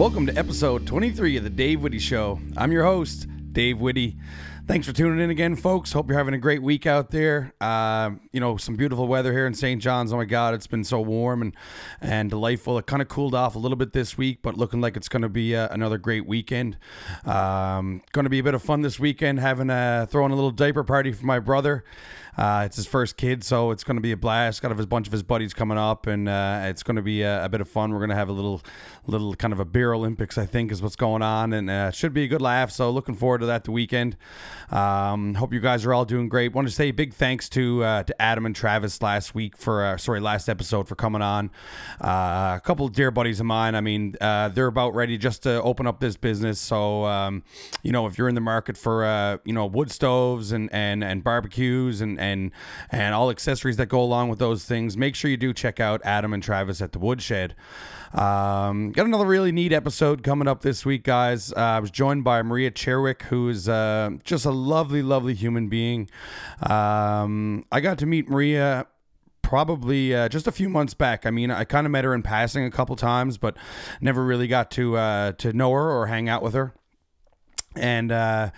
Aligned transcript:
Welcome 0.00 0.24
to 0.28 0.38
episode 0.38 0.86
23 0.86 1.36
of 1.36 1.44
the 1.44 1.50
Dave 1.50 1.82
Whitty 1.82 1.98
Show. 1.98 2.40
I'm 2.56 2.72
your 2.72 2.84
host, 2.84 3.26
Dave 3.52 3.82
Whitty. 3.82 4.16
Thanks 4.66 4.86
for 4.86 4.94
tuning 4.94 5.22
in 5.22 5.28
again, 5.28 5.56
folks. 5.56 5.92
Hope 5.92 6.08
you're 6.08 6.16
having 6.16 6.32
a 6.32 6.38
great 6.38 6.62
week 6.62 6.86
out 6.86 7.10
there. 7.10 7.52
Uh, 7.60 8.12
you 8.32 8.40
know, 8.40 8.56
some 8.56 8.76
beautiful 8.76 9.06
weather 9.06 9.30
here 9.30 9.46
in 9.46 9.52
St. 9.52 9.82
John's. 9.82 10.10
Oh 10.10 10.16
my 10.16 10.24
God, 10.24 10.54
it's 10.54 10.66
been 10.66 10.84
so 10.84 11.02
warm 11.02 11.42
and 11.42 11.54
and 12.00 12.30
delightful. 12.30 12.78
It 12.78 12.86
kind 12.86 13.02
of 13.02 13.08
cooled 13.08 13.34
off 13.34 13.56
a 13.56 13.58
little 13.58 13.76
bit 13.76 13.92
this 13.92 14.16
week, 14.16 14.38
but 14.40 14.56
looking 14.56 14.80
like 14.80 14.96
it's 14.96 15.10
going 15.10 15.20
to 15.20 15.28
be 15.28 15.54
uh, 15.54 15.68
another 15.70 15.98
great 15.98 16.26
weekend. 16.26 16.78
Um, 17.26 18.00
going 18.12 18.24
to 18.24 18.30
be 18.30 18.38
a 18.38 18.42
bit 18.42 18.54
of 18.54 18.62
fun 18.62 18.80
this 18.80 18.98
weekend. 18.98 19.38
Having 19.38 19.68
a 19.68 20.08
throwing 20.10 20.32
a 20.32 20.34
little 20.34 20.50
diaper 20.50 20.82
party 20.82 21.12
for 21.12 21.26
my 21.26 21.40
brother. 21.40 21.84
Uh, 22.36 22.62
it's 22.64 22.76
his 22.76 22.86
first 22.86 23.16
kid, 23.16 23.42
so 23.44 23.70
it's 23.70 23.84
going 23.84 23.96
to 23.96 24.00
be 24.00 24.12
a 24.12 24.16
blast. 24.16 24.62
Got 24.62 24.72
a 24.72 24.86
bunch 24.86 25.06
of 25.06 25.12
his 25.12 25.22
buddies 25.22 25.52
coming 25.52 25.78
up, 25.78 26.06
and 26.06 26.28
uh, 26.28 26.62
it's 26.64 26.82
going 26.82 26.96
to 26.96 27.02
be 27.02 27.22
a, 27.22 27.44
a, 27.44 27.48
bit 27.48 27.60
of 27.60 27.68
fun. 27.68 27.92
We're 27.92 27.98
going 27.98 28.10
to 28.10 28.16
have 28.16 28.28
a 28.28 28.32
little, 28.32 28.62
little 29.06 29.34
kind 29.34 29.52
of 29.52 29.60
a 29.60 29.64
beer 29.64 29.92
Olympics, 29.92 30.38
I 30.38 30.46
think, 30.46 30.70
is 30.70 30.80
what's 30.80 30.96
going 30.96 31.22
on, 31.22 31.52
and 31.52 31.68
uh, 31.68 31.90
should 31.90 32.14
be 32.14 32.24
a 32.24 32.28
good 32.28 32.40
laugh. 32.40 32.70
So 32.70 32.90
looking 32.90 33.14
forward 33.14 33.38
to 33.38 33.46
that 33.46 33.64
the 33.64 33.72
weekend. 33.72 34.16
Um, 34.70 35.34
hope 35.34 35.52
you 35.52 35.60
guys 35.60 35.84
are 35.84 35.92
all 35.92 36.04
doing 36.04 36.28
great. 36.28 36.52
Want 36.52 36.68
to 36.68 36.74
say 36.74 36.92
big 36.92 37.12
thanks 37.14 37.48
to 37.50 37.82
uh, 37.82 38.02
to 38.04 38.22
Adam 38.22 38.46
and 38.46 38.54
Travis 38.54 39.02
last 39.02 39.34
week 39.34 39.56
for 39.56 39.84
uh, 39.84 39.96
sorry 39.96 40.20
last 40.20 40.48
episode 40.48 40.88
for 40.88 40.94
coming 40.94 41.22
on. 41.22 41.50
Uh, 42.00 42.54
a 42.56 42.62
couple 42.64 42.86
dear 42.88 43.10
buddies 43.10 43.40
of 43.40 43.46
mine. 43.46 43.74
I 43.74 43.80
mean, 43.80 44.16
they're 44.20 44.66
about 44.66 44.94
ready 44.94 45.18
just 45.18 45.42
to 45.42 45.60
open 45.62 45.86
up 45.86 46.00
this 46.00 46.16
business. 46.16 46.60
So 46.60 47.04
um, 47.06 47.42
you 47.82 47.90
know, 47.90 48.06
if 48.06 48.16
you're 48.16 48.28
in 48.28 48.34
the 48.34 48.40
market 48.40 48.76
for 48.76 49.40
you 49.44 49.52
know 49.52 49.66
wood 49.66 49.90
stoves 49.90 50.52
and 50.52 50.72
and 50.72 51.02
and 51.02 51.24
barbecues 51.24 52.00
and 52.00 52.19
and 52.20 52.52
and 52.90 53.14
all 53.14 53.30
accessories 53.30 53.76
that 53.78 53.86
go 53.86 54.00
along 54.00 54.28
with 54.28 54.38
those 54.38 54.64
things. 54.64 54.96
Make 54.96 55.14
sure 55.14 55.30
you 55.30 55.36
do 55.36 55.52
check 55.52 55.80
out 55.80 56.00
Adam 56.04 56.32
and 56.32 56.42
Travis 56.42 56.80
at 56.80 56.92
the 56.92 56.98
Woodshed. 56.98 57.54
Um, 58.12 58.90
got 58.92 59.06
another 59.06 59.26
really 59.26 59.52
neat 59.52 59.72
episode 59.72 60.22
coming 60.22 60.48
up 60.48 60.62
this 60.62 60.84
week, 60.84 61.04
guys. 61.04 61.52
Uh, 61.52 61.60
I 61.60 61.80
was 61.80 61.90
joined 61.90 62.24
by 62.24 62.42
Maria 62.42 62.70
Cherwick, 62.70 63.22
who 63.22 63.48
is 63.48 63.68
uh, 63.68 64.10
just 64.24 64.44
a 64.44 64.50
lovely, 64.50 65.02
lovely 65.02 65.34
human 65.34 65.68
being. 65.68 66.10
Um, 66.62 67.64
I 67.70 67.80
got 67.80 67.98
to 67.98 68.06
meet 68.06 68.28
Maria 68.28 68.86
probably 69.42 70.14
uh, 70.14 70.28
just 70.28 70.46
a 70.46 70.52
few 70.52 70.68
months 70.68 70.94
back. 70.94 71.26
I 71.26 71.30
mean, 71.30 71.50
I 71.50 71.64
kind 71.64 71.86
of 71.86 71.90
met 71.90 72.04
her 72.04 72.14
in 72.14 72.22
passing 72.22 72.64
a 72.64 72.70
couple 72.70 72.94
times, 72.96 73.38
but 73.38 73.56
never 74.00 74.24
really 74.24 74.46
got 74.46 74.70
to 74.72 74.96
uh, 74.96 75.32
to 75.32 75.52
know 75.52 75.72
her 75.72 75.90
or 75.90 76.06
hang 76.06 76.28
out 76.28 76.42
with 76.42 76.54
her. 76.54 76.74
And 77.76 78.10
uh, 78.10 78.50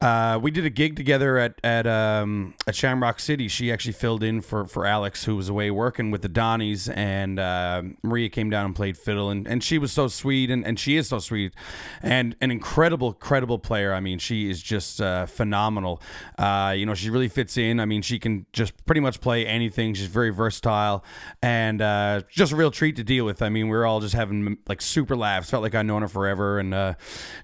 uh, 0.00 0.38
we 0.40 0.50
did 0.50 0.64
a 0.64 0.70
gig 0.70 0.96
together 0.96 1.36
at 1.36 1.60
at 1.62 1.86
um, 1.86 2.54
at 2.66 2.74
Shamrock 2.74 3.20
City. 3.20 3.48
She 3.48 3.70
actually 3.70 3.92
filled 3.92 4.22
in 4.22 4.40
for, 4.40 4.66
for 4.66 4.86
Alex, 4.86 5.24
who 5.24 5.36
was 5.36 5.50
away 5.50 5.70
working 5.70 6.10
with 6.10 6.22
the 6.22 6.28
Dawnies, 6.28 6.90
and 6.96 7.38
uh, 7.38 7.82
Maria 8.02 8.30
came 8.30 8.48
down 8.48 8.64
and 8.64 8.74
played 8.74 8.96
fiddle, 8.96 9.28
and, 9.28 9.46
and 9.46 9.62
she 9.62 9.76
was 9.76 9.92
so 9.92 10.08
sweet, 10.08 10.50
and, 10.50 10.64
and 10.64 10.80
she 10.80 10.96
is 10.96 11.08
so 11.08 11.18
sweet, 11.18 11.54
and 12.00 12.34
an 12.40 12.50
incredible, 12.50 13.08
incredible 13.08 13.58
player. 13.58 13.92
I 13.92 14.00
mean, 14.00 14.18
she 14.18 14.48
is 14.48 14.62
just 14.62 15.02
uh, 15.02 15.26
phenomenal. 15.26 16.00
Uh, 16.38 16.74
you 16.74 16.86
know, 16.86 16.94
she 16.94 17.10
really 17.10 17.28
fits 17.28 17.58
in. 17.58 17.78
I 17.78 17.84
mean, 17.84 18.00
she 18.00 18.18
can 18.18 18.46
just 18.54 18.86
pretty 18.86 19.02
much 19.02 19.20
play 19.20 19.46
anything. 19.46 19.92
She's 19.92 20.06
very 20.06 20.30
versatile, 20.30 21.04
and 21.42 21.82
uh, 21.82 22.22
just 22.30 22.52
a 22.52 22.56
real 22.56 22.70
treat 22.70 22.96
to 22.96 23.04
deal 23.04 23.26
with. 23.26 23.42
I 23.42 23.50
mean, 23.50 23.68
we 23.68 23.76
are 23.76 23.84
all 23.84 24.00
just 24.00 24.14
having 24.14 24.56
like 24.66 24.80
super 24.80 25.14
laughs. 25.14 25.50
Felt 25.50 25.62
like 25.62 25.74
I'd 25.74 25.84
known 25.84 26.00
her 26.00 26.08
forever, 26.08 26.58
and 26.58 26.72
uh, 26.72 26.94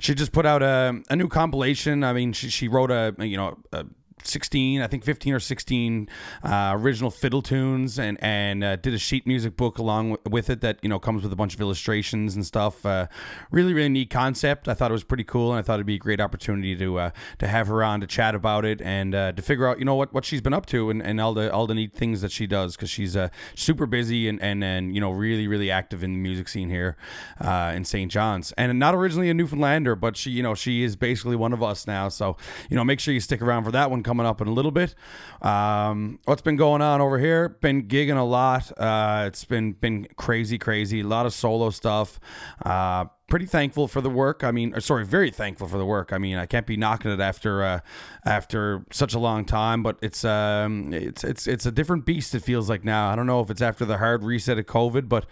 she 0.01 0.15
just 0.15 0.33
put 0.33 0.47
out 0.47 0.63
a, 0.63 1.03
a 1.11 1.17
new 1.17 1.29
compilation. 1.29 2.03
I 2.03 2.15
mean, 2.15 2.33
she 2.33 2.46
she, 2.49 2.69
wrote 2.69 2.91
a 2.91 3.15
you 3.19 3.37
know 3.37 3.59
a 3.73 3.85
16, 4.27 4.83
I 4.83 4.87
think 4.87 5.05
15 5.05 5.35
or 5.35 5.41
16 5.41 6.09
uh, 6.43 6.73
original 6.75 7.11
fiddle 7.11 7.43
tunes, 7.43 7.99
and 7.99 8.19
and 8.23 8.65
uh, 8.65 8.77
did 8.77 8.95
a 8.95 8.99
sheet 8.99 9.27
music 9.27 9.57
book 9.57 9.79
along 9.79 10.17
with 10.29 10.51
it 10.51 10.61
that 10.61 10.79
you 10.83 10.89
know 10.89 10.99
comes 10.99 11.23
with 11.23 11.33
a 11.33 11.37
bunch 11.37 11.55
of 11.55 11.61
illustrations 11.61 12.35
and 12.35 12.45
stuff. 12.47 12.85
Uh, 12.85 13.07
really, 13.51 13.75
really 13.75 13.89
neat 13.89 14.11
concept. 14.11 14.69
I 14.69 14.75
thought 14.75 14.91
it 14.91 14.95
was 14.95 15.05
pretty 15.05 15.25
cool, 15.25 15.51
and 15.53 15.59
I 15.59 15.63
thought 15.63 15.75
it'd 15.75 15.87
be 15.87 15.97
a 15.97 15.99
great 15.99 16.21
opportunity 16.21 16.77
to 16.77 16.99
uh, 16.99 17.11
to 17.39 17.47
have 17.47 17.69
her 17.69 17.83
on 17.83 18.01
to 18.01 18.07
chat 18.07 18.35
about 18.35 18.65
it 18.65 18.81
and 18.81 19.15
uh, 19.15 19.33
to 19.33 19.43
figure 19.43 19.69
out 19.69 19.79
you 19.79 19.85
know 19.85 19.95
what, 19.95 20.13
what 20.13 20.25
she's 20.25 20.41
been 20.41 20.55
up 20.55 20.67
to 20.67 20.91
and, 20.91 21.03
and 21.03 21.21
all 21.21 21.35
the 21.35 21.53
all 21.53 21.67
the 21.67 21.75
neat 21.75 21.95
things 21.95 22.23
that 22.23 22.33
she 22.33 22.47
does 22.47 22.77
because 22.77 22.91
she's 22.91 23.17
uh, 23.17 23.29
super 23.55 23.87
busy 23.87 24.29
and, 24.29 24.41
and 24.41 24.63
and 24.65 24.95
you 24.95 25.01
know 25.01 25.11
really 25.11 25.49
really 25.49 25.71
active 25.71 26.03
in 26.03 26.13
the 26.13 26.19
music 26.19 26.49
scene 26.49 26.71
here 26.71 26.97
in 27.41 27.85
St. 27.85 28.11
John's, 28.11 28.53
and 28.53 28.79
not 28.79 28.95
originally 28.95 29.31
a 29.31 29.35
Newfoundlander, 29.35 29.97
but 29.97 30.17
she 30.17 30.31
you 30.31 30.43
know 30.43 30.55
she 30.55 30.83
is 30.83 30.97
basically 30.97 31.37
one 31.37 31.53
of 31.53 31.63
us 31.63 31.87
now. 31.87 32.09
So 32.09 32.37
you 32.71 32.77
know 32.77 32.85
make 32.85 33.01
sure 33.01 33.13
you 33.13 33.21
stick 33.21 33.43
around 33.43 33.65
for 33.65 33.71
that 33.73 33.91
one 33.91 34.03
coming 34.03 34.16
up 34.25 34.41
in 34.41 34.49
a 34.49 34.53
little 34.53 34.71
bit. 34.71 34.95
Um, 35.43 36.21
what's 36.25 36.41
been 36.41 36.57
going 36.57 36.81
on 36.81 37.03
over 37.03 37.19
here? 37.19 37.51
Been 37.51 37.89
gigging 37.89 38.17
a 38.17 38.23
lot. 38.23 38.73
Uh, 38.79 39.25
it's 39.27 39.45
been 39.45 39.73
been 39.73 40.07
crazy, 40.17 40.57
crazy. 40.57 41.01
A 41.01 41.07
lot 41.07 41.27
of 41.27 41.35
solo 41.35 41.69
stuff. 41.71 42.19
Uh, 42.65 43.07
pretty 43.29 43.47
thankful 43.47 43.89
for 43.89 44.01
the 44.01 44.11
work. 44.11 44.45
I 44.45 44.51
mean, 44.51 44.79
sorry, 44.81 45.05
very 45.05 45.31
thankful 45.31 45.69
for 45.69 45.79
the 45.79 45.85
work. 45.85 46.13
I 46.13 46.19
mean, 46.19 46.37
I 46.37 46.47
can't 46.47 46.67
be 46.67 46.77
knocking 46.77 47.11
it 47.11 47.21
after 47.21 47.63
uh, 47.63 47.81
after 48.25 48.85
such 48.93 49.15
a 49.15 49.19
long 49.19 49.45
time, 49.45 49.83
but 49.83 49.99
it's 50.01 50.25
um 50.25 50.93
it's 50.93 51.25
it's 51.25 51.47
it's 51.47 51.67
a 51.67 51.73
different 51.73 52.07
beast. 52.07 52.35
It 52.35 52.41
feels 52.41 52.69
like 52.69 52.85
now. 52.85 53.11
I 53.11 53.17
don't 53.17 53.27
know 53.27 53.41
if 53.41 53.51
it's 53.51 53.63
after 53.63 53.85
the 53.85 53.99
hard 53.99 54.23
reset 54.23 54.59
of 54.59 54.67
COVID, 54.67 55.09
but 55.09 55.27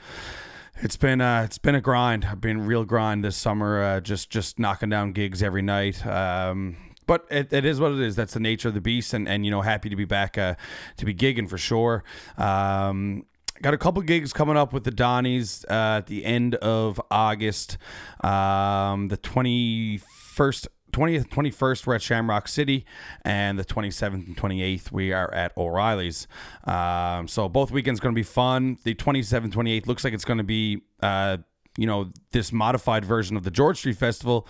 it's 0.77 0.97
been 0.97 1.21
uh, 1.21 1.43
it's 1.45 1.59
been 1.59 1.75
a 1.75 1.81
grind. 1.81 2.25
I've 2.25 2.41
been 2.41 2.67
real 2.67 2.85
grind 2.85 3.25
this 3.25 3.37
summer. 3.37 3.83
Uh, 3.83 4.01
just 4.01 4.31
just 4.31 4.59
knocking 4.59 4.89
down 4.89 5.13
gigs 5.13 5.43
every 5.43 5.63
night. 5.63 6.05
Um, 6.07 6.77
but 7.07 7.27
it, 7.31 7.53
it 7.53 7.65
is 7.65 7.81
what 7.81 7.93
it 7.93 8.01
is. 8.01 8.17
That's 8.17 8.35
the 8.35 8.41
nature 8.41 8.69
of 8.69 8.75
the 8.75 8.81
beast, 8.81 9.15
and, 9.15 9.29
and 9.29 9.45
you 9.45 9.51
know, 9.51 9.63
happy 9.63 9.89
to 9.89 9.97
be 9.97 10.05
back 10.05 10.39
uh, 10.39 10.55
to 10.97 11.05
be 11.05 11.15
gigging 11.15 11.49
for 11.49 11.59
sure. 11.59 12.05
Um, 12.37 13.27
got 13.63 13.75
a 13.75 13.79
couple 13.79 14.03
gigs 14.03 14.33
coming 14.33 14.57
up 14.57 14.73
with 14.73 14.85
the 14.85 14.93
Dawnies 14.93 15.65
uh, 15.71 15.99
at 15.99 16.07
the 16.07 16.25
end 16.25 16.55
of 16.57 17.01
August. 17.11 17.79
Um, 18.23 19.09
the 19.09 19.19
21st 19.19 20.67
20th, 20.95 21.29
21st, 21.29 21.87
we're 21.87 21.95
at 21.97 22.03
Shamrock 22.03 22.47
City, 22.47 22.87
and 23.25 23.59
the 23.59 23.65
27th 23.65 24.27
and 24.29 24.37
28th, 24.37 24.93
we 24.93 25.13
are 25.13 25.33
at 25.35 25.57
O'Reilly's. 25.57 26.29
Um, 26.63 27.27
so 27.27 27.49
both 27.49 27.73
weekends 27.73 27.99
going 27.99 28.15
to 28.15 28.19
be 28.19 28.23
fun. 28.23 28.79
The 28.85 28.95
27th, 28.95 29.53
28th 29.53 29.89
looks 29.89 30.05
like 30.05 30.15
it's 30.15 30.25
going 30.25 30.39
to 30.39 30.45
be 30.45 30.83
uh, 31.03 31.39
you 31.77 31.87
know 31.87 32.11
this 32.31 32.53
modified 32.53 33.05
version 33.05 33.37
of 33.37 33.43
the 33.43 33.51
George 33.51 33.79
Street 33.79 33.97
Festival, 33.97 34.47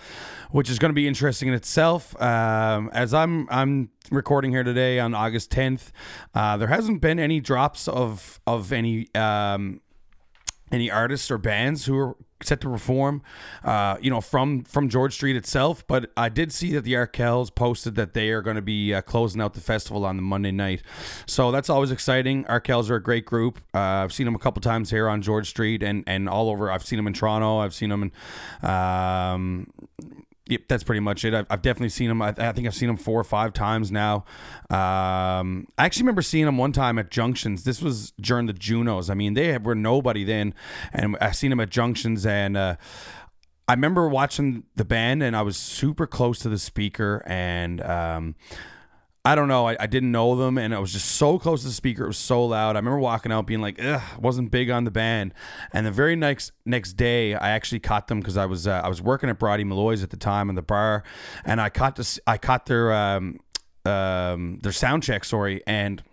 which 0.51 0.69
is 0.69 0.79
going 0.79 0.89
to 0.89 0.95
be 0.95 1.07
interesting 1.07 1.47
in 1.47 1.53
itself. 1.53 2.19
Um, 2.21 2.89
as 2.93 3.13
I'm 3.13 3.47
I'm 3.49 3.89
recording 4.11 4.51
here 4.51 4.63
today 4.63 4.99
on 4.99 5.13
August 5.13 5.51
10th, 5.51 5.91
uh, 6.33 6.57
there 6.57 6.67
hasn't 6.67 7.01
been 7.01 7.19
any 7.19 7.39
drops 7.39 7.87
of 7.87 8.39
of 8.45 8.71
any 8.71 9.13
um, 9.15 9.81
any 10.75 10.91
artists 10.91 11.31
or 11.31 11.37
bands 11.37 11.85
who 11.85 11.97
are 11.97 12.15
set 12.43 12.61
to 12.61 12.69
perform, 12.69 13.21
uh, 13.63 13.97
you 14.01 14.09
know, 14.09 14.21
from 14.21 14.63
from 14.63 14.89
George 14.89 15.13
Street 15.13 15.35
itself. 15.35 15.85
But 15.87 16.11
I 16.15 16.29
did 16.29 16.51
see 16.51 16.73
that 16.73 16.81
the 16.81 16.93
Arkells 16.93 17.53
posted 17.53 17.95
that 17.95 18.13
they 18.13 18.29
are 18.29 18.41
going 18.41 18.57
to 18.57 18.61
be 18.61 18.93
uh, 18.93 19.01
closing 19.01 19.41
out 19.41 19.53
the 19.53 19.61
festival 19.61 20.05
on 20.05 20.17
the 20.17 20.21
Monday 20.21 20.51
night, 20.51 20.83
so 21.25 21.51
that's 21.51 21.69
always 21.69 21.91
exciting. 21.91 22.43
Arkells 22.45 22.89
are 22.89 22.95
a 22.95 23.03
great 23.03 23.25
group. 23.25 23.59
Uh, 23.73 23.79
I've 23.79 24.13
seen 24.13 24.25
them 24.25 24.35
a 24.35 24.39
couple 24.39 24.61
times 24.61 24.89
here 24.89 25.07
on 25.07 25.21
George 25.21 25.49
Street 25.49 25.81
and 25.81 26.03
and 26.07 26.29
all 26.29 26.49
over. 26.49 26.71
I've 26.71 26.85
seen 26.85 26.97
them 26.97 27.07
in 27.07 27.13
Toronto. 27.13 27.59
I've 27.59 27.73
seen 27.73 27.89
them 27.89 28.03
in. 28.03 28.69
Um, 28.69 29.67
Yep, 30.47 30.61
that's 30.67 30.83
pretty 30.83 30.99
much 30.99 31.25
it. 31.25 31.33
I've, 31.33 31.47
I've 31.49 31.61
definitely 31.63 31.89
seen 31.89 32.11
him. 32.11 32.21
I, 32.21 32.29
I, 32.29 32.51
think 32.51 32.67
I've 32.67 32.75
seen 32.75 32.89
him 32.89 32.97
four 32.97 33.19
or 33.19 33.23
five 33.23 33.51
times 33.51 33.91
now. 33.91 34.25
Um, 34.69 35.67
I 35.77 35.85
actually 35.85 36.03
remember 36.03 36.21
seeing 36.21 36.47
him 36.47 36.57
one 36.57 36.71
time 36.71 36.99
at 36.99 37.09
Junctions. 37.09 37.63
This 37.63 37.81
was 37.81 38.11
during 38.21 38.45
the 38.45 38.53
Junos. 38.53 39.09
I 39.09 39.15
mean, 39.15 39.33
they 39.33 39.57
were 39.57 39.73
nobody 39.73 40.23
then, 40.23 40.53
and 40.93 41.17
I 41.19 41.31
seen 41.31 41.51
him 41.51 41.59
at 41.59 41.69
Junctions, 41.71 42.27
and 42.27 42.55
uh, 42.55 42.75
I 43.67 43.73
remember 43.73 44.07
watching 44.07 44.65
the 44.75 44.85
band, 44.85 45.23
and 45.23 45.35
I 45.35 45.41
was 45.41 45.57
super 45.57 46.05
close 46.05 46.37
to 46.39 46.49
the 46.49 46.59
speaker, 46.59 47.23
and 47.25 47.81
um, 47.81 48.35
I 49.25 49.33
don't 49.33 49.47
know. 49.47 49.67
I, 49.67 49.75
I 49.79 49.87
didn't 49.87 50.11
know 50.11 50.35
them, 50.35 50.59
and 50.59 50.73
I 50.73 50.77
was 50.77 50.93
just 50.93 51.07
so 51.15 51.39
close 51.39 51.61
to 51.61 51.67
the 51.67 51.73
speaker. 51.73 52.03
It 52.03 52.07
was 52.07 52.17
so 52.17 52.45
loud. 52.45 52.75
I 52.75 52.79
remember 52.79 52.99
walking 52.99 53.31
out 53.31 53.47
being 53.47 53.59
like, 53.59 53.83
"Ugh," 53.83 54.01
wasn't 54.19 54.51
big 54.51 54.69
on 54.69 54.83
the 54.83 54.91
band. 54.91 55.33
And 55.73 55.83
the 55.83 55.91
very 55.91 56.15
next 56.15 56.51
next 56.63 56.93
day, 56.93 57.33
I 57.33 57.49
actually 57.49 57.79
caught 57.79 58.07
them 58.07 58.19
because 58.19 58.37
I 58.37 58.45
was 58.45 58.67
uh, 58.67 58.81
I 58.83 58.87
was 58.87 59.01
working 59.01 59.29
at 59.31 59.39
Bridie 59.39 59.63
Molloy's 59.63 60.03
at 60.03 60.11
the 60.11 60.17
time 60.17 60.47
in 60.49 60.55
the 60.55 60.61
bar, 60.61 61.03
and 61.43 61.59
I 61.59 61.69
caught 61.69 61.95
this 61.95 62.19
I 62.27 62.37
caught 62.37 62.67
their 62.67 62.93
um, 62.93 63.39
um, 63.83 64.59
their 64.61 64.71
sound 64.71 65.01
check. 65.01 65.25
Sorry, 65.25 65.63
and 65.65 66.03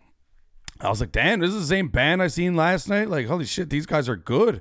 I 0.83 0.89
was 0.89 1.01
like, 1.01 1.13
damn, 1.13 1.41
this 1.41 1.51
is 1.51 1.61
the 1.61 1.67
same 1.67 1.89
band 1.89 2.23
I 2.23 2.27
seen 2.27 2.57
last 2.57 2.89
night. 2.89 3.09
Like, 3.09 3.27
holy 3.27 3.45
shit, 3.45 3.71
these 3.71 3.87
guys 3.87 4.09
are 4.09 4.17
good. 4.17 4.61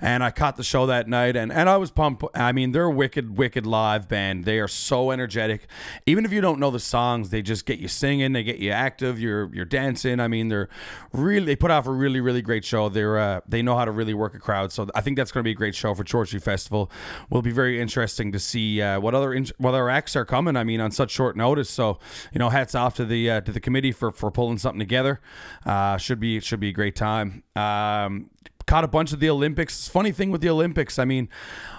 And 0.00 0.22
I 0.22 0.30
caught 0.30 0.56
the 0.56 0.62
show 0.62 0.86
that 0.86 1.08
night 1.08 1.34
and, 1.34 1.50
and 1.50 1.68
I 1.68 1.78
was 1.78 1.90
pumped. 1.90 2.24
I 2.34 2.52
mean, 2.52 2.72
they're 2.72 2.84
a 2.84 2.90
wicked, 2.90 3.38
wicked 3.38 3.66
live 3.66 4.08
band. 4.08 4.44
They 4.44 4.58
are 4.58 4.68
so 4.68 5.10
energetic. 5.10 5.66
Even 6.04 6.24
if 6.24 6.32
you 6.32 6.40
don't 6.40 6.60
know 6.60 6.70
the 6.70 6.80
songs, 6.80 7.30
they 7.30 7.40
just 7.40 7.64
get 7.64 7.78
you 7.78 7.88
singing, 7.88 8.32
they 8.32 8.42
get 8.42 8.58
you 8.58 8.70
active, 8.70 9.18
you're 9.18 9.52
you're 9.54 9.64
dancing. 9.64 10.20
I 10.20 10.28
mean, 10.28 10.48
they're 10.48 10.68
really 11.12 11.46
they 11.46 11.56
put 11.56 11.70
off 11.70 11.86
a 11.86 11.90
really, 11.90 12.20
really 12.20 12.42
great 12.42 12.64
show. 12.64 12.88
They're 12.88 13.18
uh, 13.18 13.40
they 13.48 13.62
know 13.62 13.76
how 13.76 13.84
to 13.84 13.90
really 13.92 14.14
work 14.14 14.34
a 14.34 14.38
crowd. 14.38 14.72
So 14.72 14.88
I 14.94 15.00
think 15.00 15.16
that's 15.16 15.32
gonna 15.32 15.44
be 15.44 15.52
a 15.52 15.54
great 15.54 15.74
show 15.74 15.94
for 15.94 16.04
George 16.04 16.38
Festival. 16.42 16.90
Will 17.30 17.42
be 17.42 17.50
very 17.50 17.80
interesting 17.80 18.32
to 18.32 18.38
see 18.38 18.82
uh, 18.82 19.00
what 19.00 19.14
other 19.14 19.32
in- 19.32 19.46
what 19.58 19.70
other 19.70 19.88
acts 19.88 20.16
are 20.16 20.24
coming. 20.24 20.56
I 20.56 20.64
mean, 20.64 20.80
on 20.80 20.90
such 20.90 21.10
short 21.10 21.36
notice. 21.36 21.70
So, 21.70 21.98
you 22.32 22.38
know, 22.38 22.50
hats 22.50 22.74
off 22.74 22.94
to 22.96 23.04
the 23.04 23.30
uh, 23.30 23.40
to 23.42 23.52
the 23.52 23.60
committee 23.60 23.92
for 23.92 24.12
for 24.12 24.30
pulling 24.30 24.58
something 24.58 24.80
together. 24.80 25.20
Uh, 25.64 25.96
should 25.96 26.20
be 26.20 26.40
should 26.40 26.60
be 26.60 26.68
a 26.68 26.72
great 26.72 26.96
time. 26.96 27.42
Um, 27.56 28.30
caught 28.66 28.84
a 28.84 28.88
bunch 28.88 29.12
of 29.12 29.20
the 29.20 29.28
Olympics. 29.28 29.88
Funny 29.88 30.12
thing 30.12 30.30
with 30.30 30.40
the 30.40 30.48
Olympics, 30.48 30.98
I 30.98 31.04
mean, 31.04 31.28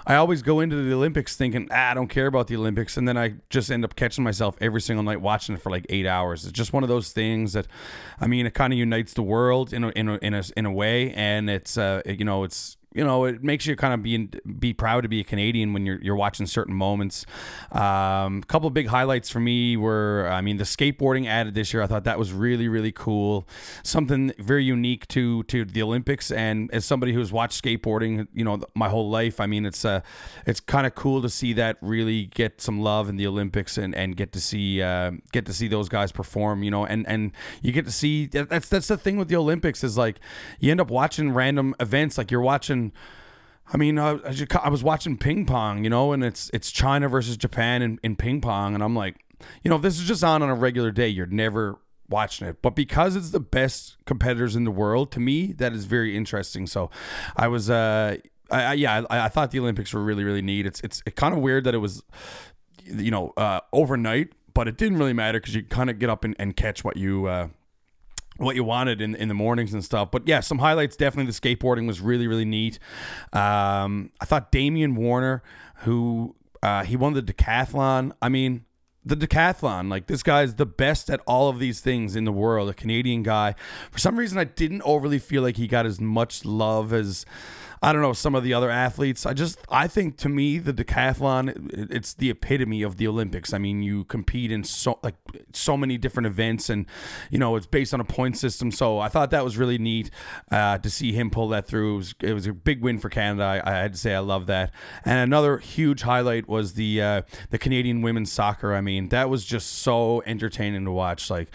I 0.06 0.14
always 0.16 0.42
go 0.42 0.60
into 0.60 0.76
the 0.76 0.92
Olympics 0.94 1.36
thinking, 1.36 1.68
ah, 1.70 1.90
I 1.90 1.94
don't 1.94 2.08
care 2.08 2.26
about 2.26 2.46
the 2.46 2.56
Olympics, 2.56 2.96
and 2.96 3.08
then 3.08 3.16
I 3.16 3.34
just 3.50 3.70
end 3.70 3.84
up 3.84 3.96
catching 3.96 4.24
myself 4.24 4.56
every 4.60 4.80
single 4.80 5.02
night 5.02 5.20
watching 5.20 5.54
it 5.54 5.62
for 5.62 5.70
like 5.70 5.86
eight 5.88 6.06
hours. 6.06 6.44
It's 6.44 6.52
just 6.52 6.72
one 6.72 6.82
of 6.82 6.88
those 6.88 7.12
things 7.12 7.54
that, 7.54 7.66
I 8.20 8.26
mean, 8.26 8.46
it 8.46 8.54
kind 8.54 8.72
of 8.72 8.78
unites 8.78 9.14
the 9.14 9.22
world 9.22 9.72
in 9.72 9.84
a, 9.84 9.88
in 9.90 10.08
a, 10.08 10.18
in 10.18 10.34
a, 10.34 10.42
in 10.56 10.66
a 10.66 10.72
way, 10.72 11.12
and 11.14 11.50
it's 11.50 11.76
uh, 11.76 12.02
you 12.06 12.24
know, 12.24 12.44
it's 12.44 12.76
you 12.94 13.02
know, 13.02 13.24
it 13.24 13.42
makes 13.42 13.66
you 13.66 13.74
kind 13.74 13.92
of 13.92 14.02
be 14.04 14.28
be 14.58 14.72
proud 14.72 15.00
to 15.00 15.08
be 15.08 15.20
a 15.20 15.24
Canadian 15.24 15.72
when 15.72 15.84
you're 15.84 16.00
you're 16.00 16.14
watching 16.14 16.46
certain 16.46 16.74
moments. 16.74 17.26
A 17.72 17.82
um, 17.82 18.42
couple 18.44 18.68
of 18.68 18.74
big 18.74 18.86
highlights 18.86 19.28
for 19.28 19.40
me 19.40 19.76
were, 19.76 20.28
I 20.30 20.40
mean, 20.40 20.58
the 20.58 20.64
skateboarding 20.64 21.26
added 21.26 21.54
this 21.54 21.74
year. 21.74 21.82
I 21.82 21.88
thought 21.88 22.04
that 22.04 22.20
was 22.20 22.32
really 22.32 22.68
really 22.68 22.92
cool, 22.92 23.48
something 23.82 24.32
very 24.38 24.62
unique 24.62 25.08
to 25.08 25.42
to 25.44 25.64
the 25.64 25.82
Olympics. 25.82 26.30
And 26.30 26.70
as 26.72 26.84
somebody 26.84 27.12
who's 27.12 27.32
watched 27.32 27.62
skateboarding, 27.62 28.28
you 28.32 28.44
know, 28.44 28.60
my 28.76 28.88
whole 28.88 29.10
life, 29.10 29.40
I 29.40 29.46
mean, 29.46 29.66
it's 29.66 29.84
uh, 29.84 30.00
it's 30.46 30.60
kind 30.60 30.86
of 30.86 30.94
cool 30.94 31.20
to 31.20 31.28
see 31.28 31.52
that 31.54 31.78
really 31.80 32.26
get 32.26 32.60
some 32.60 32.80
love 32.80 33.08
in 33.08 33.16
the 33.16 33.26
Olympics 33.26 33.76
and, 33.76 33.92
and 33.96 34.16
get 34.16 34.32
to 34.32 34.40
see 34.40 34.80
uh, 34.80 35.10
get 35.32 35.46
to 35.46 35.52
see 35.52 35.66
those 35.66 35.88
guys 35.88 36.12
perform. 36.12 36.62
You 36.62 36.70
know, 36.70 36.86
and 36.86 37.04
and 37.08 37.32
you 37.60 37.72
get 37.72 37.86
to 37.86 37.92
see 37.92 38.26
that's 38.26 38.68
that's 38.68 38.86
the 38.86 38.96
thing 38.96 39.16
with 39.16 39.26
the 39.26 39.36
Olympics 39.36 39.82
is 39.82 39.98
like 39.98 40.20
you 40.60 40.70
end 40.70 40.80
up 40.80 40.92
watching 40.92 41.32
random 41.32 41.74
events 41.80 42.16
like 42.16 42.30
you're 42.30 42.40
watching 42.40 42.83
I 43.72 43.76
mean, 43.76 43.98
I, 43.98 44.18
I, 44.62 44.68
was 44.68 44.84
watching 44.84 45.16
ping 45.16 45.46
pong, 45.46 45.84
you 45.84 45.90
know, 45.90 46.12
and 46.12 46.22
it's 46.22 46.50
it's 46.52 46.70
China 46.70 47.08
versus 47.08 47.36
Japan 47.36 47.80
in, 47.80 47.98
in 48.02 48.14
ping 48.14 48.40
pong, 48.40 48.74
and 48.74 48.82
I'm 48.82 48.94
like, 48.94 49.16
you 49.62 49.70
know, 49.70 49.76
if 49.76 49.82
this 49.82 49.98
is 49.98 50.06
just 50.06 50.22
on 50.22 50.42
on 50.42 50.50
a 50.50 50.54
regular 50.54 50.90
day, 50.90 51.08
you're 51.08 51.26
never 51.26 51.78
watching 52.08 52.46
it. 52.46 52.60
But 52.60 52.76
because 52.76 53.16
it's 53.16 53.30
the 53.30 53.40
best 53.40 53.96
competitors 54.04 54.54
in 54.54 54.64
the 54.64 54.70
world, 54.70 55.10
to 55.12 55.20
me, 55.20 55.52
that 55.54 55.72
is 55.72 55.86
very 55.86 56.14
interesting. 56.14 56.66
So, 56.66 56.90
I 57.36 57.48
was, 57.48 57.70
uh, 57.70 58.18
I, 58.50 58.62
I 58.62 58.72
yeah, 58.74 59.02
I, 59.08 59.24
I, 59.24 59.28
thought 59.28 59.50
the 59.50 59.60
Olympics 59.60 59.94
were 59.94 60.04
really 60.04 60.24
really 60.24 60.42
neat. 60.42 60.66
It's 60.66 60.80
it's 60.82 61.02
kind 61.16 61.34
of 61.34 61.40
weird 61.40 61.64
that 61.64 61.74
it 61.74 61.78
was, 61.78 62.02
you 62.84 63.10
know, 63.10 63.32
uh, 63.38 63.60
overnight, 63.72 64.32
but 64.52 64.68
it 64.68 64.76
didn't 64.76 64.98
really 64.98 65.14
matter 65.14 65.40
because 65.40 65.54
you 65.54 65.62
kind 65.62 65.88
of 65.88 65.98
get 65.98 66.10
up 66.10 66.22
and, 66.22 66.36
and 66.38 66.54
catch 66.54 66.84
what 66.84 66.98
you. 66.98 67.26
Uh, 67.26 67.48
what 68.36 68.56
you 68.56 68.64
wanted 68.64 69.00
in 69.00 69.14
in 69.14 69.28
the 69.28 69.34
mornings 69.34 69.72
and 69.72 69.84
stuff. 69.84 70.10
But 70.10 70.26
yeah, 70.26 70.40
some 70.40 70.58
highlights 70.58 70.96
definitely. 70.96 71.30
The 71.32 71.56
skateboarding 71.56 71.86
was 71.86 72.00
really 72.00 72.26
really 72.26 72.44
neat. 72.44 72.78
Um, 73.32 74.10
I 74.20 74.24
thought 74.24 74.50
Damian 74.50 74.96
Warner, 74.96 75.42
who 75.78 76.34
uh, 76.62 76.84
he 76.84 76.96
won 76.96 77.12
the 77.12 77.22
decathlon. 77.22 78.12
I 78.22 78.28
mean, 78.28 78.64
the 79.04 79.16
decathlon. 79.16 79.90
Like 79.90 80.06
this 80.06 80.22
guy's 80.22 80.54
the 80.54 80.66
best 80.66 81.10
at 81.10 81.20
all 81.26 81.48
of 81.48 81.58
these 81.58 81.80
things 81.80 82.16
in 82.16 82.24
the 82.24 82.32
world. 82.32 82.68
A 82.68 82.74
Canadian 82.74 83.22
guy. 83.22 83.54
For 83.90 83.98
some 83.98 84.16
reason, 84.16 84.38
I 84.38 84.44
didn't 84.44 84.82
overly 84.82 85.18
feel 85.18 85.42
like 85.42 85.56
he 85.56 85.66
got 85.66 85.86
as 85.86 86.00
much 86.00 86.44
love 86.44 86.92
as 86.92 87.26
I 87.84 87.92
don't 87.92 88.00
know 88.00 88.14
some 88.14 88.34
of 88.34 88.42
the 88.42 88.54
other 88.54 88.70
athletes. 88.70 89.26
I 89.26 89.34
just 89.34 89.58
I 89.68 89.88
think 89.88 90.16
to 90.18 90.30
me 90.30 90.56
the 90.58 90.72
decathlon 90.72 91.70
it's 91.90 92.14
the 92.14 92.30
epitome 92.30 92.82
of 92.82 92.96
the 92.96 93.06
Olympics. 93.06 93.52
I 93.52 93.58
mean, 93.58 93.82
you 93.82 94.04
compete 94.04 94.50
in 94.50 94.64
so 94.64 94.98
like 95.02 95.16
so 95.52 95.76
many 95.76 95.98
different 95.98 96.26
events, 96.26 96.70
and 96.70 96.86
you 97.30 97.38
know 97.38 97.56
it's 97.56 97.66
based 97.66 97.92
on 97.92 98.00
a 98.00 98.04
point 98.04 98.38
system. 98.38 98.70
So 98.70 99.00
I 99.00 99.08
thought 99.08 99.30
that 99.32 99.44
was 99.44 99.58
really 99.58 99.76
neat 99.76 100.10
uh, 100.50 100.78
to 100.78 100.88
see 100.88 101.12
him 101.12 101.28
pull 101.30 101.48
that 101.48 101.66
through. 101.66 101.94
It 101.94 101.98
was, 101.98 102.14
it 102.22 102.32
was 102.32 102.46
a 102.46 102.54
big 102.54 102.80
win 102.80 102.98
for 102.98 103.10
Canada. 103.10 103.44
I, 103.44 103.70
I, 103.70 103.74
had 103.82 103.92
to 103.92 103.98
say 103.98 104.14
I 104.14 104.20
love 104.20 104.46
that. 104.46 104.72
And 105.04 105.18
another 105.18 105.58
huge 105.58 106.02
highlight 106.02 106.48
was 106.48 106.74
the 106.74 107.02
uh, 107.02 107.22
the 107.50 107.58
Canadian 107.58 108.00
women's 108.00 108.32
soccer. 108.32 108.72
I 108.72 108.80
mean, 108.80 109.10
that 109.10 109.28
was 109.28 109.44
just 109.44 109.80
so 109.80 110.22
entertaining 110.24 110.86
to 110.86 110.90
watch. 110.90 111.28
Like, 111.28 111.48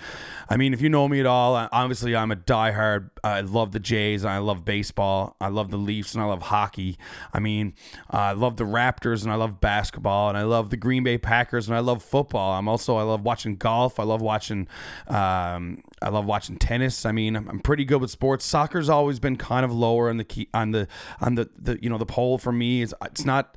I 0.47 0.57
mean, 0.57 0.75
if 0.75 0.81
you 0.81 0.89
know 0.89 1.07
me 1.07 1.19
at 1.19 1.25
all, 1.25 1.55
obviously 1.71 2.15
I'm 2.15 2.31
a 2.31 2.35
diehard. 2.35 3.09
I 3.23 3.41
love 3.41 3.71
the 3.71 3.79
Jays. 3.79 4.23
and 4.23 4.31
I 4.31 4.37
love 4.37 4.65
baseball. 4.65 5.35
I 5.39 5.47
love 5.47 5.71
the 5.71 5.77
Leafs 5.77 6.13
and 6.13 6.23
I 6.23 6.25
love 6.25 6.43
hockey. 6.43 6.97
I 7.33 7.39
mean, 7.39 7.73
uh, 8.13 8.17
I 8.17 8.31
love 8.33 8.57
the 8.57 8.63
Raptors 8.63 9.23
and 9.23 9.31
I 9.31 9.35
love 9.35 9.59
basketball 9.59 10.29
and 10.29 10.37
I 10.37 10.43
love 10.43 10.69
the 10.69 10.77
Green 10.77 11.03
Bay 11.03 11.17
Packers 11.17 11.67
and 11.67 11.75
I 11.75 11.79
love 11.79 12.03
football. 12.03 12.53
I'm 12.53 12.67
also 12.67 12.97
I 12.97 13.03
love 13.03 13.21
watching 13.23 13.55
golf. 13.55 13.99
I 13.99 14.03
love 14.03 14.21
watching 14.21 14.67
um, 15.07 15.83
I 16.01 16.09
love 16.09 16.25
watching 16.25 16.57
tennis. 16.57 17.05
I 17.05 17.11
mean, 17.11 17.35
I'm, 17.35 17.47
I'm 17.49 17.59
pretty 17.59 17.85
good 17.85 18.01
with 18.01 18.11
sports. 18.11 18.45
Soccer's 18.45 18.89
always 18.89 19.19
been 19.19 19.35
kind 19.35 19.65
of 19.65 19.71
lower 19.71 20.09
on 20.09 20.17
the 20.17 20.23
key 20.23 20.49
on 20.53 20.71
the 20.71 20.87
on 21.21 21.35
the, 21.35 21.49
the 21.57 21.81
you 21.81 21.89
know 21.89 21.97
the 21.97 22.05
pole 22.05 22.37
for 22.37 22.51
me. 22.51 22.81
Is 22.81 22.93
it's 23.03 23.25
not. 23.25 23.55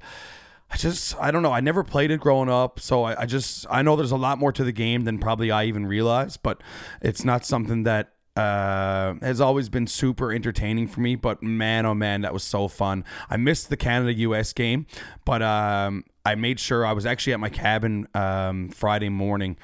I 0.71 0.77
just 0.77 1.15
I 1.21 1.31
don't 1.31 1.43
know. 1.43 1.53
I 1.53 1.61
never 1.61 1.85
played 1.85 2.11
it 2.11 2.19
growing 2.19 2.49
up, 2.49 2.81
so 2.81 3.05
I, 3.05 3.23
I, 3.23 3.27
just 3.27 3.67
I 3.69 3.83
know 3.83 3.95
there's 3.95 4.11
a 4.11 4.17
lot 4.17 4.39
more 4.39 4.53
to 4.53 4.65
the 4.65 4.73
game 4.73 5.05
than 5.05 5.19
probably 5.19 5.51
I 5.51 5.65
even 5.65 5.85
realized, 5.85 6.43
but 6.43 6.63
it's 7.03 7.27
not 7.27 7.45
something 7.45 7.83
that 7.83 8.12
uh, 8.37 9.15
has 9.21 9.41
always 9.41 9.69
been 9.69 9.87
super 9.87 10.33
entertaining 10.33 10.87
for 10.87 11.01
me. 11.01 11.17
But 11.17 11.43
man, 11.43 11.87
oh 11.87 11.95
man, 11.95 12.23
that 12.23 12.33
was 12.33 12.43
so 12.43 12.69
fun. 12.69 13.05
I 13.29 13.37
missed 13.37 13.69
the 13.69 13.77
Canada 13.77 14.13
US 14.15 14.53
game, 14.53 14.87
but 15.25 15.43
um, 15.43 16.05
I 16.25 16.35
made 16.35 16.61
sure 16.61 16.87
I 16.87 16.93
was 16.93 17.07
actually 17.07 17.35
at 17.35 17.41
my 17.41 17.51
cabin 17.51 18.07
um, 18.15 18.69
Friday 18.71 19.09
morning 19.09 19.57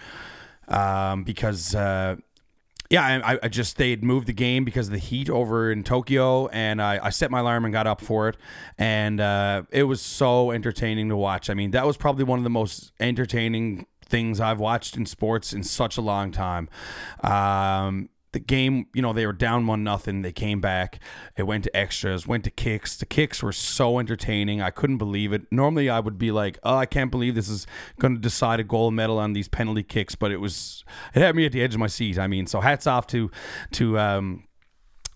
um, 0.68 1.24
because. 1.24 1.74
Uh, 1.74 2.16
yeah, 2.90 3.20
I, 3.22 3.38
I 3.42 3.48
just 3.48 3.76
they 3.76 3.90
had 3.90 4.02
moved 4.02 4.28
the 4.28 4.32
game 4.32 4.64
because 4.64 4.86
of 4.86 4.92
the 4.92 4.98
heat 4.98 5.28
over 5.28 5.70
in 5.70 5.84
Tokyo, 5.84 6.46
and 6.48 6.80
I, 6.80 6.98
I 7.02 7.10
set 7.10 7.30
my 7.30 7.40
alarm 7.40 7.66
and 7.66 7.72
got 7.72 7.86
up 7.86 8.00
for 8.00 8.30
it, 8.30 8.38
and 8.78 9.20
uh, 9.20 9.64
it 9.70 9.82
was 9.82 10.00
so 10.00 10.52
entertaining 10.52 11.10
to 11.10 11.16
watch. 11.16 11.50
I 11.50 11.54
mean, 11.54 11.72
that 11.72 11.86
was 11.86 11.98
probably 11.98 12.24
one 12.24 12.38
of 12.38 12.44
the 12.44 12.50
most 12.50 12.92
entertaining 12.98 13.86
things 14.06 14.40
I've 14.40 14.58
watched 14.58 14.96
in 14.96 15.04
sports 15.04 15.52
in 15.52 15.62
such 15.62 15.98
a 15.98 16.00
long 16.00 16.32
time. 16.32 16.70
Um, 17.22 18.08
the 18.32 18.40
game, 18.40 18.86
you 18.94 19.00
know, 19.00 19.12
they 19.12 19.26
were 19.26 19.32
down 19.32 19.66
one 19.66 19.82
nothing. 19.82 20.22
They 20.22 20.32
came 20.32 20.60
back. 20.60 21.00
It 21.36 21.44
went 21.44 21.64
to 21.64 21.76
extras, 21.76 22.26
went 22.26 22.44
to 22.44 22.50
kicks. 22.50 22.96
The 22.96 23.06
kicks 23.06 23.42
were 23.42 23.52
so 23.52 23.98
entertaining. 23.98 24.60
I 24.60 24.70
couldn't 24.70 24.98
believe 24.98 25.32
it. 25.32 25.42
Normally, 25.50 25.88
I 25.88 26.00
would 26.00 26.18
be 26.18 26.30
like, 26.30 26.58
"Oh, 26.62 26.76
I 26.76 26.86
can't 26.86 27.10
believe 27.10 27.34
this 27.34 27.48
is 27.48 27.66
going 27.98 28.14
to 28.14 28.20
decide 28.20 28.60
a 28.60 28.64
gold 28.64 28.94
medal 28.94 29.18
on 29.18 29.32
these 29.32 29.48
penalty 29.48 29.82
kicks," 29.82 30.14
but 30.14 30.30
it 30.30 30.38
was 30.38 30.84
it 31.14 31.20
had 31.20 31.36
me 31.36 31.46
at 31.46 31.52
the 31.52 31.62
edge 31.62 31.74
of 31.74 31.80
my 31.80 31.86
seat. 31.86 32.18
I 32.18 32.26
mean, 32.26 32.46
so 32.46 32.60
hats 32.60 32.86
off 32.86 33.06
to 33.08 33.30
to 33.72 33.98
um, 33.98 34.44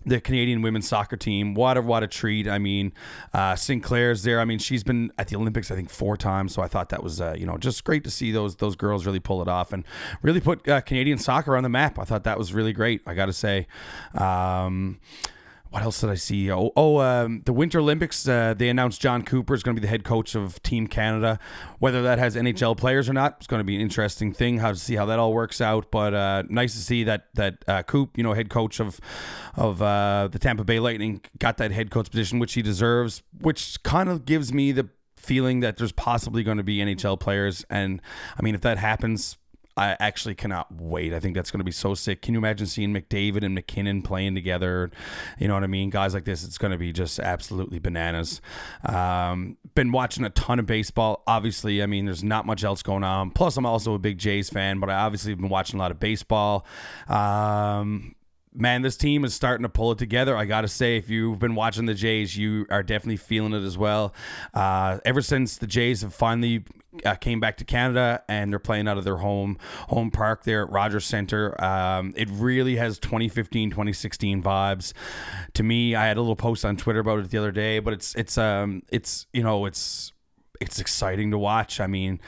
the 0.05 0.19
Canadian 0.21 0.61
women's 0.61 0.87
soccer 0.87 1.17
team. 1.17 1.53
What 1.53 1.77
a 1.77 1.81
what 1.81 2.03
a 2.03 2.07
treat! 2.07 2.47
I 2.47 2.59
mean, 2.59 2.93
uh, 3.33 3.55
Sinclair's 3.55 4.23
there. 4.23 4.39
I 4.39 4.45
mean, 4.45 4.59
she's 4.59 4.83
been 4.83 5.11
at 5.17 5.27
the 5.27 5.35
Olympics 5.35 5.71
I 5.71 5.75
think 5.75 5.89
four 5.89 6.17
times. 6.17 6.53
So 6.53 6.61
I 6.61 6.67
thought 6.67 6.89
that 6.89 7.03
was 7.03 7.21
uh, 7.21 7.35
you 7.37 7.45
know 7.45 7.57
just 7.57 7.83
great 7.83 8.03
to 8.03 8.11
see 8.11 8.31
those 8.31 8.55
those 8.57 8.75
girls 8.75 9.05
really 9.05 9.19
pull 9.19 9.41
it 9.41 9.47
off 9.47 9.73
and 9.73 9.83
really 10.21 10.41
put 10.41 10.67
uh, 10.67 10.81
Canadian 10.81 11.17
soccer 11.17 11.55
on 11.55 11.63
the 11.63 11.69
map. 11.69 11.99
I 11.99 12.03
thought 12.03 12.23
that 12.23 12.37
was 12.37 12.53
really 12.53 12.73
great. 12.73 13.01
I 13.05 13.13
got 13.13 13.27
to 13.27 13.33
say. 13.33 13.67
Um, 14.15 14.99
what 15.73 15.81
else 15.81 16.01
did 16.01 16.11
I 16.11 16.15
see? 16.15 16.51
Oh, 16.51 16.71
oh 16.77 16.99
um, 16.99 17.41
the 17.45 17.51
Winter 17.51 17.79
Olympics. 17.79 18.27
Uh, 18.27 18.53
they 18.55 18.69
announced 18.69 19.01
Jon 19.01 19.23
Cooper 19.23 19.55
is 19.55 19.63
going 19.63 19.75
to 19.75 19.81
be 19.81 19.83
the 19.83 19.89
head 19.89 20.03
coach 20.03 20.35
of 20.35 20.61
Team 20.61 20.85
Canada. 20.85 21.39
Whether 21.79 22.03
that 22.03 22.19
has 22.19 22.35
NHL 22.35 22.77
players 22.77 23.09
or 23.09 23.13
not, 23.13 23.37
it's 23.37 23.47
going 23.47 23.59
to 23.59 23.63
be 23.63 23.73
an 23.73 23.81
interesting 23.81 24.33
thing. 24.33 24.59
How 24.59 24.69
to 24.69 24.77
see 24.77 24.95
how 24.95 25.07
that 25.07 25.17
all 25.17 25.33
works 25.33 25.61
out. 25.61 25.89
But 25.89 26.13
uh, 26.13 26.43
nice 26.47 26.73
to 26.75 26.79
see 26.79 27.03
that 27.05 27.29
that 27.33 27.65
uh, 27.67 27.81
Coop, 27.81 28.15
you 28.15 28.23
know, 28.23 28.33
head 28.33 28.51
coach 28.51 28.79
of 28.79 28.99
of 29.55 29.81
uh, 29.81 30.29
the 30.31 30.37
Tampa 30.37 30.63
Bay 30.63 30.79
Lightning, 30.79 31.21
got 31.39 31.57
that 31.57 31.71
head 31.71 31.89
coach 31.89 32.11
position, 32.11 32.37
which 32.37 32.53
he 32.53 32.61
deserves. 32.61 33.23
Which 33.41 33.81
kind 33.81 34.09
of 34.09 34.25
gives 34.25 34.53
me 34.53 34.73
the 34.73 34.89
feeling 35.17 35.61
that 35.61 35.77
there's 35.77 35.91
possibly 35.91 36.43
going 36.43 36.57
to 36.57 36.63
be 36.63 36.77
NHL 36.77 37.19
players. 37.19 37.65
And 37.71 37.99
I 38.37 38.43
mean, 38.43 38.53
if 38.53 38.61
that 38.61 38.77
happens, 38.77 39.37
I 39.75 39.97
actually 39.99 40.35
cannot 40.35 40.71
wait. 40.71 41.13
I 41.13 41.19
think 41.19 41.35
that's 41.35 41.49
going 41.49 41.59
to 41.59 41.65
be 41.65 41.71
so 41.71 41.95
sick. 41.95 42.21
Can 42.21 42.33
you 42.33 42.39
imagine 42.39 42.67
seeing 42.67 42.93
McDavid 42.93 43.43
and 43.43 43.55
MacKinnon 43.55 44.03
playing 44.03 44.35
together? 44.35 44.91
You 45.39 45.47
know 45.47 45.55
what 45.55 45.63
I 45.63 45.67
mean? 45.67 45.89
Guys 45.89 46.13
like 46.13 46.25
this, 46.25 46.43
it's 46.43 46.57
going 46.57 46.71
to 46.71 46.77
be 46.77 46.93
just 46.93 47.19
absolutely 47.19 47.79
bananas. 47.79 48.39
Um, 48.85 49.57
been 49.73 49.91
watching 49.91 50.25
a 50.25 50.29
ton 50.29 50.59
of 50.59 50.67
baseball. 50.67 51.23
Obviously, 51.25 51.81
I 51.81 51.87
mean, 51.87 52.05
there's 52.05 52.23
not 52.23 52.45
much 52.45 52.63
else 52.63 52.83
going 52.83 53.03
on. 53.03 53.31
Plus, 53.31 53.57
I'm 53.57 53.65
also 53.65 53.95
a 53.95 53.99
big 53.99 54.19
Jays 54.19 54.49
fan, 54.49 54.79
but 54.79 54.89
I 54.89 54.95
obviously 54.95 55.31
have 55.31 55.39
been 55.39 55.49
watching 55.49 55.79
a 55.79 55.81
lot 55.81 55.91
of 55.91 55.99
baseball. 55.99 56.65
Um, 57.07 58.15
man, 58.55 58.81
this 58.81 58.97
team 58.97 59.25
is 59.25 59.33
starting 59.33 59.63
to 59.63 59.69
pull 59.69 59.91
it 59.91 59.97
together. 59.97 60.35
I 60.35 60.45
got 60.45 60.61
to 60.61 60.67
say, 60.67 60.97
if 60.97 61.09
you've 61.09 61.39
been 61.39 61.55
watching 61.55 61.85
the 61.85 61.93
Jays, 61.93 62.37
you 62.37 62.65
are 62.69 62.83
definitely 62.83 63.17
feeling 63.17 63.53
it 63.53 63.63
as 63.63 63.77
well. 63.77 64.13
Uh, 64.53 64.99
ever 65.05 65.21
since 65.21 65.57
the 65.57 65.67
Jays 65.67 66.01
have 66.01 66.13
finally 66.13 66.63
uh, 67.05 67.15
came 67.15 67.39
back 67.39 67.57
to 67.57 67.65
Canada 67.65 68.23
and 68.27 68.51
they're 68.51 68.59
playing 68.59 68.87
out 68.87 68.97
of 68.97 69.03
their 69.03 69.17
home 69.17 69.57
home 69.89 70.11
park 70.11 70.43
there 70.43 70.63
at 70.63 70.71
Rogers 70.71 71.05
Center. 71.05 71.61
Um, 71.63 72.13
it 72.15 72.29
really 72.31 72.75
has 72.75 72.99
2015 72.99 73.71
2016 73.71 74.43
vibes. 74.43 74.93
To 75.53 75.63
me, 75.63 75.95
I 75.95 76.05
had 76.05 76.17
a 76.17 76.21
little 76.21 76.35
post 76.35 76.65
on 76.65 76.77
Twitter 76.77 76.99
about 76.99 77.19
it 77.19 77.29
the 77.29 77.37
other 77.37 77.51
day, 77.51 77.79
but 77.79 77.93
it's 77.93 78.13
it's 78.15 78.37
um 78.37 78.83
it's 78.89 79.25
you 79.33 79.43
know 79.43 79.65
it's 79.65 80.13
it's 80.61 80.79
exciting 80.79 81.31
to 81.31 81.37
watch. 81.37 81.79
I 81.79 81.87
mean, 81.87 82.21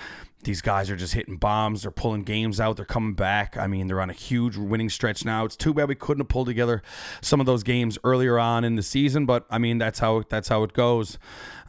these 0.46 0.62
guys 0.62 0.90
are 0.90 0.96
just 0.96 1.14
hitting 1.14 1.38
bombs. 1.38 1.82
They're 1.82 1.92
pulling 1.92 2.24
games 2.24 2.60
out. 2.60 2.78
They're 2.78 2.86
coming 2.86 3.14
back. 3.14 3.58
I 3.58 3.68
mean, 3.68 3.88
they're 3.88 4.00
on 4.00 4.10
a 4.10 4.14
huge 4.14 4.56
winning 4.56 4.90
stretch 4.90 5.26
now. 5.26 5.44
It's 5.44 5.56
too 5.56 5.74
bad 5.74 5.90
we 5.90 5.96
couldn't 5.96 6.22
have 6.22 6.30
pulled 6.30 6.48
together 6.48 6.82
some 7.22 7.40
of 7.40 7.46
those 7.46 7.64
games 7.64 7.98
earlier 8.04 8.40
on 8.40 8.64
in 8.64 8.76
the 8.76 8.84
season, 8.84 9.26
but 9.26 9.46
I 9.50 9.58
mean, 9.58 9.78
that's 9.78 10.00
how 10.00 10.24
that's 10.30 10.48
how 10.48 10.64
it 10.64 10.74
goes. 10.74 11.18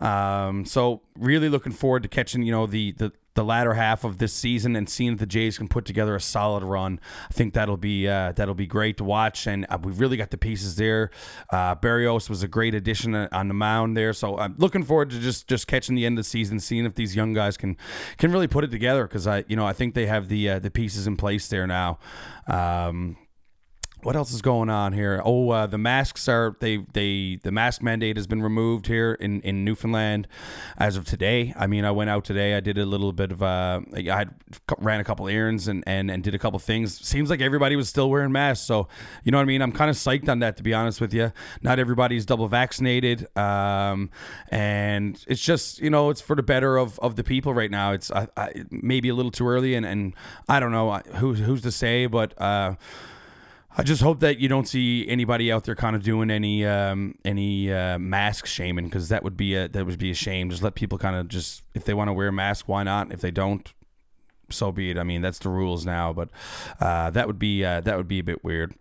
Um, 0.00 0.64
so 0.64 1.02
really 1.18 1.48
looking 1.48 1.72
forward 1.72 2.02
to 2.04 2.08
catching 2.08 2.42
you 2.42 2.52
know 2.52 2.66
the 2.66 2.92
the 2.92 3.12
the 3.36 3.44
latter 3.44 3.74
half 3.74 4.02
of 4.02 4.18
this 4.18 4.32
season 4.32 4.74
and 4.74 4.88
seeing 4.88 5.12
if 5.12 5.18
the 5.18 5.26
Jays 5.26 5.58
can 5.58 5.68
put 5.68 5.84
together 5.84 6.16
a 6.16 6.20
solid 6.20 6.64
run. 6.64 6.98
I 7.30 7.32
think 7.32 7.54
that'll 7.54 7.76
be 7.76 8.08
uh, 8.08 8.32
that'll 8.32 8.54
be 8.54 8.66
great 8.66 8.96
to 8.96 9.04
watch, 9.04 9.46
and 9.46 9.66
uh, 9.68 9.78
we've 9.80 10.00
really 10.00 10.16
got 10.16 10.30
the 10.30 10.38
pieces 10.38 10.76
there. 10.76 11.10
Uh, 11.50 11.76
Berrios 11.76 12.28
was 12.28 12.42
a 12.42 12.48
great 12.48 12.74
addition 12.74 13.14
on 13.14 13.48
the 13.48 13.54
mound 13.54 13.96
there, 13.96 14.12
so 14.12 14.38
I'm 14.38 14.56
looking 14.58 14.82
forward 14.82 15.10
to 15.10 15.20
just 15.20 15.46
just 15.46 15.66
catching 15.68 15.94
the 15.94 16.04
end 16.04 16.18
of 16.18 16.24
the 16.24 16.28
season, 16.28 16.58
seeing 16.58 16.84
if 16.84 16.94
these 16.94 17.14
young 17.14 17.32
guys 17.32 17.56
can 17.56 17.76
can 18.16 18.32
really 18.32 18.48
put 18.48 18.64
it 18.64 18.70
together 18.70 19.06
because 19.06 19.26
I 19.26 19.44
you 19.46 19.56
know 19.56 19.66
I 19.66 19.72
think 19.72 19.94
they 19.94 20.06
have 20.06 20.28
the 20.28 20.50
uh, 20.50 20.58
the 20.58 20.70
pieces 20.70 21.06
in 21.06 21.16
place 21.16 21.48
there 21.48 21.66
now. 21.66 21.98
Um, 22.48 23.16
what 24.06 24.14
else 24.14 24.32
is 24.32 24.40
going 24.40 24.70
on 24.70 24.92
here? 24.92 25.20
Oh, 25.24 25.50
uh, 25.50 25.66
the 25.66 25.78
masks 25.78 26.28
are 26.28 26.54
they 26.60 26.76
they 26.92 27.40
the 27.42 27.50
mask 27.50 27.82
mandate 27.82 28.16
has 28.16 28.28
been 28.28 28.40
removed 28.40 28.86
here 28.86 29.14
in 29.14 29.40
in 29.40 29.64
Newfoundland 29.64 30.28
as 30.78 30.96
of 30.96 31.04
today. 31.04 31.52
I 31.56 31.66
mean, 31.66 31.84
I 31.84 31.90
went 31.90 32.08
out 32.08 32.24
today. 32.24 32.54
I 32.54 32.60
did 32.60 32.78
a 32.78 32.86
little 32.86 33.12
bit 33.12 33.32
of 33.32 33.42
uh, 33.42 33.80
I 33.92 34.26
ran 34.78 35.00
a 35.00 35.04
couple 35.04 35.26
errands 35.26 35.66
and 35.66 35.82
and 35.88 36.08
and 36.08 36.22
did 36.22 36.36
a 36.36 36.38
couple 36.38 36.60
things. 36.60 36.96
Seems 37.04 37.30
like 37.30 37.40
everybody 37.40 37.74
was 37.74 37.88
still 37.88 38.08
wearing 38.08 38.30
masks, 38.30 38.64
so 38.64 38.86
you 39.24 39.32
know 39.32 39.38
what 39.38 39.42
I 39.42 39.46
mean. 39.46 39.60
I'm 39.60 39.72
kind 39.72 39.90
of 39.90 39.96
psyched 39.96 40.28
on 40.28 40.38
that 40.38 40.56
to 40.58 40.62
be 40.62 40.72
honest 40.72 41.00
with 41.00 41.12
you. 41.12 41.32
Not 41.60 41.80
everybody's 41.80 42.24
double 42.24 42.46
vaccinated, 42.46 43.26
um, 43.36 44.10
and 44.50 45.20
it's 45.26 45.42
just 45.42 45.80
you 45.80 45.90
know 45.90 46.10
it's 46.10 46.20
for 46.20 46.36
the 46.36 46.44
better 46.44 46.76
of 46.76 46.96
of 47.00 47.16
the 47.16 47.24
people 47.24 47.54
right 47.54 47.72
now. 47.72 47.90
It's 47.90 48.12
I, 48.12 48.28
I, 48.36 48.52
maybe 48.70 49.08
a 49.08 49.14
little 49.16 49.32
too 49.32 49.48
early, 49.48 49.74
and 49.74 49.84
and 49.84 50.14
I 50.48 50.60
don't 50.60 50.70
know 50.70 50.92
who 51.16 51.34
who's 51.34 51.62
to 51.62 51.72
say, 51.72 52.06
but. 52.06 52.40
Uh, 52.40 52.76
I 53.78 53.82
just 53.82 54.00
hope 54.00 54.20
that 54.20 54.38
you 54.38 54.48
don't 54.48 54.66
see 54.66 55.06
anybody 55.06 55.52
out 55.52 55.64
there 55.64 55.74
kind 55.74 55.94
of 55.94 56.02
doing 56.02 56.30
any 56.30 56.64
um, 56.64 57.14
any 57.26 57.70
uh, 57.70 57.98
mask 57.98 58.46
shaming 58.46 58.86
because 58.86 59.10
that 59.10 59.22
would 59.22 59.36
be 59.36 59.54
a 59.54 59.68
that 59.68 59.84
would 59.84 59.98
be 59.98 60.10
a 60.10 60.14
shame. 60.14 60.48
Just 60.48 60.62
let 60.62 60.74
people 60.74 60.96
kind 60.96 61.14
of 61.14 61.28
just 61.28 61.62
if 61.74 61.84
they 61.84 61.92
want 61.92 62.08
to 62.08 62.14
wear 62.14 62.28
a 62.28 62.32
mask, 62.32 62.68
why 62.68 62.84
not? 62.84 63.12
If 63.12 63.20
they 63.20 63.30
don't, 63.30 63.72
so 64.48 64.72
be 64.72 64.90
it. 64.90 64.98
I 64.98 65.02
mean, 65.02 65.20
that's 65.20 65.38
the 65.38 65.50
rules 65.50 65.84
now, 65.84 66.14
but 66.14 66.30
uh, 66.80 67.10
that 67.10 67.26
would 67.26 67.38
be 67.38 67.64
uh, 67.66 67.82
that 67.82 67.98
would 67.98 68.08
be 68.08 68.18
a 68.18 68.24
bit 68.24 68.42
weird 68.42 68.74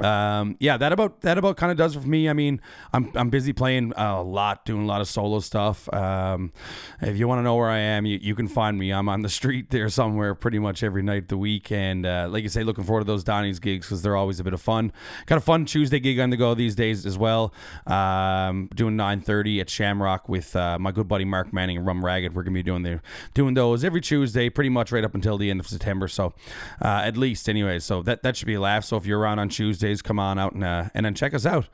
um 0.00 0.56
yeah 0.58 0.76
that 0.76 0.92
about 0.92 1.20
that 1.20 1.38
about 1.38 1.56
kind 1.56 1.70
of 1.70 1.78
does 1.78 1.94
it 1.94 2.00
for 2.00 2.08
me. 2.08 2.28
I 2.28 2.32
mean 2.32 2.60
i'm 2.92 3.12
i'm 3.14 3.30
busy 3.30 3.52
playing 3.52 3.92
a 3.96 4.22
lot 4.22 4.64
doing 4.64 4.82
a 4.82 4.86
lot 4.86 5.00
of 5.00 5.08
solo 5.08 5.40
stuff. 5.40 5.92
Um 5.92 6.52
if 7.00 7.16
you 7.16 7.28
want 7.28 7.38
to 7.38 7.42
know 7.42 7.54
where 7.54 7.70
i 7.70 7.78
am 7.78 8.04
you, 8.06 8.18
you 8.20 8.34
can 8.34 8.48
find 8.48 8.78
me. 8.78 8.90
I'm 8.90 9.08
on 9.08 9.22
the 9.22 9.28
street 9.28 9.70
there 9.70 9.88
somewhere 9.88 10.34
pretty 10.34 10.58
much 10.58 10.82
every 10.82 11.02
night 11.02 11.24
of 11.24 11.28
the 11.28 11.38
week 11.38 11.70
and 11.70 12.04
uh, 12.04 12.26
like 12.30 12.42
you 12.42 12.48
say 12.48 12.64
looking 12.64 12.84
forward 12.84 13.02
to 13.02 13.06
those 13.06 13.22
Dawnie's 13.24 13.60
gigs 13.60 13.86
because 13.86 14.02
they're 14.02 14.16
always 14.16 14.40
a 14.40 14.44
bit 14.44 14.52
of 14.52 14.60
fun. 14.60 14.92
Got 15.26 15.38
a 15.38 15.40
fun 15.40 15.64
tuesday 15.64 16.00
gig 16.00 16.18
on 16.18 16.30
the 16.30 16.36
go 16.36 16.54
these 16.54 16.74
days 16.74 17.06
as 17.06 17.16
well. 17.16 17.54
Um 17.86 18.68
doing 18.74 18.96
9.30 18.96 19.60
at 19.60 19.70
shamrock 19.70 20.28
with 20.28 20.56
uh, 20.56 20.78
my 20.78 20.90
good 20.90 21.06
buddy 21.06 21.24
mark 21.24 21.52
manning 21.52 21.76
and 21.76 21.86
rum 21.86 22.04
ragged. 22.04 22.34
We're 22.34 22.42
gonna 22.42 22.54
be 22.54 22.62
doing 22.62 22.82
the 22.82 23.00
doing 23.32 23.54
those 23.54 23.84
every 23.84 24.00
tuesday 24.00 24.48
pretty 24.48 24.70
much 24.70 24.90
right 24.90 25.04
up 25.04 25.14
until 25.14 25.38
the 25.38 25.50
end 25.50 25.60
of 25.60 25.66
september. 25.68 26.08
So 26.08 26.34
uh, 26.82 27.02
at 27.04 27.16
least 27.16 27.48
anyway 27.48 27.78
so 27.78 28.02
that 28.02 28.22
that 28.22 28.36
should 28.36 28.46
be 28.46 28.54
a 28.54 28.60
laugh. 28.60 28.84
So 28.84 28.96
if 28.96 29.06
you're 29.06 29.20
around 29.20 29.38
on 29.38 29.48
tuesday 29.48 29.83
Tuesdays, 29.84 30.02
come 30.02 30.18
on 30.18 30.38
out 30.38 30.54
and 30.54 30.64
uh, 30.64 30.88
and 30.94 31.04
then 31.04 31.14
check 31.14 31.34
us 31.34 31.44
out. 31.44 31.68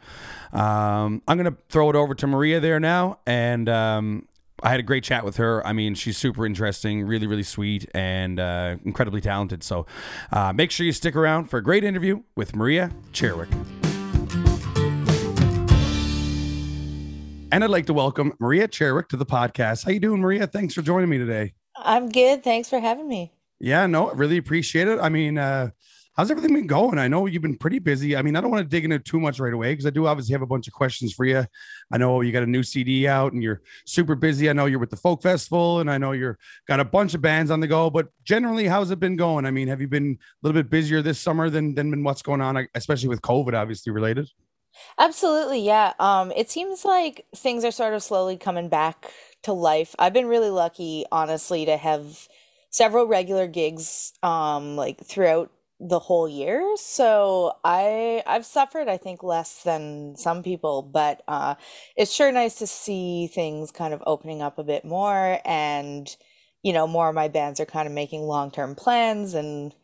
Um, 0.52 1.23
I'm 1.29 1.37
gonna 1.37 1.57
throw 1.69 1.90
it 1.90 1.97
over 1.97 2.14
to 2.14 2.26
Maria 2.26 2.59
there 2.59 2.81
now, 2.81 3.19
and 3.25 3.69
um, 3.69 4.26
I 4.62 4.71
had 4.71 4.81
a 4.81 4.83
great 4.83 5.05
chat 5.05 5.25
with 5.25 5.37
her. 5.37 5.64
I 5.64 5.73
mean, 5.73 5.95
she's 5.95 6.19
super 6.19 6.45
interesting, 6.45 7.05
really, 7.05 7.29
really 7.29 7.45
sweet, 7.45 7.88
and 7.95 8.40
uh, 8.40 8.76
incredibly 8.85 9.21
talented. 9.21 9.62
So 9.62 9.87
uh, 10.33 10.52
make 10.52 10.73
sure 10.73 10.85
you 10.85 10.93
stick 10.93 11.14
around 11.14 11.45
for 11.50 11.59
a 11.59 11.62
great 11.62 11.85
interview 11.85 12.23
with 12.35 12.57
Maria 12.57 12.90
Cherwick. 13.12 13.49
And 17.52 17.64
I'd 17.64 17.71
like 17.71 17.87
to 17.87 17.95
welcome 17.95 18.33
Maria 18.38 18.69
Cherwick 18.69 19.09
to 19.09 19.17
the 19.17 19.26
podcast. 19.26 19.85
How 19.85 19.90
you 19.90 20.00
doing, 20.00 20.21
Maria? 20.21 20.47
Thanks 20.47 20.75
for 20.75 20.83
joining 20.83 21.09
me 21.09 21.19
today. 21.19 21.55
I'm 21.76 22.09
good. 22.09 22.45
Thanks 22.45 22.69
for 22.69 22.79
having 22.79 23.09
me. 23.09 23.33
Yeah, 23.59 23.87
no, 23.87 24.11
really 24.12 24.37
appreciate 24.37 24.88
it. 24.88 24.99
I 25.00 25.11
mean, 25.11 25.37
uh, 25.37 25.71
How's 26.17 26.31
everything 26.31 26.55
been 26.55 26.67
going? 26.67 26.99
I 26.99 27.07
know 27.09 27.26
you've 27.26 27.43
been 27.43 27.57
pretty 27.57 27.79
busy. 27.79 28.17
I 28.17 28.23
mean, 28.23 28.35
I 28.35 28.40
don't 28.40 28.50
want 28.50 28.62
to 28.64 28.69
dig 28.69 28.85
into 28.85 28.99
too 28.99 29.21
much 29.21 29.38
right 29.38 29.55
away 29.55 29.73
because 29.73 29.87
I 29.87 29.90
do 29.90 30.07
obviously 30.07 30.33
have 30.33 30.43
a 30.43 30.47
bunch 30.47 30.67
of 30.67 30.75
questions 30.75 31.14
for 31.14 31.25
you. 31.25 31.45
I 31.93 31.99
know 31.99 32.21
you 32.21 32.33
got 32.33 32.43
a 32.43 32.47
new 32.47 32.64
CD 32.64 33.07
out 33.07 33.33
and 33.33 33.43
you're 33.43 33.62
super 33.87 34.17
busy. 34.17 34.50
I 34.50 34.52
know 34.52 34.67
you're 34.67 34.81
with 34.81 34.90
the 34.90 34.97
folk 34.97 35.23
festival 35.23 35.79
and 35.79 35.90
I 35.90 35.99
know 35.99 36.12
you're 36.12 36.37
got 36.67 36.81
a 36.81 36.85
bunch 36.85 37.14
of 37.14 37.23
bands 37.23 37.50
on 37.50 37.61
the 37.61 37.69
go. 37.69 37.90
But 37.90 38.09
generally, 38.25 38.67
how's 38.67 38.90
it 38.90 38.99
been 38.99 39.17
going? 39.17 39.47
I 39.47 39.52
mean, 39.52 39.69
have 39.69 39.81
you 39.81 39.87
been 39.88 40.19
a 40.21 40.47
little 40.47 40.61
bit 40.61 40.69
busier 40.69 41.00
this 41.00 41.21
summer 41.21 41.49
than 41.49 41.75
than 41.75 42.02
what's 42.02 42.23
going 42.23 42.40
on, 42.40 42.67
especially 42.75 43.09
with 43.09 43.23
COVID, 43.23 43.55
obviously 43.55 43.93
related? 43.93 44.29
Absolutely, 44.99 45.62
yeah. 45.64 45.93
Um, 45.99 46.33
it 46.37 46.50
seems 46.50 46.85
like 46.85 47.26
things 47.35 47.64
are 47.64 47.71
sort 47.71 47.95
of 47.95 48.02
slowly 48.02 48.37
coming 48.37 48.69
back 48.69 49.12
to 49.43 49.52
life. 49.52 49.95
I've 49.99 50.12
been 50.12 50.26
really 50.26 50.50
lucky, 50.50 51.05
honestly, 51.11 51.67
to 51.67 51.76
have 51.76 52.29
several 52.71 53.07
regular 53.07 53.49
gigs 53.49 54.12
um 54.23 54.76
like 54.76 55.05
throughout 55.05 55.50
the 55.81 55.99
whole 55.99 56.29
year. 56.29 56.77
So 56.77 57.55
I 57.65 58.23
I've 58.27 58.45
suffered 58.45 58.89
I 58.89 58.99
think 58.99 59.23
less 59.23 59.63
than 59.63 60.15
some 60.17 60.43
people, 60.43 60.83
but 60.83 61.23
uh 61.27 61.55
it's 61.97 62.13
sure 62.13 62.31
nice 62.31 62.57
to 62.57 62.67
see 62.67 63.27
things 63.27 63.71
kind 63.71 63.95
of 63.95 64.03
opening 64.07 64.43
up 64.43 64.59
a 64.59 64.65
bit 64.65 64.85
more 64.85 65.41
and 65.45 66.15
you 66.63 66.75
know, 66.75 66.87
more 66.87 67.09
of 67.09 67.15
my 67.15 67.29
bands 67.29 67.59
are 67.59 67.67
kind 67.67 67.87
of 67.89 67.95
making 67.95 68.21
long-term 68.21 68.75
plans 68.75 69.33
and 69.33 69.75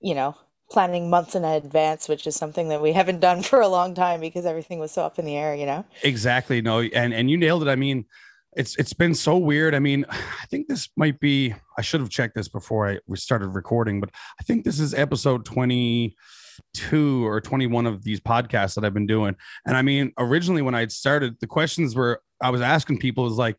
you 0.00 0.14
know, 0.14 0.34
planning 0.70 1.10
months 1.10 1.34
in 1.34 1.44
advance, 1.44 2.08
which 2.08 2.26
is 2.26 2.34
something 2.34 2.68
that 2.70 2.80
we 2.80 2.92
haven't 2.92 3.20
done 3.20 3.42
for 3.50 3.60
a 3.60 3.68
long 3.68 3.94
time 3.94 4.20
because 4.20 4.46
everything 4.46 4.78
was 4.78 4.90
so 4.90 5.04
up 5.04 5.18
in 5.18 5.26
the 5.26 5.36
air, 5.36 5.54
you 5.54 5.66
know. 5.66 5.84
Exactly. 6.02 6.62
No, 6.62 6.80
and 6.80 7.12
and 7.12 7.30
you 7.30 7.36
nailed 7.36 7.62
it. 7.62 7.68
I 7.68 7.76
mean, 7.76 8.06
it's 8.54 8.76
it's 8.76 8.92
been 8.92 9.14
so 9.14 9.36
weird. 9.36 9.74
I 9.74 9.78
mean, 9.78 10.04
I 10.10 10.46
think 10.50 10.68
this 10.68 10.88
might 10.96 11.18
be 11.20 11.54
I 11.78 11.82
should 11.82 12.00
have 12.00 12.10
checked 12.10 12.34
this 12.34 12.48
before 12.48 12.88
I 12.88 12.98
we 13.06 13.16
started 13.16 13.48
recording, 13.48 14.00
but 14.00 14.10
I 14.40 14.44
think 14.44 14.64
this 14.64 14.80
is 14.80 14.94
episode 14.94 15.44
22 15.44 17.26
or 17.26 17.40
21 17.40 17.86
of 17.86 18.04
these 18.04 18.20
podcasts 18.20 18.74
that 18.74 18.84
I've 18.84 18.94
been 18.94 19.06
doing. 19.06 19.36
And 19.66 19.76
I 19.76 19.82
mean, 19.82 20.12
originally 20.18 20.62
when 20.62 20.74
I 20.74 20.80
had 20.80 20.92
started, 20.92 21.36
the 21.40 21.46
questions 21.46 21.94
were 21.94 22.22
I 22.40 22.50
was 22.50 22.60
asking 22.60 22.98
people 22.98 23.26
is 23.26 23.34
like, 23.34 23.56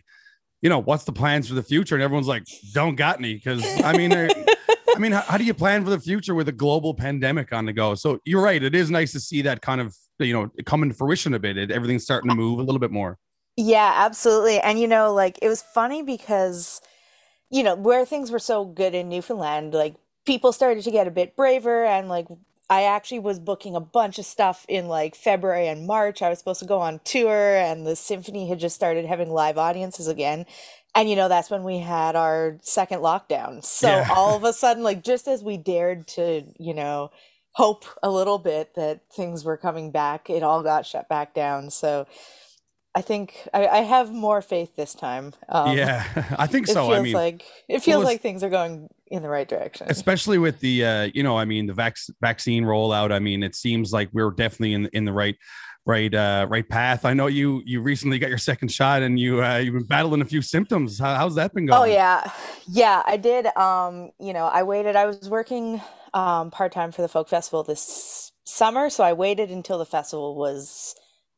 you 0.61 0.69
know, 0.69 0.79
what's 0.79 1.03
the 1.03 1.11
plans 1.11 1.47
for 1.47 1.55
the 1.55 1.63
future? 1.63 1.95
And 1.95 2.03
everyone's 2.03 2.27
like, 2.27 2.43
don't 2.73 2.95
got 2.95 3.19
me. 3.19 3.39
Cause 3.39 3.63
I 3.83 3.97
mean, 3.97 4.13
I 4.13 4.99
mean, 4.99 5.11
how, 5.11 5.21
how 5.21 5.37
do 5.37 5.43
you 5.43 5.53
plan 5.53 5.83
for 5.83 5.89
the 5.89 5.99
future 5.99 6.35
with 6.35 6.47
a 6.47 6.53
global 6.53 6.93
pandemic 6.93 7.51
on 7.51 7.65
the 7.65 7.73
go? 7.73 7.95
So 7.95 8.19
you're 8.25 8.41
right. 8.41 8.61
It 8.61 8.75
is 8.75 8.91
nice 8.91 9.11
to 9.13 9.19
see 9.19 9.41
that 9.41 9.61
kind 9.61 9.81
of, 9.81 9.95
you 10.19 10.33
know, 10.33 10.49
come 10.65 10.83
into 10.83 10.95
fruition 10.95 11.33
a 11.33 11.39
bit. 11.39 11.57
It, 11.57 11.71
everything's 11.71 12.03
starting 12.03 12.29
to 12.29 12.35
move 12.35 12.59
a 12.59 12.63
little 12.63 12.79
bit 12.79 12.91
more. 12.91 13.17
Yeah, 13.57 13.93
absolutely. 13.95 14.59
And 14.59 14.79
you 14.79 14.87
know, 14.87 15.13
like 15.13 15.39
it 15.41 15.49
was 15.49 15.61
funny 15.61 16.01
because 16.03 16.81
you 17.49 17.63
know, 17.63 17.75
where 17.75 18.05
things 18.05 18.31
were 18.31 18.39
so 18.39 18.65
good 18.65 18.95
in 18.95 19.09
Newfoundland, 19.09 19.73
like 19.75 19.95
people 20.25 20.51
started 20.51 20.83
to 20.83 20.91
get 20.91 21.07
a 21.07 21.11
bit 21.11 21.35
braver 21.35 21.85
and 21.85 22.09
like 22.09 22.27
I 22.69 22.83
actually 22.83 23.19
was 23.19 23.39
booking 23.39 23.75
a 23.75 23.79
bunch 23.79 24.17
of 24.17 24.25
stuff 24.25 24.65
in 24.67 24.87
like 24.87 25.15
February 25.15 25.67
and 25.67 25.85
March. 25.85 26.21
I 26.23 26.29
was 26.29 26.39
supposed 26.39 26.61
to 26.61 26.65
go 26.65 26.79
on 26.81 26.99
tour 27.03 27.57
and 27.57 27.85
the 27.85 27.95
symphony 27.95 28.49
had 28.49 28.59
just 28.59 28.75
started 28.75 29.05
having 29.05 29.29
live 29.29 29.59
audiences 29.59 30.07
again. 30.07 30.47
And 30.95 31.09
you 31.09 31.15
know, 31.15 31.27
that's 31.29 31.51
when 31.51 31.63
we 31.63 31.79
had 31.79 32.15
our 32.15 32.57
second 32.63 33.01
lockdown. 33.01 33.63
So 33.63 33.87
yeah. 33.87 34.07
all 34.09 34.35
of 34.35 34.43
a 34.43 34.53
sudden 34.53 34.83
like 34.83 35.03
just 35.03 35.27
as 35.27 35.43
we 35.43 35.57
dared 35.57 36.07
to, 36.09 36.43
you 36.59 36.73
know, 36.73 37.11
hope 37.51 37.85
a 38.01 38.09
little 38.09 38.39
bit 38.39 38.73
that 38.75 39.01
things 39.15 39.45
were 39.45 39.57
coming 39.57 39.91
back, 39.91 40.29
it 40.29 40.41
all 40.41 40.63
got 40.63 40.87
shut 40.87 41.07
back 41.07 41.35
down. 41.35 41.69
So 41.69 42.07
I 42.95 43.01
think 43.01 43.47
I, 43.53 43.67
I, 43.67 43.77
have 43.81 44.11
more 44.11 44.41
faith 44.41 44.75
this 44.75 44.93
time. 44.93 45.33
Um, 45.49 45.75
yeah, 45.75 46.05
I 46.37 46.45
think 46.45 46.67
so. 46.67 46.85
It 46.85 46.87
feels 46.87 46.99
I 46.99 47.01
mean, 47.01 47.13
like 47.13 47.45
it 47.67 47.79
feels 47.79 47.99
well, 47.99 48.07
like 48.07 48.21
things 48.21 48.43
are 48.43 48.49
going 48.49 48.87
in 49.07 49.23
the 49.23 49.29
right 49.29 49.47
direction, 49.47 49.87
especially 49.89 50.37
with 50.37 50.59
the 50.59 50.85
uh, 50.85 51.09
you 51.13 51.23
know, 51.23 51.37
I 51.37 51.45
mean, 51.45 51.65
the 51.65 51.73
vac- 51.73 51.97
vaccine 52.21 52.63
rollout. 52.63 53.11
I 53.11 53.19
mean, 53.19 53.41
it 53.41 53.55
seems 53.55 53.91
like 53.91 54.09
we're 54.13 54.31
definitely 54.31 54.73
in 54.73 54.85
in 54.93 55.05
the 55.05 55.13
right 55.13 55.35
right 55.85 56.13
uh, 56.13 56.47
right 56.49 56.67
path. 56.67 57.05
I 57.05 57.13
know 57.13 57.27
you 57.27 57.61
you 57.65 57.81
recently 57.81 58.19
got 58.19 58.29
your 58.29 58.37
second 58.37 58.69
shot 58.69 59.01
and 59.01 59.19
you 59.19 59.43
uh, 59.43 59.57
you've 59.57 59.73
been 59.73 59.83
battling 59.83 60.21
a 60.21 60.25
few 60.25 60.41
symptoms. 60.41 60.99
How, 60.99 61.15
how's 61.15 61.35
that 61.35 61.53
been 61.53 61.69
oh, 61.71 61.79
going? 61.79 61.91
Oh 61.91 61.93
yeah, 61.93 62.31
yeah, 62.67 63.01
I 63.05 63.17
did. 63.17 63.47
Um, 63.57 64.11
you 64.19 64.33
know, 64.33 64.45
I 64.45 64.63
waited. 64.63 64.95
I 64.95 65.05
was 65.05 65.29
working 65.29 65.81
um 66.13 66.51
part 66.51 66.71
time 66.71 66.91
for 66.91 67.01
the 67.01 67.07
folk 67.07 67.27
festival 67.27 67.63
this 67.63 68.31
summer, 68.43 68.89
so 68.89 69.03
I 69.03 69.13
waited 69.13 69.49
until 69.49 69.79
the 69.79 69.85
festival 69.85 70.35
was 70.35 70.95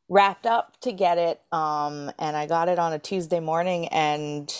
wrapped 0.08 0.46
up 0.46 0.78
to 0.80 0.92
get 0.92 1.18
it. 1.18 1.40
Um, 1.52 2.10
and 2.18 2.36
I 2.36 2.46
got 2.46 2.68
it 2.68 2.78
on 2.78 2.92
a 2.92 2.98
Tuesday 2.98 3.40
morning 3.40 3.88
and 3.88 4.52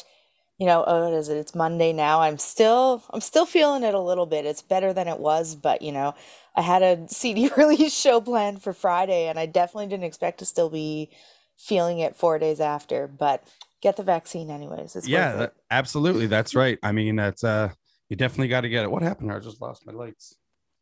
you 0.58 0.66
know, 0.66 0.84
oh, 0.86 1.04
what 1.04 1.12
is 1.12 1.28
it? 1.28 1.36
It's 1.36 1.54
Monday 1.54 1.92
now. 1.92 2.22
I'm 2.22 2.38
still, 2.38 3.04
I'm 3.10 3.20
still 3.20 3.44
feeling 3.44 3.82
it 3.82 3.94
a 3.94 4.00
little 4.00 4.24
bit. 4.24 4.46
It's 4.46 4.62
better 4.62 4.92
than 4.92 5.06
it 5.06 5.18
was, 5.18 5.54
but 5.54 5.82
you 5.82 5.92
know, 5.92 6.14
I 6.54 6.62
had 6.62 6.82
a 6.82 7.06
CD 7.08 7.50
release 7.56 7.94
show 7.94 8.20
planned 8.20 8.62
for 8.62 8.72
Friday, 8.72 9.28
and 9.28 9.38
I 9.38 9.46
definitely 9.46 9.88
didn't 9.88 10.04
expect 10.04 10.38
to 10.38 10.46
still 10.46 10.70
be 10.70 11.10
feeling 11.58 11.98
it 11.98 12.16
four 12.16 12.38
days 12.38 12.60
after. 12.60 13.06
But 13.06 13.46
get 13.82 13.96
the 13.96 14.02
vaccine 14.02 14.50
anyways. 14.50 14.96
It's 14.96 15.06
yeah, 15.06 15.36
that, 15.36 15.54
absolutely. 15.70 16.26
That's 16.26 16.54
right. 16.54 16.78
I 16.82 16.92
mean, 16.92 17.16
that's 17.16 17.44
uh, 17.44 17.70
you 18.08 18.16
definitely 18.16 18.48
got 18.48 18.62
to 18.62 18.70
get 18.70 18.84
it. 18.84 18.90
What 18.90 19.02
happened? 19.02 19.32
I 19.32 19.38
just 19.40 19.60
lost 19.60 19.86
my 19.86 19.92
lights. 19.92 20.36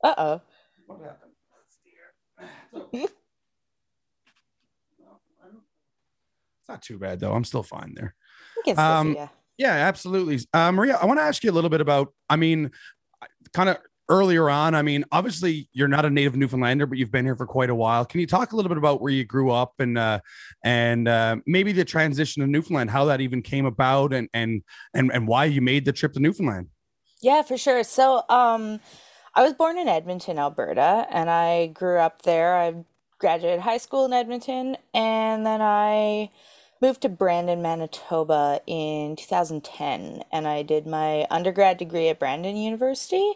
Uh 0.04 0.14
oh. 0.16 0.40
What 0.86 1.00
happened? 2.72 3.08
It's 6.64 6.70
not 6.70 6.80
too 6.80 6.98
bad 6.98 7.20
though. 7.20 7.34
I'm 7.34 7.44
still 7.44 7.62
fine 7.62 7.94
there. 7.94 8.14
Um, 8.78 9.12
yeah. 9.12 9.28
Yeah, 9.58 9.74
absolutely. 9.74 10.40
Uh, 10.54 10.72
Maria, 10.72 10.96
I 10.96 11.04
want 11.04 11.18
to 11.18 11.22
ask 11.22 11.44
you 11.44 11.50
a 11.50 11.52
little 11.52 11.68
bit 11.68 11.82
about, 11.82 12.14
I 12.30 12.36
mean, 12.36 12.70
kind 13.52 13.68
of 13.68 13.76
earlier 14.08 14.48
on, 14.48 14.74
I 14.74 14.80
mean, 14.80 15.04
obviously 15.12 15.68
you're 15.74 15.88
not 15.88 16.06
a 16.06 16.10
native 16.10 16.36
Newfoundlander, 16.36 16.86
but 16.86 16.96
you've 16.96 17.12
been 17.12 17.26
here 17.26 17.36
for 17.36 17.46
quite 17.46 17.68
a 17.68 17.74
while. 17.74 18.06
Can 18.06 18.20
you 18.20 18.26
talk 18.26 18.52
a 18.52 18.56
little 18.56 18.70
bit 18.70 18.78
about 18.78 19.02
where 19.02 19.12
you 19.12 19.26
grew 19.26 19.50
up 19.50 19.74
and 19.78 19.98
uh, 19.98 20.20
and 20.64 21.06
uh, 21.06 21.36
maybe 21.46 21.72
the 21.72 21.84
transition 21.84 22.42
to 22.42 22.46
Newfoundland, 22.46 22.90
how 22.90 23.04
that 23.04 23.20
even 23.20 23.42
came 23.42 23.66
about, 23.66 24.14
and 24.14 24.28
and 24.32 24.62
and 24.94 25.12
and 25.12 25.28
why 25.28 25.44
you 25.44 25.60
made 25.60 25.84
the 25.84 25.92
trip 25.92 26.14
to 26.14 26.20
Newfoundland? 26.20 26.68
Yeah, 27.20 27.42
for 27.42 27.58
sure. 27.58 27.84
So, 27.84 28.24
um, 28.28 28.80
I 29.34 29.42
was 29.42 29.52
born 29.52 29.78
in 29.78 29.88
Edmonton, 29.88 30.38
Alberta, 30.38 31.06
and 31.10 31.28
I 31.28 31.68
grew 31.68 31.98
up 31.98 32.22
there. 32.22 32.56
I 32.56 32.84
graduated 33.18 33.60
high 33.60 33.78
school 33.78 34.04
in 34.04 34.12
Edmonton, 34.12 34.76
and 34.92 35.46
then 35.46 35.60
I 35.62 36.30
moved 36.84 37.00
to 37.00 37.08
Brandon, 37.08 37.62
Manitoba 37.62 38.60
in 38.66 39.16
2010, 39.16 40.22
and 40.30 40.46
I 40.46 40.60
did 40.60 40.86
my 40.86 41.26
undergrad 41.30 41.78
degree 41.78 42.08
at 42.08 42.18
Brandon 42.18 42.58
University. 42.58 43.32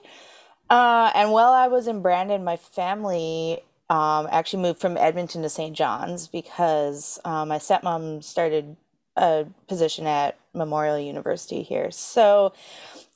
Uh, 0.69 1.11
and 1.15 1.33
while 1.33 1.53
I 1.55 1.67
was 1.67 1.87
in 1.87 2.03
Brandon, 2.03 2.45
my 2.45 2.59
family 2.59 3.61
um, 3.89 4.29
actually 4.31 4.63
moved 4.65 4.83
from 4.83 4.99
Edmonton 4.99 5.41
to 5.41 5.49
St. 5.49 5.75
John's 5.75 6.29
because 6.29 7.19
uh, 7.25 7.47
my 7.47 7.57
stepmom 7.57 8.23
started 8.23 8.77
a 9.17 9.47
position 9.67 10.07
at 10.07 10.39
Memorial 10.53 10.99
University 10.99 11.63
here. 11.63 11.91
So 11.91 12.53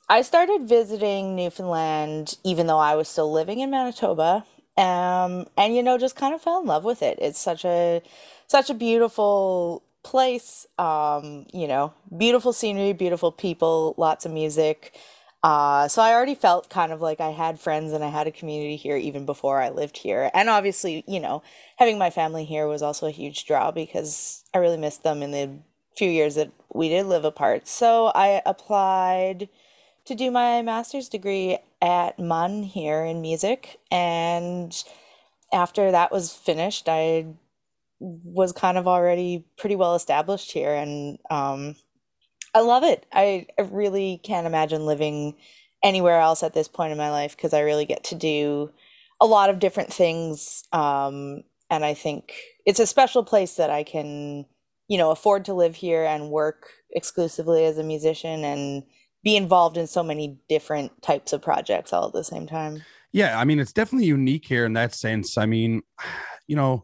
I 0.09 0.23
started 0.23 0.63
visiting 0.63 1.35
Newfoundland 1.35 2.39
even 2.43 2.65
though 2.65 2.79
I 2.79 2.95
was 2.95 3.07
still 3.07 3.31
living 3.31 3.59
in 3.59 3.69
Manitoba. 3.69 4.45
Um, 4.77 5.45
and 5.55 5.75
you 5.75 5.83
know, 5.83 5.99
just 5.99 6.15
kind 6.15 6.33
of 6.33 6.41
fell 6.41 6.59
in 6.59 6.65
love 6.65 6.83
with 6.83 7.03
it. 7.03 7.19
It's 7.21 7.37
such 7.37 7.63
a 7.65 8.01
such 8.47 8.71
a 8.71 8.73
beautiful 8.73 9.83
place. 10.03 10.67
Um, 10.77 11.45
you 11.53 11.67
know, 11.67 11.93
beautiful 12.15 12.53
scenery, 12.53 12.93
beautiful 12.93 13.31
people, 13.31 13.95
lots 13.97 14.25
of 14.25 14.31
music. 14.31 14.95
Uh, 15.43 15.89
so 15.89 16.01
I 16.01 16.13
already 16.13 16.35
felt 16.35 16.69
kind 16.69 16.93
of 16.93 17.01
like 17.01 17.19
I 17.19 17.31
had 17.31 17.59
friends 17.59 17.91
and 17.91 18.03
I 18.03 18.09
had 18.09 18.27
a 18.27 18.31
community 18.31 18.77
here 18.77 18.95
even 18.95 19.25
before 19.25 19.61
I 19.61 19.69
lived 19.69 19.97
here. 19.97 20.31
And 20.33 20.49
obviously, 20.49 21.03
you 21.05 21.19
know, 21.19 21.43
having 21.77 21.97
my 21.97 22.09
family 22.09 22.45
here 22.45 22.65
was 22.65 22.81
also 22.81 23.07
a 23.07 23.11
huge 23.11 23.45
draw 23.45 23.69
because 23.71 24.43
I 24.53 24.59
really 24.59 24.77
missed 24.77 25.03
them 25.03 25.21
in 25.21 25.31
the 25.31 25.59
few 25.97 26.09
years 26.09 26.35
that 26.35 26.51
we 26.73 26.87
did 26.87 27.07
live 27.07 27.25
apart. 27.25 27.67
So 27.67 28.07
I 28.15 28.41
applied 28.45 29.49
to 30.05 30.15
do 30.15 30.31
my 30.31 30.61
master's 30.61 31.09
degree 31.09 31.57
at 31.81 32.17
MUN 32.17 32.63
here 32.63 33.03
in 33.03 33.21
music. 33.21 33.79
And 33.91 34.73
after 35.51 35.91
that 35.91 36.11
was 36.11 36.33
finished, 36.33 36.87
I 36.87 37.25
was 38.03 38.51
kind 38.51 38.77
of 38.77 38.87
already 38.87 39.45
pretty 39.57 39.75
well 39.75 39.95
established 39.95 40.51
here. 40.51 40.73
And 40.73 41.17
um, 41.29 41.75
I 42.53 42.59
love 42.59 42.83
it. 42.83 43.05
I, 43.13 43.47
really 43.71 44.19
can't 44.23 44.45
imagine 44.45 44.85
living 44.85 45.35
anywhere 45.81 46.19
else 46.19 46.43
at 46.43 46.53
this 46.53 46.67
point 46.67 46.91
in 46.91 46.97
my 46.97 47.09
life 47.09 47.35
because 47.35 47.53
I 47.53 47.61
really 47.61 47.85
get 47.85 48.03
to 48.05 48.15
do 48.15 48.71
a 49.21 49.25
lot 49.25 49.49
of 49.49 49.59
different 49.59 49.91
things. 49.91 50.65
Um, 50.73 51.43
and 51.69 51.85
I 51.85 51.93
think 51.93 52.33
it's 52.65 52.79
a 52.79 52.87
special 52.87 53.23
place 53.23 53.55
that 53.55 53.69
I 53.69 53.83
can, 53.83 54.45
you 54.89 54.97
know, 54.97 55.11
afford 55.11 55.45
to 55.45 55.53
live 55.53 55.75
here 55.75 56.03
and 56.03 56.29
work 56.29 56.69
exclusively 56.91 57.65
as 57.65 57.77
a 57.77 57.83
musician 57.83 58.43
and 58.43 58.83
be 59.23 59.37
involved 59.37 59.77
in 59.77 59.87
so 59.87 60.03
many 60.03 60.37
different 60.49 61.01
types 61.01 61.31
of 61.31 61.41
projects 61.41 61.93
all 61.93 62.07
at 62.07 62.13
the 62.13 62.23
same 62.23 62.47
time. 62.47 62.83
Yeah, 63.13 63.39
I 63.39 63.45
mean, 63.45 63.59
it's 63.59 63.71
definitely 63.71 64.07
unique 64.07 64.45
here 64.45 64.65
in 64.65 64.73
that 64.73 64.93
sense. 64.93 65.37
I 65.37 65.45
mean, 65.45 65.83
you 66.47 66.57
know, 66.57 66.83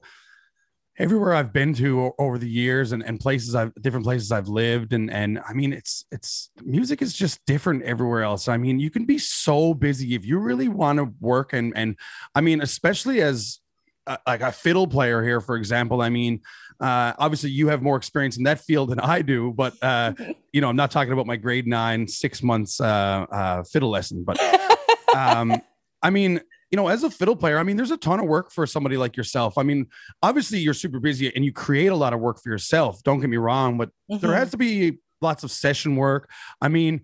everywhere 1.00 1.34
I've 1.34 1.54
been 1.54 1.74
to 1.76 2.12
over 2.20 2.38
the 2.38 2.50
years 2.50 2.92
and, 2.92 3.02
and 3.04 3.20
places 3.20 3.56
I've 3.56 3.74
different 3.76 4.06
places 4.06 4.32
I've 4.32 4.50
lived 4.50 4.92
and 4.92 5.10
and 5.10 5.40
I 5.48 5.54
mean 5.54 5.72
it's 5.72 6.06
it's 6.12 6.52
music 6.64 7.02
is 7.02 7.14
just 7.14 7.44
different 7.46 7.84
everywhere 7.84 8.22
else. 8.22 8.50
I 8.50 8.58
mean 8.58 8.80
you 8.80 8.90
can 8.90 9.06
be 9.06 9.18
so 9.18 9.74
busy 9.74 10.14
if 10.14 10.26
you 10.26 10.38
really 10.40 10.68
want 10.68 11.00
to 11.00 11.14
work 11.22 11.54
and 11.54 11.74
and 11.76 11.96
I 12.36 12.42
mean 12.42 12.62
especially 12.62 13.22
as 13.22 13.60
a, 14.08 14.20
like 14.28 14.42
a 14.42 14.52
fiddle 14.52 14.88
player 14.88 15.24
here 15.24 15.40
for 15.40 15.56
example. 15.56 16.02
I 16.02 16.10
mean 16.10 16.42
uh, 16.82 17.14
obviously 17.18 17.50
you 17.50 17.70
have 17.70 17.82
more 17.82 17.98
experience 17.98 18.38
in 18.38 18.44
that 18.44 18.60
field 18.62 18.90
than 18.90 19.00
I 19.00 19.22
do, 19.22 19.54
but 19.54 19.74
uh, 19.82 20.14
you 20.52 20.60
know 20.60 20.70
I'm 20.70 20.76
not 20.76 20.92
talking 20.92 21.14
about 21.14 21.26
my 21.26 21.38
grade 21.38 21.66
nine 21.66 22.08
six 22.08 22.44
months 22.44 22.82
uh, 22.82 23.26
uh 23.32 23.64
fiddle 23.64 23.90
lesson, 23.90 24.26
but 24.26 24.38
um, 25.16 25.62
I 26.02 26.10
mean 26.10 26.42
you 26.72 26.76
know, 26.76 26.88
as 26.88 27.04
a 27.04 27.10
fiddle 27.10 27.36
player, 27.36 27.58
I 27.58 27.64
mean, 27.64 27.78
there's 27.78 27.92
a 27.92 27.98
ton 27.98 28.20
of 28.20 28.28
work 28.28 28.52
for 28.52 28.66
somebody 28.68 28.98
like 28.98 29.18
yourself. 29.18 29.58
I 29.58 29.64
mean, 29.64 29.88
obviously 30.22 30.60
you're 30.60 30.74
super 30.74 31.00
busy 31.00 31.34
and 31.36 31.44
you 31.44 31.52
create 31.52 31.88
a 31.88 31.96
lot 31.96 32.14
of 32.14 32.20
work 32.20 32.42
for 32.42 32.50
yourself. 32.50 33.02
Don't 33.04 33.20
get 33.20 33.30
me 33.30 33.38
wrong, 33.38 33.78
but 33.78 33.90
mm-hmm. 34.12 34.26
there 34.26 34.36
has 34.36 34.52
to 34.52 34.58
be 34.58 35.00
lots 35.22 35.44
of 35.44 35.52
session 35.52 35.96
work. 35.96 36.30
I 36.62 36.68
mean, 36.68 37.02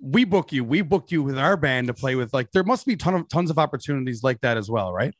we 0.00 0.24
book 0.24 0.52
you, 0.52 0.64
we 0.64 0.82
booked 0.82 1.12
you 1.12 1.22
with 1.22 1.38
our 1.38 1.56
band 1.56 1.86
to 1.86 1.94
play 1.94 2.16
with. 2.16 2.34
Like, 2.34 2.50
there 2.52 2.64
must 2.64 2.86
be 2.86 2.96
ton 2.96 3.14
of 3.14 3.28
tons 3.28 3.50
of 3.50 3.58
opportunities 3.58 4.22
like 4.22 4.40
that 4.40 4.56
as 4.56 4.68
well, 4.68 4.92
right? 4.92 5.14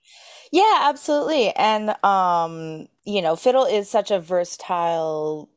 Yeah, 0.52 0.80
absolutely. 0.83 1.50
And 1.50 1.94
um, 2.04 2.88
you 3.04 3.22
know, 3.22 3.37
fiddle 3.37 3.64
is 3.64 3.88
such 3.88 4.11
a 4.11 4.20
versatile 4.20 5.48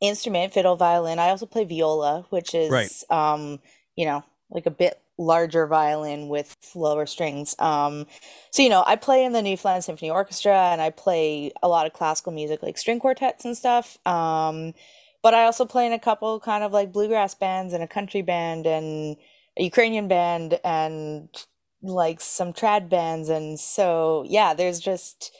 instrument, 0.00 0.52
fiddle, 0.52 0.76
violin. 0.76 1.18
I 1.18 1.30
also 1.30 1.46
play 1.46 1.64
viola, 1.64 2.26
which 2.30 2.54
is 2.54 2.70
right. 2.70 2.90
um, 3.10 3.60
you 3.96 4.06
know, 4.06 4.24
like 4.50 4.66
a 4.66 4.70
bit 4.70 5.00
larger 5.20 5.66
violin 5.66 6.28
with 6.28 6.56
lower 6.74 7.04
strings. 7.04 7.54
Um, 7.58 8.06
so, 8.50 8.62
you 8.62 8.70
know, 8.70 8.82
I 8.86 8.96
play 8.96 9.22
in 9.24 9.32
the 9.32 9.42
Newfoundland 9.42 9.84
Symphony 9.84 10.10
Orchestra 10.10 10.70
and 10.72 10.80
I 10.80 10.90
play 10.90 11.52
a 11.62 11.68
lot 11.68 11.86
of 11.86 11.92
classical 11.92 12.32
music 12.32 12.62
like 12.62 12.78
string 12.78 12.98
quartets 12.98 13.44
and 13.44 13.56
stuff. 13.56 13.98
Um, 14.06 14.72
but 15.22 15.34
I 15.34 15.44
also 15.44 15.66
play 15.66 15.86
in 15.86 15.92
a 15.92 15.98
couple 15.98 16.40
kind 16.40 16.64
of 16.64 16.72
like 16.72 16.90
bluegrass 16.92 17.34
bands 17.34 17.74
and 17.74 17.82
a 17.82 17.88
country 17.88 18.22
band 18.22 18.66
and 18.66 19.16
a 19.58 19.62
Ukrainian 19.62 20.08
band 20.08 20.58
and 20.64 21.28
like 21.82 22.20
some 22.22 22.54
trad 22.54 22.88
bands. 22.88 23.28
And 23.28 23.60
so, 23.60 24.24
yeah, 24.26 24.54
there's 24.54 24.80
just, 24.80 25.36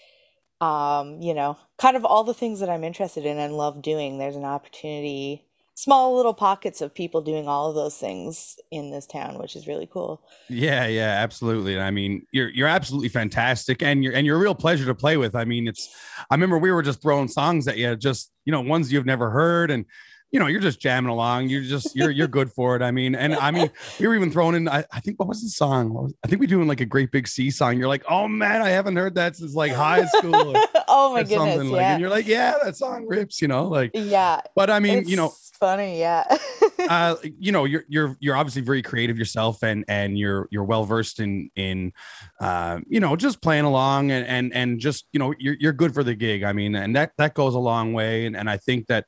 um, 0.61 1.23
you 1.23 1.33
know, 1.33 1.57
kind 1.79 1.97
of 1.97 2.05
all 2.05 2.25
the 2.25 2.35
things 2.35 2.61
that 2.61 2.69
I'm 2.69 2.85
interested 2.85 3.25
in 3.25 3.38
and 3.38 3.57
love 3.57 3.81
doing. 3.81 4.19
There's 4.19 4.37
an 4.37 4.45
opportunity 4.45 5.47
small 5.74 6.16
little 6.16 6.35
pockets 6.35 6.80
of 6.80 6.94
people 6.94 7.22
doing 7.22 7.48
all 7.48 7.68
of 7.68 7.74
those 7.74 7.96
things 7.96 8.56
in 8.70 8.90
this 8.90 9.06
town, 9.06 9.38
which 9.38 9.56
is 9.56 9.66
really 9.66 9.88
cool. 9.90 10.22
Yeah, 10.48 10.87
yeah, 10.87 11.16
absolutely. 11.22 11.78
I 11.78 11.90
mean, 11.90 12.26
you're 12.33 12.50
you're 12.50 12.68
absolutely 12.68 13.09
fantastic, 13.09 13.83
and 13.83 14.04
you're 14.04 14.12
and 14.12 14.26
you're 14.26 14.37
a 14.37 14.40
real 14.40 14.54
pleasure 14.54 14.87
to 14.87 14.94
play 14.94 15.16
with. 15.16 15.35
I 15.35 15.44
mean, 15.44 15.68
it's. 15.68 15.88
I 16.30 16.35
remember 16.35 16.59
we 16.59 16.72
were 16.72 16.83
just 16.83 17.00
throwing 17.00 17.28
songs 17.28 17.66
at 17.68 17.76
you, 17.76 17.96
just 17.96 18.30
you 18.44 18.52
know, 18.52 18.61
ones 18.61 18.92
you've 18.92 19.06
never 19.06 19.30
heard, 19.30 19.70
and 19.70 19.87
you 20.33 20.38
know, 20.38 20.46
you're 20.46 20.61
just 20.61 20.80
jamming 20.80 21.11
along. 21.11 21.48
You're 21.48 21.62
just 21.62 21.96
you're 21.96 22.11
you're 22.11 22.28
good 22.28 22.52
for 22.52 22.76
it. 22.76 22.83
I 22.83 22.90
mean, 22.90 23.14
and 23.14 23.35
I 23.35 23.50
mean, 23.50 23.70
we 23.98 24.06
were 24.06 24.14
even 24.14 24.30
throwing 24.30 24.54
in. 24.54 24.68
I, 24.68 24.85
I 24.92 25.00
think 25.00 25.18
what 25.18 25.28
was 25.28 25.42
the 25.42 25.48
song? 25.48 25.92
Was, 25.92 26.14
I 26.24 26.28
think 26.28 26.40
we're 26.40 26.46
doing 26.46 26.68
like 26.68 26.80
a 26.80 26.87
great 26.87 27.11
big 27.11 27.26
sea 27.26 27.50
song. 27.50 27.78
You're 27.78 27.88
like, 27.88 28.04
oh 28.09 28.28
man, 28.28 28.62
I 28.62 28.70
haven't 28.70 28.96
heard 28.96 29.16
that 29.16 29.37
since 29.37 29.54
like 29.54 29.72
high 29.72 30.04
school. 30.06 30.54
Oh 30.92 31.14
my 31.14 31.22
goodness, 31.22 31.64
yeah. 31.64 31.70
Like, 31.70 31.83
and 31.83 32.00
you're 32.00 32.11
like, 32.11 32.26
yeah, 32.26 32.57
that 32.64 32.76
song 32.76 33.07
rips. 33.07 33.40
You 33.40 33.48
know, 33.48 33.68
like 33.68 33.92
yeah. 33.94 34.40
But 34.57 34.70
I 34.70 34.81
mean, 34.81 35.07
you 35.07 35.16
know, 35.16 35.33
funny, 35.59 36.00
yeah. 36.00 36.24
uh, 36.88 37.16
you 37.38 37.53
know, 37.53 37.64
you're 37.64 37.85
you're 37.88 38.16
you're 38.18 38.37
obviously 38.37 38.62
very 38.62 38.83
creative 38.83 39.16
yourself, 39.16 39.62
and 39.62 39.85
and 39.87 40.18
you're 40.18 40.48
you're 40.50 40.64
well 40.64 40.85
versed 40.85 41.20
in 41.20 41.50
in, 41.55 41.92
uh, 42.40 42.81
you 42.88 42.98
know, 42.98 43.14
just 43.14 43.40
playing 43.40 43.64
along 43.64 44.11
and 44.11 44.26
and 44.26 44.53
and 44.53 44.81
just 44.81 45.07
you 45.12 45.20
know, 45.20 45.33
you're 45.38 45.57
you're 45.61 45.72
good 45.72 45.94
for 45.94 46.03
the 46.03 46.14
gig. 46.14 46.42
I 46.42 46.53
mean, 46.53 46.74
and 46.74 46.96
that 46.96 47.12
that 47.18 47.35
goes 47.35 47.55
a 47.55 47.61
long 47.61 47.92
way, 47.92 48.26
and 48.26 48.37
and 48.37 48.50
I 48.50 48.57
think 48.57 48.88
that 48.88 49.07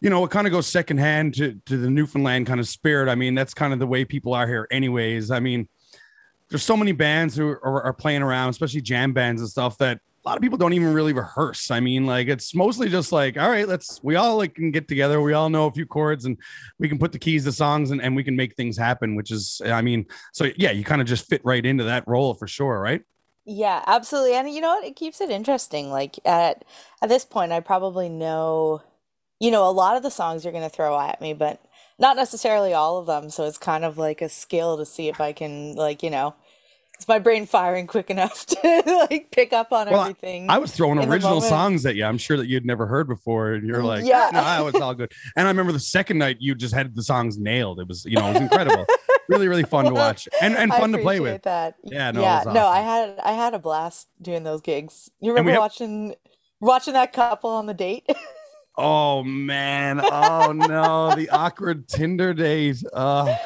you 0.00 0.10
know, 0.10 0.24
it 0.24 0.30
kind 0.30 0.46
of 0.46 0.52
goes 0.52 0.66
secondhand 0.66 1.34
to, 1.34 1.58
to 1.66 1.78
the 1.78 1.88
Newfoundland 1.88 2.46
kind 2.46 2.60
of 2.60 2.68
spirit. 2.68 3.08
I 3.08 3.14
mean, 3.14 3.34
that's 3.34 3.54
kind 3.54 3.72
of 3.72 3.78
the 3.78 3.86
way 3.86 4.04
people 4.04 4.34
are 4.34 4.46
here, 4.46 4.68
anyways. 4.70 5.30
I 5.30 5.40
mean, 5.40 5.68
there's 6.48 6.62
so 6.62 6.76
many 6.76 6.92
bands 6.92 7.34
who 7.34 7.48
are, 7.48 7.82
are, 7.82 7.92
playing 7.92 8.22
around, 8.22 8.50
especially 8.50 8.82
jam 8.82 9.12
bands 9.12 9.40
and 9.40 9.50
stuff, 9.50 9.78
that 9.78 10.00
a 10.26 10.28
lot 10.28 10.36
of 10.36 10.42
people 10.42 10.58
don't 10.58 10.72
even 10.72 10.92
really 10.92 11.12
rehearse. 11.12 11.70
I 11.70 11.78
mean, 11.78 12.04
like 12.04 12.26
it's 12.26 12.52
mostly 12.52 12.88
just 12.88 13.12
like, 13.12 13.38
all 13.38 13.48
right, 13.48 13.68
let's 13.68 14.00
we 14.02 14.16
all 14.16 14.36
like 14.36 14.56
can 14.56 14.72
get 14.72 14.88
together. 14.88 15.20
We 15.20 15.34
all 15.34 15.48
know 15.48 15.66
a 15.66 15.72
few 15.72 15.86
chords 15.86 16.24
and 16.24 16.36
we 16.80 16.88
can 16.88 16.98
put 16.98 17.12
the 17.12 17.18
keys 17.18 17.44
to 17.44 17.52
songs 17.52 17.92
and, 17.92 18.02
and 18.02 18.16
we 18.16 18.24
can 18.24 18.34
make 18.34 18.56
things 18.56 18.76
happen, 18.76 19.14
which 19.14 19.30
is, 19.30 19.62
I 19.64 19.82
mean, 19.82 20.06
so 20.32 20.50
yeah, 20.56 20.72
you 20.72 20.82
kind 20.82 21.00
of 21.00 21.06
just 21.06 21.28
fit 21.28 21.42
right 21.44 21.64
into 21.64 21.84
that 21.84 22.08
role 22.08 22.34
for 22.34 22.48
sure, 22.48 22.80
right? 22.80 23.02
Yeah, 23.44 23.84
absolutely. 23.86 24.34
And 24.34 24.50
you 24.50 24.60
know 24.60 24.74
what? 24.74 24.84
It 24.84 24.96
keeps 24.96 25.20
it 25.20 25.30
interesting. 25.30 25.90
Like 25.90 26.18
at 26.24 26.64
at 27.00 27.08
this 27.08 27.24
point, 27.24 27.52
I 27.52 27.60
probably 27.60 28.08
know 28.08 28.82
you 29.38 29.50
know, 29.50 29.68
a 29.68 29.70
lot 29.70 29.96
of 29.96 30.02
the 30.02 30.10
songs 30.10 30.44
you're 30.44 30.52
going 30.52 30.68
to 30.68 30.74
throw 30.74 30.98
at 30.98 31.20
me, 31.20 31.34
but 31.34 31.60
not 31.98 32.16
necessarily 32.16 32.72
all 32.72 32.98
of 32.98 33.06
them. 33.06 33.30
So 33.30 33.44
it's 33.44 33.58
kind 33.58 33.84
of 33.84 33.98
like 33.98 34.22
a 34.22 34.28
skill 34.28 34.76
to 34.78 34.86
see 34.86 35.08
if 35.08 35.20
I 35.20 35.32
can, 35.32 35.74
like, 35.74 36.02
you 36.02 36.10
know, 36.10 36.34
is 36.98 37.08
my 37.08 37.18
brain 37.18 37.46
firing 37.46 37.86
quick 37.86 38.10
enough 38.10 38.46
to 38.46 39.06
like 39.10 39.30
pick 39.30 39.52
up 39.52 39.72
on 39.72 39.90
well, 39.90 40.02
everything? 40.02 40.50
I 40.50 40.58
was 40.58 40.72
throwing 40.72 40.98
original 40.98 41.40
songs 41.40 41.84
at 41.86 41.96
you. 41.96 42.04
I'm 42.04 42.18
sure 42.18 42.36
that 42.36 42.46
you'd 42.46 42.66
never 42.66 42.86
heard 42.86 43.08
before, 43.08 43.52
and 43.52 43.66
you're 43.66 43.82
like, 43.82 44.04
yeah, 44.04 44.30
no, 44.32 44.64
was 44.64 44.74
all 44.76 44.94
good. 44.94 45.12
And 45.36 45.46
I 45.46 45.50
remember 45.50 45.72
the 45.72 45.80
second 45.80 46.18
night 46.18 46.38
you 46.40 46.54
just 46.54 46.74
had 46.74 46.94
the 46.94 47.02
songs 47.02 47.38
nailed. 47.38 47.80
It 47.80 47.88
was, 47.88 48.04
you 48.04 48.16
know, 48.16 48.28
it 48.28 48.32
was 48.34 48.42
incredible. 48.42 48.86
really, 49.28 49.48
really 49.48 49.64
fun 49.64 49.84
to 49.86 49.94
watch 49.94 50.28
and, 50.40 50.56
and 50.56 50.72
fun 50.72 50.92
to 50.92 50.98
play 50.98 51.20
with. 51.20 51.42
That. 51.42 51.76
Yeah, 51.84 52.10
no, 52.10 52.20
yeah, 52.20 52.38
awesome. 52.38 52.54
no, 52.54 52.66
I 52.66 52.80
had 52.80 53.18
I 53.22 53.32
had 53.32 53.54
a 53.54 53.58
blast 53.58 54.08
doing 54.20 54.42
those 54.42 54.60
gigs. 54.60 55.10
You 55.20 55.30
remember 55.30 55.52
have- 55.52 55.60
watching 55.60 56.14
watching 56.60 56.94
that 56.94 57.12
couple 57.12 57.50
on 57.50 57.66
the 57.66 57.74
date? 57.74 58.08
Oh 58.76 59.22
man. 59.22 60.00
Oh 60.02 60.52
no, 60.52 61.14
the 61.14 61.30
awkward 61.30 61.88
Tinder 61.88 62.34
date. 62.34 62.82
Uh 62.92 63.36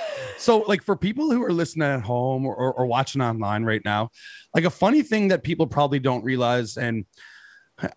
so 0.40 0.58
like 0.60 0.82
for 0.82 0.96
people 0.96 1.30
who 1.30 1.42
are 1.44 1.52
listening 1.52 1.88
at 1.88 2.00
home 2.00 2.46
or, 2.46 2.54
or, 2.54 2.72
or, 2.72 2.86
watching 2.86 3.20
online 3.20 3.64
right 3.64 3.82
now, 3.84 4.08
like 4.54 4.64
a 4.64 4.70
funny 4.70 5.02
thing 5.02 5.28
that 5.28 5.42
people 5.42 5.66
probably 5.66 5.98
don't 5.98 6.24
realize, 6.24 6.78
and 6.78 7.04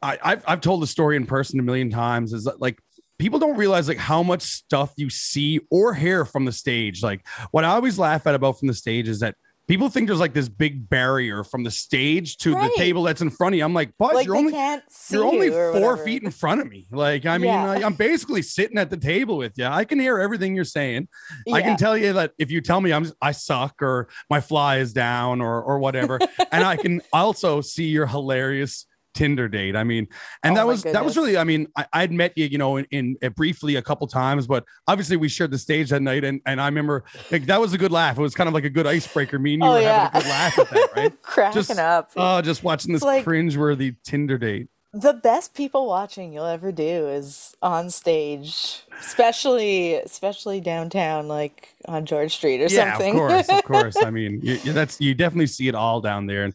I, 0.01 0.19
I've 0.21 0.43
I've 0.45 0.61
told 0.61 0.81
the 0.81 0.87
story 0.87 1.15
in 1.15 1.25
person 1.25 1.59
a 1.59 1.63
million 1.63 1.89
times, 1.89 2.33
is 2.33 2.43
that 2.43 2.59
like 2.59 2.79
people 3.17 3.39
don't 3.39 3.55
realize 3.55 3.87
like 3.87 3.97
how 3.97 4.23
much 4.23 4.41
stuff 4.41 4.91
you 4.97 5.09
see 5.09 5.61
or 5.71 5.93
hear 5.93 6.25
from 6.25 6.43
the 6.43 6.51
stage. 6.51 7.01
Like 7.01 7.25
what 7.51 7.63
I 7.63 7.69
always 7.69 7.97
laugh 7.97 8.27
at 8.27 8.35
about 8.35 8.59
from 8.59 8.67
the 8.67 8.73
stage 8.73 9.07
is 9.07 9.21
that 9.21 9.35
people 9.67 9.89
think 9.89 10.07
there's 10.07 10.19
like 10.19 10.33
this 10.33 10.49
big 10.49 10.89
barrier 10.89 11.43
from 11.43 11.63
the 11.63 11.71
stage 11.71 12.37
to 12.37 12.53
right. 12.53 12.69
the 12.71 12.77
table 12.77 13.03
that's 13.03 13.21
in 13.21 13.29
front 13.29 13.55
of 13.55 13.57
you. 13.57 13.63
I'm 13.63 13.73
like, 13.73 13.91
but 13.97 14.15
like 14.15 14.25
you're 14.25 14.35
only 14.35 14.53
you're 14.53 15.23
only 15.23 15.49
four 15.49 15.71
whatever. 15.71 15.97
feet 15.97 16.23
in 16.23 16.31
front 16.31 16.61
of 16.61 16.69
me. 16.69 16.87
Like, 16.91 17.25
I 17.25 17.37
mean, 17.37 17.51
yeah. 17.51 17.67
like, 17.67 17.83
I'm 17.83 17.93
basically 17.93 18.41
sitting 18.41 18.77
at 18.77 18.89
the 18.89 18.97
table 18.97 19.37
with 19.37 19.53
you. 19.57 19.65
I 19.65 19.85
can 19.85 19.99
hear 19.99 20.19
everything 20.19 20.55
you're 20.55 20.65
saying. 20.65 21.07
Yeah. 21.45 21.55
I 21.55 21.61
can 21.61 21.77
tell 21.77 21.97
you 21.97 22.13
that 22.13 22.31
if 22.37 22.51
you 22.51 22.61
tell 22.61 22.81
me 22.81 22.91
I'm 22.91 23.09
I 23.21 23.31
suck 23.31 23.81
or 23.81 24.09
my 24.29 24.41
fly 24.41 24.77
is 24.77 24.93
down 24.93 25.41
or 25.41 25.61
or 25.61 25.79
whatever, 25.79 26.19
and 26.51 26.63
I 26.63 26.75
can 26.75 27.01
also 27.11 27.61
see 27.61 27.85
your 27.85 28.07
hilarious 28.07 28.85
Tinder 29.13 29.47
date. 29.47 29.75
I 29.75 29.83
mean, 29.83 30.07
and 30.43 30.53
oh 30.53 30.55
that 30.55 30.67
was 30.67 30.79
goodness. 30.79 30.93
that 30.93 31.05
was 31.05 31.17
really. 31.17 31.37
I 31.37 31.43
mean, 31.43 31.67
I, 31.75 32.03
would 32.03 32.11
met 32.11 32.33
you, 32.35 32.45
you 32.45 32.57
know, 32.57 32.77
in, 32.77 32.85
in 32.91 33.17
uh, 33.23 33.29
briefly 33.29 33.75
a 33.75 33.81
couple 33.81 34.07
times, 34.07 34.47
but 34.47 34.65
obviously 34.87 35.17
we 35.17 35.29
shared 35.29 35.51
the 35.51 35.57
stage 35.57 35.89
that 35.89 36.01
night, 36.01 36.23
and 36.23 36.41
and 36.45 36.59
I 36.59 36.65
remember 36.65 37.03
like 37.31 37.45
that 37.45 37.59
was 37.59 37.73
a 37.73 37.77
good 37.77 37.91
laugh. 37.91 38.17
It 38.17 38.21
was 38.21 38.35
kind 38.35 38.47
of 38.47 38.53
like 38.53 38.65
a 38.65 38.69
good 38.69 38.87
icebreaker. 38.87 39.39
Me 39.39 39.55
and 39.55 39.63
you 39.63 39.69
oh, 39.69 39.73
were 39.73 39.81
yeah. 39.81 40.09
having 40.09 40.21
a 40.21 40.23
good 40.23 40.29
laugh 40.29 40.59
at 40.59 40.69
that, 40.69 40.89
right? 40.95 41.21
Cracking 41.21 41.61
just, 41.61 41.79
up. 41.79 42.11
Oh, 42.15 42.41
just 42.41 42.63
watching 42.63 42.93
this 42.93 43.03
like, 43.03 43.23
cringe-worthy 43.23 43.95
Tinder 44.03 44.37
date. 44.37 44.67
The 44.95 45.13
best 45.13 45.55
people 45.55 45.87
watching 45.87 46.33
you'll 46.33 46.45
ever 46.45 46.71
do 46.71 47.07
is 47.07 47.55
on 47.63 47.89
stage, 47.89 48.83
especially 48.99 49.95
especially 49.95 50.61
downtown, 50.61 51.27
like 51.27 51.75
on 51.85 52.05
George 52.05 52.35
Street 52.35 52.61
or 52.61 52.67
yeah, 52.67 52.91
something. 52.91 53.15
of 53.15 53.19
course, 53.19 53.49
of 53.49 53.63
course. 53.65 53.97
I 53.97 54.11
mean, 54.11 54.39
you, 54.43 54.57
that's 54.57 55.01
you 55.01 55.15
definitely 55.15 55.47
see 55.47 55.67
it 55.67 55.73
all 55.73 55.99
down 55.99 56.27
there, 56.27 56.43
and 56.43 56.53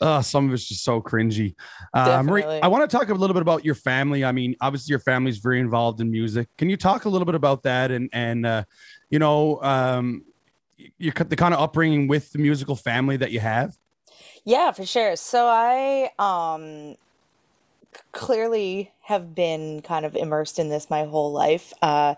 uh, 0.00 0.20
some 0.22 0.48
of 0.48 0.54
it's 0.54 0.66
just 0.66 0.84
so 0.84 1.00
cringy. 1.00 1.54
Uh, 1.94 2.22
Marie, 2.22 2.44
I 2.44 2.68
want 2.68 2.88
to 2.88 2.96
talk 2.96 3.08
a 3.08 3.14
little 3.14 3.34
bit 3.34 3.42
about 3.42 3.64
your 3.64 3.74
family. 3.74 4.24
I 4.24 4.32
mean, 4.32 4.54
obviously 4.60 4.92
your 4.92 4.98
family's 5.00 5.38
very 5.38 5.60
involved 5.60 6.00
in 6.00 6.10
music. 6.10 6.48
Can 6.58 6.68
you 6.68 6.76
talk 6.76 7.04
a 7.04 7.08
little 7.08 7.26
bit 7.26 7.34
about 7.34 7.62
that 7.62 7.90
and 7.90 8.10
and 8.12 8.44
uh, 8.44 8.64
you 9.10 9.18
know 9.18 9.60
um, 9.62 10.24
your 10.98 11.14
the 11.14 11.36
kind 11.36 11.54
of 11.54 11.60
upbringing 11.60 12.08
with 12.08 12.32
the 12.32 12.38
musical 12.38 12.76
family 12.76 13.16
that 13.16 13.30
you 13.30 13.40
have? 13.40 13.76
Yeah, 14.44 14.72
for 14.72 14.86
sure. 14.86 15.16
So 15.16 15.46
I 15.46 16.10
um 16.18 16.96
clearly 18.12 18.92
have 19.02 19.34
been 19.34 19.82
kind 19.82 20.04
of 20.04 20.16
immersed 20.16 20.58
in 20.58 20.68
this 20.68 20.90
my 20.90 21.04
whole 21.04 21.32
life. 21.32 21.72
Uh, 21.82 22.14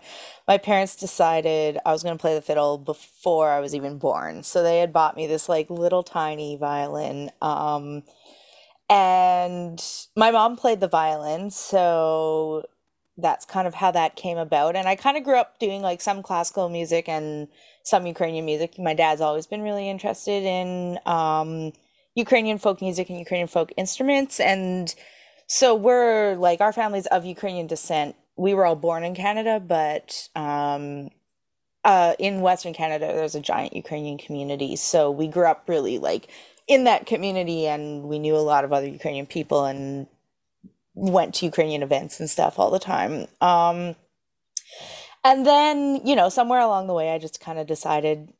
my 0.47 0.57
parents 0.57 0.95
decided 0.95 1.77
I 1.85 1.91
was 1.91 2.03
going 2.03 2.17
to 2.17 2.21
play 2.21 2.35
the 2.35 2.41
fiddle 2.41 2.77
before 2.77 3.51
I 3.51 3.59
was 3.59 3.75
even 3.75 3.97
born. 3.97 4.43
So 4.43 4.63
they 4.63 4.79
had 4.79 4.93
bought 4.93 5.15
me 5.15 5.27
this 5.27 5.47
like 5.47 5.69
little 5.69 6.03
tiny 6.03 6.55
violin. 6.55 7.31
Um, 7.41 8.03
and 8.89 9.83
my 10.15 10.31
mom 10.31 10.57
played 10.57 10.79
the 10.79 10.87
violin. 10.87 11.51
So 11.51 12.65
that's 13.17 13.45
kind 13.45 13.67
of 13.67 13.75
how 13.75 13.91
that 13.91 14.15
came 14.15 14.37
about. 14.37 14.75
And 14.75 14.87
I 14.87 14.95
kind 14.95 15.17
of 15.17 15.23
grew 15.23 15.37
up 15.37 15.59
doing 15.59 15.81
like 15.81 16.01
some 16.01 16.23
classical 16.23 16.69
music 16.69 17.07
and 17.07 17.47
some 17.83 18.07
Ukrainian 18.07 18.45
music. 18.45 18.79
My 18.79 18.93
dad's 18.93 19.21
always 19.21 19.47
been 19.47 19.61
really 19.61 19.89
interested 19.89 20.43
in 20.43 20.99
um, 21.05 21.73
Ukrainian 22.15 22.57
folk 22.57 22.81
music 22.81 23.09
and 23.09 23.19
Ukrainian 23.19 23.47
folk 23.47 23.71
instruments. 23.77 24.39
And 24.39 24.93
so 25.49 25.73
we're 25.73 26.35
like 26.35 26.61
our 26.61 26.71
family's 26.71 27.07
of 27.07 27.25
Ukrainian 27.25 27.65
descent. 27.65 28.15
We 28.37 28.53
were 28.53 28.67
all 28.67 28.75
born 28.75 29.03
in 29.03 29.15
Canada, 29.15 29.59
but 29.59 30.29
um, 30.35 31.09
uh, 31.83 32.13
in 32.19 32.41
Western 32.41 32.73
Canada, 32.73 33.07
there's 33.07 33.33
a 33.33 33.41
giant 33.41 33.75
Ukrainian 33.75 34.19
community. 34.19 34.75
So 34.75 35.09
we 35.09 35.27
grew 35.27 35.47
up 35.47 35.63
really 35.67 35.97
like 35.97 36.27
in 36.67 36.83
that 36.83 37.07
community, 37.07 37.65
and 37.65 38.03
we 38.03 38.19
knew 38.19 38.35
a 38.35 38.37
lot 38.37 38.63
of 38.63 38.71
other 38.71 38.87
Ukrainian 38.87 39.25
people 39.25 39.65
and 39.65 40.05
went 40.93 41.33
to 41.35 41.47
Ukrainian 41.47 41.81
events 41.81 42.19
and 42.19 42.29
stuff 42.29 42.59
all 42.59 42.69
the 42.69 42.77
time. 42.77 43.25
Um, 43.41 43.95
and 45.23 45.47
then, 45.47 46.05
you 46.05 46.15
know, 46.15 46.29
somewhere 46.29 46.59
along 46.59 46.85
the 46.85 46.93
way, 46.93 47.11
I 47.11 47.17
just 47.17 47.39
kind 47.39 47.57
of 47.57 47.65
decided, 47.65 48.33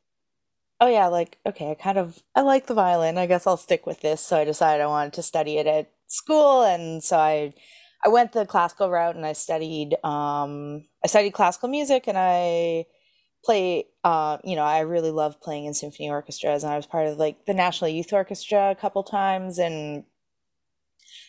oh 0.80 0.86
yeah, 0.86 1.08
like 1.08 1.38
okay, 1.44 1.72
I 1.72 1.74
kind 1.74 1.98
of 1.98 2.22
I 2.36 2.42
like 2.42 2.68
the 2.68 2.74
violin. 2.74 3.18
I 3.18 3.26
guess 3.26 3.48
I'll 3.48 3.56
stick 3.56 3.84
with 3.84 4.00
this. 4.00 4.20
So 4.20 4.38
I 4.38 4.44
decided 4.44 4.80
I 4.80 4.86
wanted 4.86 5.14
to 5.14 5.24
study 5.24 5.58
it 5.58 5.66
at 5.66 5.90
school, 6.10 6.62
and 6.64 7.02
so 7.02 7.18
I 7.18 7.52
I 8.04 8.08
went 8.08 8.32
the 8.32 8.46
classical 8.46 8.90
route 8.90 9.16
and 9.16 9.26
I 9.26 9.32
studied 9.32 9.94
um, 10.04 10.84
I 11.04 11.08
studied 11.08 11.32
classical 11.32 11.68
music 11.68 12.04
and 12.06 12.16
I 12.18 12.86
play 13.44 13.86
uh, 14.04 14.38
you 14.44 14.56
know 14.56 14.62
I 14.62 14.80
really 14.80 15.10
love 15.10 15.40
playing 15.40 15.66
in 15.66 15.74
symphony 15.74 16.10
orchestras 16.10 16.64
and 16.64 16.72
I 16.72 16.76
was 16.76 16.86
part 16.86 17.06
of 17.06 17.18
like 17.18 17.46
the 17.46 17.54
National 17.54 17.90
Youth 17.90 18.12
Orchestra 18.12 18.70
a 18.70 18.74
couple 18.74 19.02
times 19.02 19.58
and 19.58 20.04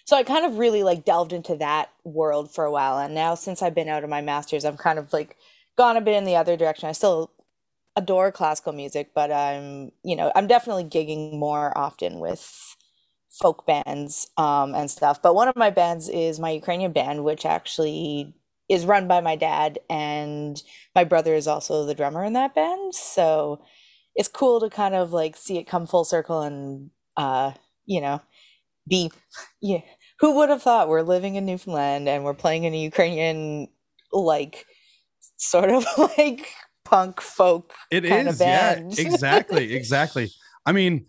so 0.05 0.15
I 0.15 0.23
kind 0.23 0.45
of 0.45 0.57
really 0.57 0.83
like 0.83 1.05
delved 1.05 1.33
into 1.33 1.55
that 1.57 1.89
world 2.03 2.53
for 2.53 2.65
a 2.65 2.71
while 2.71 2.97
and 2.97 3.13
now 3.13 3.35
since 3.35 3.61
I've 3.61 3.75
been 3.75 3.89
out 3.89 4.03
of 4.03 4.09
my 4.09 4.21
masters 4.21 4.65
I'm 4.65 4.77
kind 4.77 4.99
of 4.99 5.11
like 5.13 5.37
gone 5.77 5.97
a 5.97 6.01
bit 6.01 6.15
in 6.15 6.25
the 6.25 6.35
other 6.35 6.57
direction. 6.57 6.89
I 6.89 6.93
still 6.93 7.31
adore 7.97 8.31
classical 8.31 8.71
music 8.73 9.11
but 9.13 9.31
I'm 9.31 9.91
you 10.03 10.15
know 10.15 10.31
I'm 10.35 10.47
definitely 10.47 10.85
gigging 10.85 11.37
more 11.37 11.77
often 11.77 12.19
with 12.19 12.75
folk 13.31 13.65
bands 13.65 14.29
um, 14.37 14.75
and 14.75 14.89
stuff. 14.89 15.21
But 15.21 15.35
one 15.35 15.47
of 15.47 15.55
my 15.55 15.69
bands 15.69 16.09
is 16.09 16.39
my 16.39 16.51
Ukrainian 16.51 16.91
band, 16.91 17.23
which 17.23 17.45
actually 17.45 18.33
is 18.69 18.85
run 18.85 19.07
by 19.07 19.21
my 19.21 19.35
dad, 19.35 19.79
and 19.89 20.61
my 20.95 21.03
brother 21.03 21.35
is 21.35 21.47
also 21.47 21.85
the 21.85 21.95
drummer 21.95 22.23
in 22.23 22.33
that 22.33 22.55
band. 22.55 22.95
So 22.95 23.63
it's 24.15 24.29
cool 24.29 24.59
to 24.59 24.69
kind 24.69 24.95
of 24.95 25.13
like 25.13 25.35
see 25.35 25.57
it 25.57 25.67
come 25.67 25.87
full 25.87 26.05
circle 26.05 26.41
and 26.41 26.89
uh, 27.17 27.51
you 27.85 28.01
know 28.01 28.21
be 28.87 29.11
yeah. 29.61 29.81
Who 30.19 30.35
would 30.35 30.49
have 30.49 30.61
thought 30.61 30.87
we're 30.87 31.01
living 31.01 31.35
in 31.35 31.47
Newfoundland 31.47 32.07
and 32.07 32.23
we're 32.23 32.35
playing 32.35 32.65
in 32.65 32.73
a 32.75 32.77
Ukrainian 32.77 33.69
like 34.11 34.65
sort 35.37 35.69
of 35.71 35.85
like 36.17 36.47
punk 36.83 37.21
folk 37.21 37.73
it 37.89 38.05
is 38.05 38.39
yeah 38.39 38.73
exactly 38.97 39.73
exactly 39.73 40.29
i 40.65 40.71
mean 40.71 41.05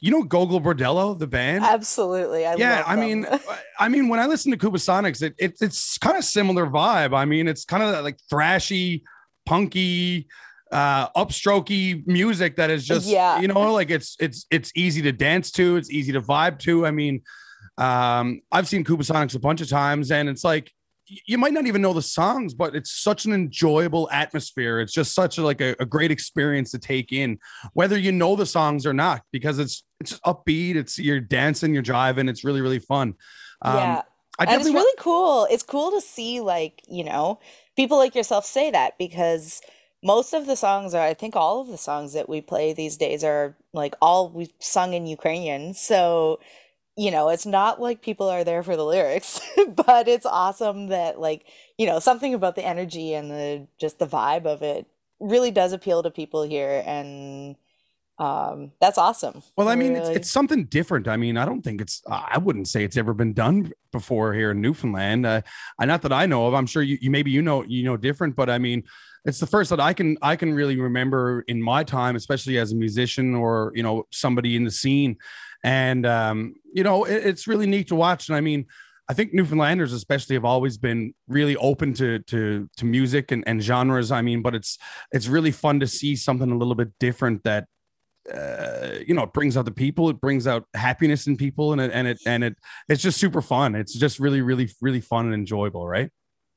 you 0.00 0.10
know 0.10 0.22
Gogol 0.22 0.60
Bordello, 0.60 1.18
the 1.18 1.26
band? 1.26 1.64
Absolutely. 1.64 2.44
I 2.46 2.54
yeah, 2.54 2.82
I 2.86 2.96
mean, 2.96 3.26
I 3.78 3.88
mean, 3.88 4.08
when 4.08 4.18
I 4.20 4.26
listen 4.26 4.50
to 4.50 4.58
Kubasonics, 4.58 5.22
it, 5.22 5.34
it 5.38 5.56
it's 5.60 5.98
kind 5.98 6.16
of 6.16 6.24
similar 6.24 6.66
vibe. 6.66 7.16
I 7.16 7.24
mean, 7.24 7.46
it's 7.46 7.64
kind 7.64 7.82
of 7.82 8.04
like 8.04 8.18
thrashy, 8.30 9.02
punky, 9.46 10.28
uh, 10.72 11.08
upstrokey 11.10 12.06
music 12.06 12.56
that 12.56 12.70
is 12.70 12.84
just, 12.84 13.06
yeah. 13.06 13.40
you 13.40 13.48
know, 13.48 13.72
like 13.72 13.90
it's 13.90 14.16
it's 14.18 14.46
it's 14.50 14.72
easy 14.74 15.02
to 15.02 15.12
dance 15.12 15.50
to, 15.52 15.76
it's 15.76 15.90
easy 15.90 16.12
to 16.12 16.20
vibe 16.20 16.58
to. 16.60 16.84
I 16.84 16.90
mean, 16.90 17.22
um, 17.76 18.40
I've 18.50 18.66
seen 18.66 18.84
Kubasonics 18.84 19.36
a 19.36 19.40
bunch 19.40 19.60
of 19.60 19.68
times, 19.68 20.10
and 20.10 20.28
it's 20.28 20.42
like 20.42 20.72
you 21.26 21.38
might 21.38 21.52
not 21.52 21.66
even 21.66 21.82
know 21.82 21.92
the 21.92 22.02
songs, 22.02 22.54
but 22.54 22.74
it's 22.74 22.90
such 22.90 23.24
an 23.24 23.32
enjoyable 23.32 24.08
atmosphere. 24.10 24.80
It's 24.80 24.92
just 24.92 25.14
such 25.14 25.38
a, 25.38 25.42
like 25.42 25.60
a, 25.60 25.74
a, 25.80 25.86
great 25.86 26.10
experience 26.10 26.70
to 26.72 26.78
take 26.78 27.12
in, 27.12 27.38
whether 27.72 27.98
you 27.98 28.12
know 28.12 28.36
the 28.36 28.46
songs 28.46 28.86
or 28.86 28.92
not, 28.92 29.22
because 29.32 29.58
it's 29.58 29.84
it's 30.00 30.18
upbeat. 30.20 30.76
It's 30.76 30.98
you're 30.98 31.20
dancing, 31.20 31.72
you're 31.72 31.82
driving. 31.82 32.28
It's 32.28 32.44
really 32.44 32.60
really 32.60 32.78
fun. 32.78 33.14
Um, 33.62 33.76
yeah, 33.76 34.02
and 34.38 34.50
it's 34.50 34.66
really 34.66 34.94
wa- 34.96 35.02
cool. 35.02 35.48
It's 35.50 35.62
cool 35.62 35.90
to 35.92 36.00
see 36.00 36.40
like 36.40 36.82
you 36.88 37.04
know 37.04 37.40
people 37.76 37.98
like 37.98 38.14
yourself 38.14 38.44
say 38.44 38.70
that 38.70 38.98
because 38.98 39.60
most 40.02 40.32
of 40.32 40.46
the 40.46 40.56
songs 40.56 40.94
are, 40.94 41.04
I 41.04 41.14
think 41.14 41.34
all 41.34 41.60
of 41.60 41.68
the 41.68 41.78
songs 41.78 42.12
that 42.12 42.28
we 42.28 42.40
play 42.40 42.72
these 42.72 42.96
days 42.96 43.24
are 43.24 43.56
like 43.72 43.94
all 44.00 44.28
we 44.28 44.50
sung 44.60 44.92
in 44.92 45.06
Ukrainian. 45.06 45.74
So 45.74 46.38
you 46.98 47.12
know, 47.12 47.28
it's 47.28 47.46
not 47.46 47.80
like 47.80 48.02
people 48.02 48.28
are 48.28 48.42
there 48.42 48.64
for 48.64 48.76
the 48.76 48.84
lyrics, 48.84 49.40
but 49.86 50.08
it's 50.08 50.26
awesome 50.26 50.88
that 50.88 51.20
like, 51.20 51.46
you 51.78 51.86
know, 51.86 52.00
something 52.00 52.34
about 52.34 52.56
the 52.56 52.66
energy 52.66 53.14
and 53.14 53.30
the 53.30 53.66
just 53.80 54.00
the 54.00 54.06
vibe 54.06 54.46
of 54.46 54.62
it 54.62 54.86
really 55.20 55.52
does 55.52 55.72
appeal 55.72 56.02
to 56.02 56.10
people 56.10 56.42
here 56.42 56.82
and 56.84 57.56
um 58.18 58.72
that's 58.80 58.98
awesome. 58.98 59.44
Well, 59.56 59.68
I 59.68 59.76
mean, 59.76 59.94
really... 59.94 60.08
it's 60.08 60.16
it's 60.16 60.30
something 60.30 60.64
different. 60.64 61.06
I 61.06 61.16
mean, 61.16 61.36
I 61.36 61.44
don't 61.44 61.62
think 61.62 61.80
it's 61.80 62.02
I 62.10 62.36
wouldn't 62.36 62.66
say 62.66 62.82
it's 62.82 62.96
ever 62.96 63.14
been 63.14 63.32
done 63.32 63.72
before 63.92 64.34
here 64.34 64.50
in 64.50 64.60
Newfoundland. 64.60 65.24
Uh, 65.24 65.42
not 65.80 66.02
that 66.02 66.12
I 66.12 66.26
know 66.26 66.48
of. 66.48 66.54
I'm 66.54 66.66
sure 66.66 66.82
you, 66.82 66.98
you 67.00 67.12
maybe 67.12 67.30
you 67.30 67.42
know 67.42 67.62
you 67.62 67.84
know 67.84 67.96
different, 67.96 68.34
but 68.34 68.50
I 68.50 68.58
mean, 68.58 68.82
it's 69.24 69.38
the 69.38 69.46
first 69.46 69.70
that 69.70 69.78
I 69.78 69.92
can 69.92 70.18
I 70.20 70.34
can 70.34 70.52
really 70.52 70.80
remember 70.80 71.42
in 71.42 71.62
my 71.62 71.84
time, 71.84 72.16
especially 72.16 72.58
as 72.58 72.72
a 72.72 72.74
musician 72.74 73.36
or 73.36 73.70
you 73.76 73.84
know 73.84 74.08
somebody 74.10 74.56
in 74.56 74.64
the 74.64 74.72
scene 74.72 75.16
and 75.64 76.06
um, 76.06 76.54
you 76.72 76.84
know 76.84 77.04
it, 77.04 77.26
it's 77.26 77.46
really 77.46 77.66
neat 77.66 77.88
to 77.88 77.94
watch. 77.94 78.28
And 78.28 78.36
I 78.36 78.40
mean, 78.40 78.66
I 79.08 79.14
think 79.14 79.32
Newfoundlanders 79.32 79.92
especially 79.92 80.34
have 80.34 80.44
always 80.44 80.78
been 80.78 81.14
really 81.26 81.56
open 81.56 81.94
to 81.94 82.18
to 82.20 82.68
to 82.76 82.84
music 82.84 83.32
and, 83.32 83.44
and 83.46 83.62
genres. 83.62 84.12
I 84.12 84.22
mean, 84.22 84.42
but 84.42 84.54
it's 84.54 84.78
it's 85.12 85.28
really 85.28 85.52
fun 85.52 85.80
to 85.80 85.86
see 85.86 86.16
something 86.16 86.50
a 86.50 86.56
little 86.56 86.74
bit 86.74 86.90
different 86.98 87.44
that 87.44 87.66
uh, 88.32 88.98
you 89.06 89.14
know, 89.14 89.22
it 89.22 89.32
brings 89.32 89.56
out 89.56 89.64
the 89.64 89.70
people, 89.70 90.10
it 90.10 90.20
brings 90.20 90.46
out 90.46 90.64
happiness 90.74 91.26
in 91.26 91.36
people, 91.36 91.72
and 91.72 91.80
it 91.80 91.90
and 91.94 92.06
it 92.06 92.18
and 92.26 92.44
it 92.44 92.56
it's 92.88 93.02
just 93.02 93.18
super 93.18 93.40
fun. 93.40 93.74
It's 93.74 93.94
just 93.94 94.18
really, 94.18 94.42
really, 94.42 94.68
really 94.80 95.00
fun 95.00 95.26
and 95.26 95.34
enjoyable, 95.34 95.86
right? 95.86 96.10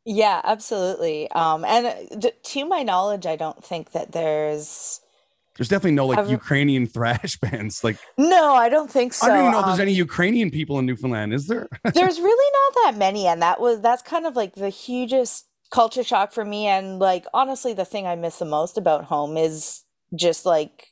Yeah, 0.05 0.41
absolutely. 0.43 1.29
Um, 1.31 1.63
and 1.63 1.85
uh, 2.25 2.29
to 2.43 2.65
my 2.65 2.83
knowledge, 2.83 3.25
I 3.25 3.35
don't 3.35 3.63
think 3.63 3.91
that 3.91 4.11
there's 4.11 4.99
there's 5.61 5.69
definitely 5.69 5.91
no 5.91 6.07
like 6.07 6.17
I've... 6.17 6.31
Ukrainian 6.31 6.87
thrash 6.95 7.37
bands. 7.37 7.83
Like, 7.83 7.99
no, 8.17 8.55
I 8.55 8.67
don't 8.67 8.89
think 8.89 9.13
so. 9.13 9.27
I 9.27 9.29
don't 9.29 9.39
even 9.41 9.51
know 9.51 9.57
um, 9.59 9.63
if 9.63 9.67
there's 9.67 9.79
um, 9.79 9.83
any 9.83 9.93
Ukrainian 9.93 10.49
people 10.49 10.79
in 10.79 10.87
Newfoundland. 10.87 11.35
Is 11.35 11.45
there? 11.45 11.67
there's 11.93 12.19
really 12.19 12.51
not 12.51 12.83
that 12.83 12.97
many, 12.97 13.27
and 13.27 13.43
that 13.43 13.61
was 13.61 13.79
that's 13.79 14.01
kind 14.01 14.25
of 14.25 14.35
like 14.35 14.55
the 14.55 14.69
hugest 14.69 15.45
culture 15.69 16.03
shock 16.03 16.31
for 16.31 16.43
me. 16.43 16.65
And 16.65 16.97
like 16.97 17.25
honestly, 17.31 17.73
the 17.73 17.85
thing 17.85 18.07
I 18.07 18.15
miss 18.15 18.39
the 18.39 18.45
most 18.45 18.75
about 18.75 19.03
home 19.03 19.37
is 19.37 19.83
just 20.15 20.47
like 20.47 20.87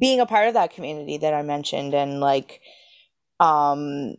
being 0.00 0.20
a 0.20 0.26
part 0.26 0.48
of 0.48 0.54
that 0.54 0.72
community 0.72 1.18
that 1.18 1.34
I 1.34 1.42
mentioned, 1.42 1.92
and 1.92 2.18
like, 2.18 2.62
um, 3.40 4.14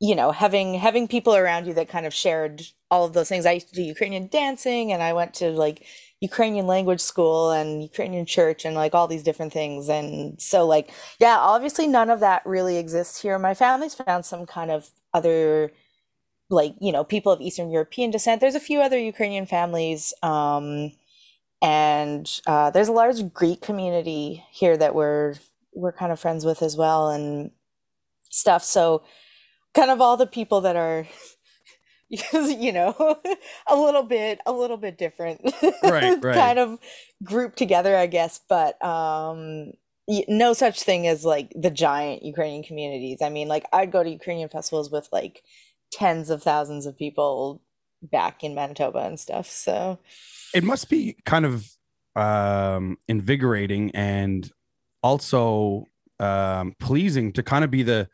you 0.00 0.14
know, 0.14 0.30
having 0.30 0.74
having 0.74 1.08
people 1.08 1.34
around 1.34 1.66
you 1.66 1.74
that 1.74 1.88
kind 1.88 2.06
of 2.06 2.14
shared 2.14 2.62
all 2.88 3.04
of 3.04 3.14
those 3.14 3.28
things. 3.28 3.46
I 3.46 3.52
used 3.54 3.70
to 3.70 3.74
do 3.74 3.82
Ukrainian 3.82 4.28
dancing, 4.28 4.92
and 4.92 5.02
I 5.02 5.12
went 5.12 5.34
to 5.34 5.50
like 5.50 5.84
Ukrainian 6.28 6.66
language 6.66 7.00
school 7.12 7.50
and 7.50 7.82
Ukrainian 7.82 8.26
church 8.36 8.64
and 8.64 8.74
like 8.74 8.94
all 8.94 9.08
these 9.08 9.26
different 9.28 9.52
things. 9.52 9.88
And 9.88 10.40
so, 10.40 10.58
like, 10.66 10.86
yeah, 11.20 11.36
obviously 11.38 11.86
none 11.86 12.10
of 12.10 12.20
that 12.20 12.40
really 12.46 12.76
exists 12.78 13.20
here. 13.22 13.38
My 13.38 13.54
family's 13.54 13.94
found 13.94 14.24
some 14.24 14.46
kind 14.46 14.70
of 14.70 14.90
other, 15.12 15.70
like, 16.48 16.74
you 16.80 16.92
know, 16.92 17.04
people 17.04 17.30
of 17.32 17.40
Eastern 17.42 17.70
European 17.70 18.10
descent. 18.10 18.40
There's 18.40 18.54
a 18.54 18.68
few 18.70 18.80
other 18.80 18.98
Ukrainian 18.98 19.46
families. 19.46 20.14
Um, 20.22 20.92
and 21.60 22.26
uh, 22.46 22.70
there's 22.70 22.88
a 22.88 23.00
large 23.02 23.20
Greek 23.32 23.60
community 23.60 24.44
here 24.50 24.76
that 24.76 24.94
we're 24.94 25.34
we're 25.74 25.92
kind 26.00 26.12
of 26.12 26.20
friends 26.20 26.44
with 26.44 26.62
as 26.62 26.76
well 26.76 27.10
and 27.10 27.50
stuff. 28.30 28.62
So, 28.64 29.02
kind 29.74 29.90
of 29.90 30.00
all 30.00 30.16
the 30.16 30.26
people 30.26 30.60
that 30.62 30.76
are 30.76 31.06
because 32.16 32.52
you 32.52 32.72
know 32.72 32.94
a 33.68 33.76
little 33.76 34.02
bit 34.02 34.40
a 34.46 34.52
little 34.52 34.76
bit 34.76 34.98
different 34.98 35.40
right, 35.82 36.18
right. 36.22 36.34
kind 36.34 36.58
of 36.58 36.78
grouped 37.22 37.56
together 37.56 37.96
i 37.96 38.06
guess. 38.06 38.40
But 38.48 38.82
um 38.84 39.72
no 40.28 40.52
such 40.52 40.82
thing 40.82 41.06
as 41.06 41.24
like 41.24 41.52
the 41.54 41.70
giant 41.70 42.22
ukrainian 42.22 42.62
communities. 42.62 43.22
I 43.22 43.30
mean 43.30 43.48
like 43.48 43.64
i'd 43.72 43.92
go 43.92 44.02
to 44.02 44.10
ukrainian 44.10 44.48
festivals 44.48 44.90
with 44.90 45.08
like 45.12 45.42
tens 45.90 46.30
of 46.30 46.42
thousands 46.42 46.86
of 46.86 46.98
people 46.98 47.62
back 48.02 48.44
in 48.44 48.54
manitoba 48.54 48.98
and 48.98 49.18
stuff 49.18 49.48
so. 49.48 49.98
It 50.54 50.62
must 50.62 50.88
be 50.88 51.16
kind 51.24 51.44
of 51.44 51.68
um 52.16 52.98
invigorating 53.08 53.90
and 53.94 54.50
also 55.02 55.86
um 56.20 56.74
pleasing 56.78 57.32
to 57.32 57.42
kind 57.42 57.64
of 57.64 57.70
be 57.70 57.82
the 57.82 58.08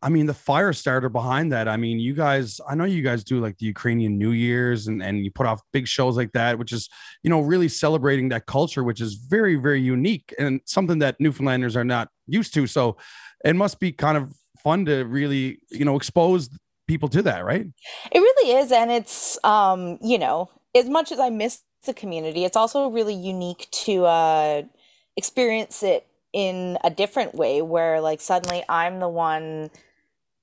I 0.00 0.10
mean, 0.10 0.26
the 0.26 0.34
fire 0.34 0.72
starter 0.72 1.08
behind 1.08 1.52
that. 1.52 1.66
I 1.66 1.76
mean, 1.76 1.98
you 1.98 2.14
guys, 2.14 2.60
I 2.68 2.76
know 2.76 2.84
you 2.84 3.02
guys 3.02 3.24
do 3.24 3.40
like 3.40 3.58
the 3.58 3.66
Ukrainian 3.66 4.16
New 4.16 4.30
Year's 4.30 4.86
and, 4.86 5.02
and 5.02 5.24
you 5.24 5.30
put 5.30 5.46
off 5.46 5.60
big 5.72 5.88
shows 5.88 6.16
like 6.16 6.32
that, 6.32 6.58
which 6.58 6.72
is, 6.72 6.88
you 7.24 7.30
know, 7.30 7.40
really 7.40 7.68
celebrating 7.68 8.28
that 8.28 8.46
culture, 8.46 8.84
which 8.84 9.00
is 9.00 9.14
very, 9.14 9.56
very 9.56 9.80
unique 9.80 10.32
and 10.38 10.60
something 10.66 11.00
that 11.00 11.16
Newfoundlanders 11.18 11.74
are 11.74 11.84
not 11.84 12.10
used 12.26 12.54
to. 12.54 12.68
So 12.68 12.96
it 13.44 13.56
must 13.56 13.80
be 13.80 13.90
kind 13.90 14.16
of 14.16 14.32
fun 14.62 14.84
to 14.84 15.02
really, 15.04 15.60
you 15.70 15.84
know, 15.84 15.96
expose 15.96 16.48
people 16.86 17.08
to 17.08 17.22
that, 17.22 17.44
right? 17.44 17.66
It 18.12 18.18
really 18.18 18.52
is. 18.52 18.70
And 18.70 18.92
it's, 18.92 19.36
um, 19.44 19.98
you 20.00 20.18
know, 20.18 20.48
as 20.76 20.88
much 20.88 21.10
as 21.10 21.18
I 21.18 21.30
miss 21.30 21.62
the 21.86 21.94
community, 21.94 22.44
it's 22.44 22.56
also 22.56 22.88
really 22.88 23.14
unique 23.14 23.68
to 23.72 24.04
uh, 24.04 24.62
experience 25.16 25.82
it 25.82 26.06
in 26.32 26.78
a 26.84 26.90
different 26.90 27.34
way 27.34 27.62
where 27.62 28.00
like 28.00 28.20
suddenly 28.20 28.62
I'm 28.68 29.00
the 29.00 29.08
one 29.08 29.70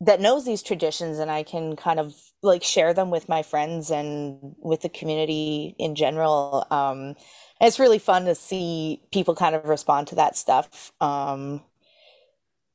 that 0.01 0.19
knows 0.19 0.45
these 0.45 0.61
traditions 0.61 1.19
and 1.19 1.31
I 1.31 1.43
can 1.43 1.75
kind 1.75 1.99
of 1.99 2.13
like 2.43 2.63
share 2.63 2.93
them 2.93 3.09
with 3.09 3.29
my 3.29 3.41
friends 3.41 3.89
and 3.89 4.55
with 4.59 4.81
the 4.81 4.89
community 4.89 5.75
in 5.79 5.95
general. 5.95 6.67
Um, 6.69 7.15
it's 7.61 7.79
really 7.79 7.99
fun 7.99 8.25
to 8.25 8.35
see 8.35 9.01
people 9.11 9.35
kind 9.35 9.55
of 9.55 9.65
respond 9.65 10.07
to 10.07 10.15
that 10.15 10.35
stuff. 10.35 10.91
Um, 10.99 11.61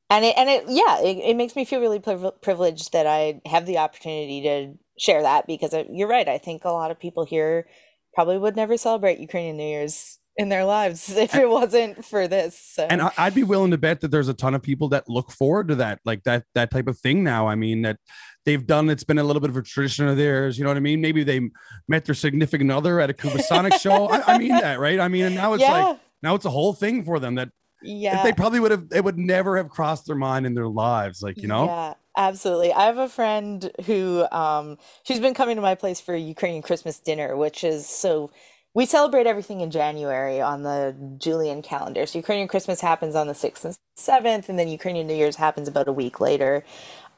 and 0.09 0.25
it, 0.25 0.35
and 0.37 0.49
it, 0.49 0.63
yeah, 0.67 0.99
it, 0.99 1.17
it 1.17 1.37
makes 1.37 1.55
me 1.55 1.63
feel 1.63 1.79
really 1.79 1.99
privileged 1.99 2.91
that 2.91 3.07
I 3.07 3.39
have 3.45 3.65
the 3.65 3.77
opportunity 3.77 4.41
to 4.41 4.73
share 4.97 5.21
that 5.21 5.47
because 5.47 5.73
it, 5.73 5.87
you're 5.91 6.07
right. 6.07 6.27
I 6.27 6.37
think 6.37 6.65
a 6.65 6.69
lot 6.69 6.91
of 6.91 6.99
people 6.99 7.23
here 7.23 7.67
probably 8.13 8.37
would 8.37 8.55
never 8.55 8.75
celebrate 8.77 9.19
Ukrainian 9.19 9.57
New 9.57 9.63
Year's 9.63 10.19
in 10.37 10.49
their 10.49 10.65
lives 10.65 11.09
if 11.15 11.35
it 11.35 11.49
wasn't 11.49 12.03
for 12.05 12.27
this. 12.27 12.57
So. 12.57 12.87
And 12.89 13.01
I'd 13.17 13.35
be 13.35 13.43
willing 13.43 13.71
to 13.71 13.77
bet 13.77 14.01
that 14.01 14.09
there's 14.11 14.27
a 14.27 14.33
ton 14.33 14.55
of 14.55 14.61
people 14.61 14.89
that 14.89 15.09
look 15.09 15.31
forward 15.31 15.67
to 15.69 15.75
that, 15.75 15.99
like 16.05 16.23
that 16.23 16.45
that 16.55 16.71
type 16.71 16.87
of 16.87 16.97
thing 16.97 17.23
now. 17.23 17.47
I 17.47 17.55
mean 17.55 17.81
that 17.83 17.97
they've 18.45 18.65
done. 18.65 18.89
It's 18.89 19.03
been 19.03 19.19
a 19.19 19.23
little 19.23 19.41
bit 19.41 19.49
of 19.49 19.57
a 19.57 19.61
tradition 19.61 20.07
of 20.07 20.17
theirs. 20.17 20.57
You 20.57 20.63
know 20.63 20.69
what 20.69 20.77
I 20.77 20.81
mean? 20.81 21.01
Maybe 21.01 21.23
they 21.23 21.49
met 21.87 22.05
their 22.05 22.15
significant 22.15 22.71
other 22.71 22.99
at 22.99 23.09
a 23.09 23.13
Kubasonic 23.13 23.79
show. 23.79 24.09
I, 24.09 24.35
I, 24.35 24.37
mean 24.37 24.49
that, 24.49 24.79
right? 24.79 24.99
I 24.99 25.07
mean, 25.07 25.25
and 25.25 25.35
now 25.35 25.53
it's 25.53 25.61
yeah. 25.61 25.71
like 25.71 25.99
now 26.23 26.35
it's 26.35 26.45
a 26.45 26.49
whole 26.49 26.73
thing 26.73 27.03
for 27.03 27.19
them 27.19 27.35
that 27.35 27.49
yeah 27.83 28.23
they 28.23 28.31
probably 28.31 28.59
would 28.59 28.71
have 28.71 28.85
it 28.93 29.03
would 29.03 29.17
never 29.17 29.57
have 29.57 29.69
crossed 29.69 30.05
their 30.05 30.15
mind 30.15 30.45
in 30.45 30.53
their 30.53 30.67
lives 30.67 31.23
like 31.23 31.41
you 31.41 31.47
know 31.47 31.65
yeah 31.65 31.93
absolutely 32.17 32.71
i 32.73 32.85
have 32.85 32.97
a 32.97 33.09
friend 33.09 33.71
who 33.85 34.25
um 34.31 34.77
she's 35.03 35.19
been 35.19 35.33
coming 35.33 35.55
to 35.55 35.61
my 35.61 35.73
place 35.73 35.99
for 35.99 36.15
ukrainian 36.15 36.61
christmas 36.61 36.99
dinner 36.99 37.35
which 37.35 37.63
is 37.63 37.87
so 37.87 38.29
we 38.73 38.85
celebrate 38.85 39.27
everything 39.27 39.61
in 39.61 39.69
January 39.69 40.39
on 40.39 40.63
the 40.63 40.95
Julian 41.17 41.61
calendar. 41.61 42.05
So 42.05 42.19
Ukrainian 42.19 42.47
Christmas 42.47 42.79
happens 42.79 43.15
on 43.15 43.27
the 43.27 43.33
6th 43.33 43.65
and 43.65 43.77
7th, 43.97 44.47
and 44.47 44.57
then 44.57 44.67
Ukrainian 44.69 45.07
New 45.07 45.15
Year's 45.15 45.35
happens 45.35 45.67
about 45.67 45.87
a 45.87 45.93
week 45.93 46.21
later. 46.21 46.63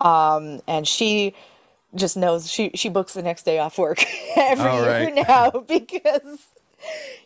Um, 0.02 0.62
and 0.68 0.88
she 0.88 1.36
just 1.96 2.18
knows 2.18 2.52
she, 2.52 2.72
she 2.74 2.90
books 2.90 3.14
the 3.14 3.22
next 3.22 3.44
day 3.44 3.60
off 3.60 3.78
work 3.78 4.04
every 4.36 4.66
right. 4.66 5.02
year 5.02 5.26
now 5.28 5.52
because 5.68 6.40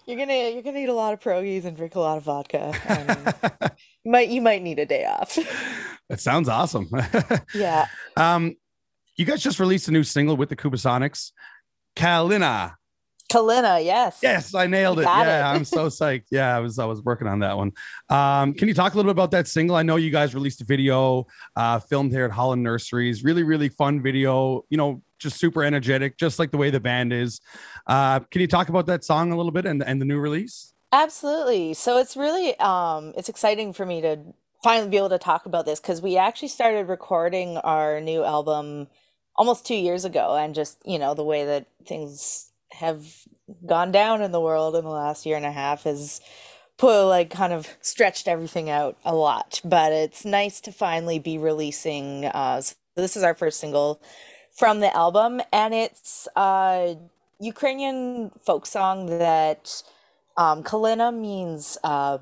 you're 0.05 0.17
gonna 0.17 0.51
you're 0.51 0.61
gonna 0.61 0.79
eat 0.79 0.89
a 0.89 0.93
lot 0.93 1.13
of 1.13 1.19
pierogies 1.21 1.65
and 1.65 1.75
drink 1.75 1.95
a 1.95 1.99
lot 1.99 2.17
of 2.17 2.23
vodka. 2.23 2.73
you 4.03 4.11
might 4.11 4.29
you 4.29 4.41
might 4.41 4.61
need 4.61 4.77
a 4.77 4.85
day 4.85 5.05
off. 5.05 5.35
that 6.09 6.19
sounds 6.19 6.49
awesome. 6.49 6.89
yeah. 7.55 7.87
Um, 8.17 8.55
you 9.15 9.25
guys 9.25 9.41
just 9.41 9.59
released 9.59 9.87
a 9.87 9.91
new 9.91 10.03
single 10.03 10.37
with 10.37 10.49
the 10.49 10.55
Kubasonics, 10.55 11.31
Kalina. 11.95 12.75
Kalina, 13.29 13.83
yes. 13.83 14.19
Yes, 14.23 14.55
I 14.55 14.67
nailed 14.67 14.99
it. 14.99 15.03
Yeah, 15.03 15.51
it. 15.51 15.55
I'm 15.55 15.65
so 15.65 15.87
psyched. 15.87 16.25
Yeah, 16.31 16.55
I 16.55 16.59
was 16.59 16.79
I 16.79 16.85
was 16.85 17.01
working 17.03 17.27
on 17.27 17.39
that 17.39 17.57
one. 17.57 17.73
Um, 18.09 18.53
can 18.53 18.67
you 18.67 18.73
talk 18.73 18.93
a 18.93 18.95
little 18.95 19.09
bit 19.09 19.15
about 19.15 19.31
that 19.31 19.47
single? 19.47 19.75
I 19.75 19.83
know 19.83 19.97
you 19.97 20.11
guys 20.11 20.33
released 20.33 20.61
a 20.61 20.65
video, 20.65 21.27
uh, 21.55 21.79
filmed 21.79 22.11
here 22.11 22.25
at 22.25 22.31
Holland 22.31 22.63
Nurseries. 22.63 23.23
Really, 23.23 23.43
really 23.43 23.69
fun 23.69 24.01
video. 24.01 24.63
You 24.69 24.77
know, 24.77 25.01
just 25.19 25.37
super 25.39 25.63
energetic, 25.63 26.17
just 26.17 26.39
like 26.39 26.51
the 26.51 26.57
way 26.57 26.69
the 26.69 26.79
band 26.79 27.11
is. 27.11 27.41
Uh, 27.85 28.19
can 28.19 28.41
you 28.41 28.47
talk 28.47 28.69
about 28.69 28.85
that 28.85 29.03
song 29.03 29.31
a 29.31 29.37
little 29.37 29.51
bit 29.51 29.65
and 29.65 29.83
and 29.83 29.99
the 30.01 30.05
new 30.05 30.19
release? 30.19 30.73
Absolutely. 30.91 31.73
So 31.73 31.97
it's 31.97 32.15
really 32.15 32.57
um, 32.59 33.13
it's 33.17 33.29
exciting 33.29 33.73
for 33.73 33.85
me 33.85 34.01
to 34.01 34.19
finally 34.63 34.89
be 34.89 34.97
able 34.97 35.09
to 35.09 35.19
talk 35.19 35.45
about 35.45 35.65
this 35.65 35.79
because 35.79 36.01
we 36.01 36.17
actually 36.17 36.47
started 36.47 36.87
recording 36.87 37.57
our 37.57 37.99
new 37.99 38.23
album 38.23 38.87
almost 39.35 39.65
two 39.65 39.75
years 39.75 40.05
ago, 40.05 40.35
and 40.35 40.55
just 40.55 40.77
you 40.85 40.97
know 40.97 41.13
the 41.13 41.25
way 41.25 41.45
that 41.45 41.67
things 41.85 42.51
have 42.71 43.06
gone 43.65 43.91
down 43.91 44.21
in 44.21 44.32
the 44.32 44.41
world 44.41 44.75
in 44.75 44.84
the 44.84 44.89
last 44.89 45.25
year 45.25 45.38
and 45.38 45.45
a 45.45 45.51
half 45.51 45.84
has 45.84 46.21
put 46.77 47.08
like 47.08 47.30
kind 47.30 47.53
of 47.53 47.67
stretched 47.82 48.27
everything 48.27 48.69
out 48.69 48.97
a 49.06 49.15
lot 49.15 49.62
but 49.63 49.91
it's 49.91 50.25
nice 50.25 50.62
to 50.62 50.71
finally 50.71 51.17
be 51.17 51.38
releasing 51.38 52.25
uh 52.25 52.62
so 52.62 52.75
this 52.95 53.15
is 53.15 53.23
our 53.23 53.34
first 53.34 53.60
single 53.60 54.01
from 54.51 54.80
the 54.80 54.95
album 54.95 55.41
and 55.51 55.73
it's 55.73 56.27
a 56.36 56.97
ukrainian 57.39 58.32
folk 58.45 58.65
song 58.65 59.06
that 59.17 59.82
um 60.36 60.62
kalina 60.63 61.13
means 61.15 61.77
uh 61.84 62.17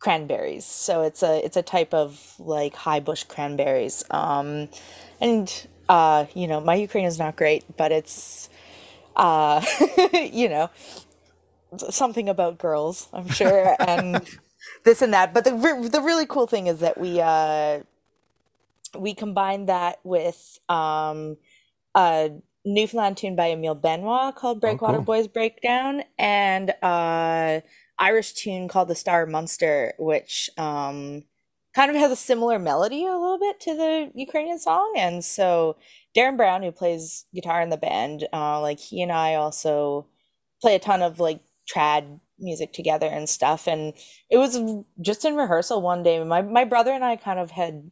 cranberries. 0.00 0.64
So 0.64 1.02
it's 1.02 1.22
a 1.22 1.44
it's 1.44 1.56
a 1.56 1.62
type 1.62 1.94
of 1.94 2.34
like 2.38 2.74
high 2.74 3.00
bush 3.00 3.22
cranberries. 3.24 4.02
Um 4.10 4.68
and 5.20 5.66
uh 5.88 6.26
you 6.34 6.48
know 6.48 6.60
my 6.60 6.74
ukrainian 6.74 7.08
is 7.08 7.18
not 7.18 7.36
great 7.36 7.64
but 7.76 7.92
it's 7.92 8.48
uh, 9.16 9.64
you 10.12 10.48
know, 10.48 10.70
something 11.76 12.28
about 12.28 12.58
girls, 12.58 13.08
I'm 13.12 13.28
sure, 13.28 13.76
and 13.80 14.26
this 14.84 15.02
and 15.02 15.12
that. 15.12 15.34
But 15.34 15.44
the 15.44 15.52
the 15.90 16.02
really 16.02 16.26
cool 16.26 16.46
thing 16.46 16.66
is 16.66 16.80
that 16.80 16.98
we 16.98 17.20
uh, 17.20 17.80
we 18.98 19.14
combined 19.14 19.68
that 19.68 19.98
with 20.04 20.58
um, 20.68 21.36
a 21.94 22.30
Newfoundland 22.64 23.16
tune 23.16 23.36
by 23.36 23.50
Emile 23.50 23.74
Benoit 23.74 24.34
called 24.34 24.58
oh, 24.58 24.60
Breakwater 24.60 24.94
oh, 24.94 24.98
cool. 24.98 25.04
Boys 25.04 25.28
Breakdown 25.28 26.02
and 26.18 26.70
uh, 26.82 27.60
Irish 27.98 28.32
tune 28.32 28.68
called 28.68 28.88
The 28.88 28.94
Star 28.94 29.26
Monster, 29.26 29.94
which 29.98 30.50
um, 30.58 31.24
kind 31.74 31.90
of 31.90 31.96
has 31.96 32.10
a 32.10 32.16
similar 32.16 32.58
melody 32.58 33.06
a 33.06 33.12
little 33.12 33.38
bit 33.38 33.60
to 33.60 33.76
the 33.76 34.10
Ukrainian 34.14 34.58
song. 34.58 34.94
And 34.96 35.24
so 35.24 35.76
Darren 36.16 36.36
Brown, 36.36 36.62
who 36.62 36.72
plays 36.72 37.24
guitar 37.34 37.60
in 37.60 37.70
the 37.70 37.76
band, 37.76 38.26
uh, 38.32 38.60
like 38.60 38.80
he 38.80 39.02
and 39.02 39.12
I 39.12 39.34
also 39.34 40.06
play 40.60 40.74
a 40.74 40.78
ton 40.78 41.02
of 41.02 41.20
like 41.20 41.40
trad 41.72 42.20
music 42.38 42.72
together 42.72 43.06
and 43.06 43.28
stuff. 43.28 43.66
And 43.66 43.94
it 44.30 44.38
was 44.38 44.58
just 45.00 45.24
in 45.24 45.36
rehearsal 45.36 45.82
one 45.82 46.02
day. 46.02 46.22
My 46.24 46.42
my 46.42 46.64
brother 46.64 46.92
and 46.92 47.04
I 47.04 47.16
kind 47.16 47.38
of 47.38 47.52
had 47.52 47.90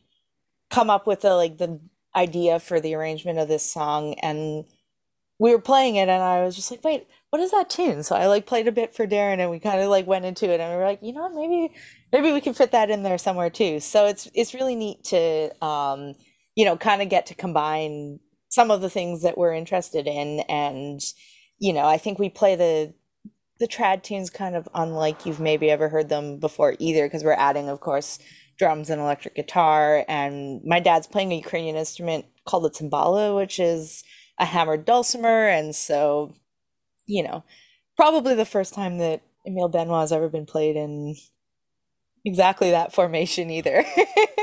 come 0.71 0.91
up 0.91 1.07
with 1.07 1.23
the 1.23 1.35
like 1.35 1.59
the 1.59 1.81
idea 2.17 2.59
for 2.61 2.81
the 2.81 2.95
arrangement 2.95 3.39
of 3.39 3.49
this 3.49 3.71
song 3.71 4.15
and 4.23 4.65
we 5.39 5.53
were 5.53 5.61
playing 5.61 5.97
it 5.97 6.09
and 6.09 6.23
I 6.23 6.43
was 6.43 6.57
just 6.57 6.71
like, 6.71 6.83
wait, 6.83 7.07
what 7.31 7.41
is 7.41 7.53
that 7.53 7.71
tune? 7.71 8.03
So 8.03 8.17
I 8.17 8.27
like 8.27 8.47
played 8.47 8.67
a 8.67 8.73
bit 8.73 8.95
for 8.95 9.07
Darren 9.07 9.39
and 9.39 9.51
we 9.51 9.61
kind 9.61 9.81
of 9.81 9.89
like 9.89 10.07
went 10.07 10.25
into 10.25 10.51
it 10.51 10.61
and 10.61 10.73
we 10.73 10.77
were 10.77 10.85
like, 10.85 11.01
you 11.03 11.13
know 11.13 11.29
maybe 11.29 11.73
maybe 12.13 12.33
we 12.33 12.41
can 12.41 12.55
fit 12.55 12.73
that 12.73 12.91
in 12.91 13.03
there 13.05 13.19
somewhere 13.19 13.51
too. 13.51 13.81
So 13.81 14.07
it's 14.07 14.29
it's 14.35 14.55
really 14.55 14.75
neat 14.75 15.05
to 15.05 15.65
um, 15.65 16.15
you 16.59 16.65
know, 16.65 16.77
kind 16.77 17.01
of 17.01 17.09
get 17.09 17.25
to 17.25 17.37
combine 17.37 18.19
some 18.49 18.73
of 18.73 18.81
the 18.81 18.91
things 18.91 19.23
that 19.23 19.39
we're 19.39 19.55
interested 19.55 20.09
in 20.09 20.41
and 20.49 21.01
you 21.61 21.73
know, 21.73 21.87
I 21.87 21.99
think 21.99 22.19
we 22.19 22.29
play 22.29 22.57
the 22.57 22.95
the 23.61 23.69
trad 23.69 24.03
tunes 24.03 24.29
kind 24.29 24.57
of 24.57 24.69
unlike 24.75 25.25
you've 25.25 25.39
maybe 25.39 25.71
ever 25.71 25.89
heard 25.89 26.09
them 26.09 26.39
before 26.39 26.75
either 26.81 27.07
because 27.07 27.23
we're 27.23 27.33
adding 27.33 27.69
of 27.69 27.79
course 27.79 28.19
drums 28.59 28.91
and 28.91 29.01
electric 29.01 29.37
guitar. 29.37 30.05
And 30.09 30.61
my 30.65 30.81
dad's 30.81 31.07
playing 31.07 31.31
a 31.31 31.37
Ukrainian 31.37 31.77
instrument 31.77 32.27
called 32.45 32.65
the 32.65 32.71
tsymbaly 32.71 33.37
which 33.37 33.61
is 33.61 34.03
a 34.41 34.45
hammered 34.45 34.85
dulcimer. 34.85 35.47
And 35.47 35.77
so 35.77 36.35
you 37.07 37.23
know 37.23 37.45
probably 37.97 38.35
the 38.35 38.45
first 38.45 38.75
time 38.75 38.99
that 38.99 39.23
Emile 39.47 39.69
Benoit 39.69 40.01
has 40.01 40.11
ever 40.11 40.29
been 40.29 40.47
played 40.47 40.75
in 40.75 41.15
exactly 42.25 42.73
that 42.73 42.93
formation 42.93 43.49
either 43.49 43.85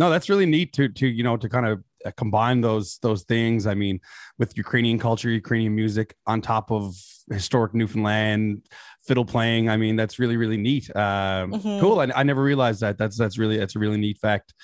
no 0.00 0.10
that's 0.10 0.28
really 0.28 0.46
neat 0.46 0.72
to 0.72 0.88
to 0.88 1.06
you 1.06 1.22
know 1.22 1.36
to 1.36 1.48
kind 1.48 1.66
of 1.66 1.84
uh, 2.04 2.10
combine 2.16 2.60
those 2.62 2.98
those 3.02 3.22
things. 3.22 3.66
I 3.66 3.74
mean 3.74 4.00
with 4.38 4.56
ukrainian 4.56 4.98
culture 4.98 5.28
ukrainian 5.28 5.74
music 5.74 6.16
on 6.26 6.40
top 6.40 6.72
of 6.72 6.94
historic 7.30 7.74
newfoundland 7.74 8.66
fiddle 9.06 9.24
playing 9.24 9.68
i 9.68 9.76
mean 9.76 9.94
that's 9.94 10.18
really 10.18 10.36
really 10.36 10.56
neat. 10.56 10.90
Um, 10.96 11.52
mm-hmm. 11.52 11.80
cool. 11.80 12.00
I, 12.00 12.08
I 12.16 12.22
never 12.24 12.42
realized 12.42 12.80
that. 12.80 12.98
That's 12.98 13.16
that's 13.16 13.38
really 13.38 13.58
that's 13.58 13.76
a 13.76 13.78
really 13.78 13.98
neat 13.98 14.18
fact. 14.18 14.54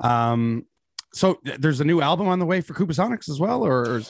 Um 0.00 0.66
so 1.14 1.40
there's 1.58 1.80
a 1.80 1.84
new 1.84 2.00
album 2.00 2.28
on 2.28 2.38
the 2.38 2.46
way 2.46 2.60
for 2.60 2.72
Sonics 2.74 3.28
as 3.28 3.38
well, 3.38 3.66
or, 3.66 4.00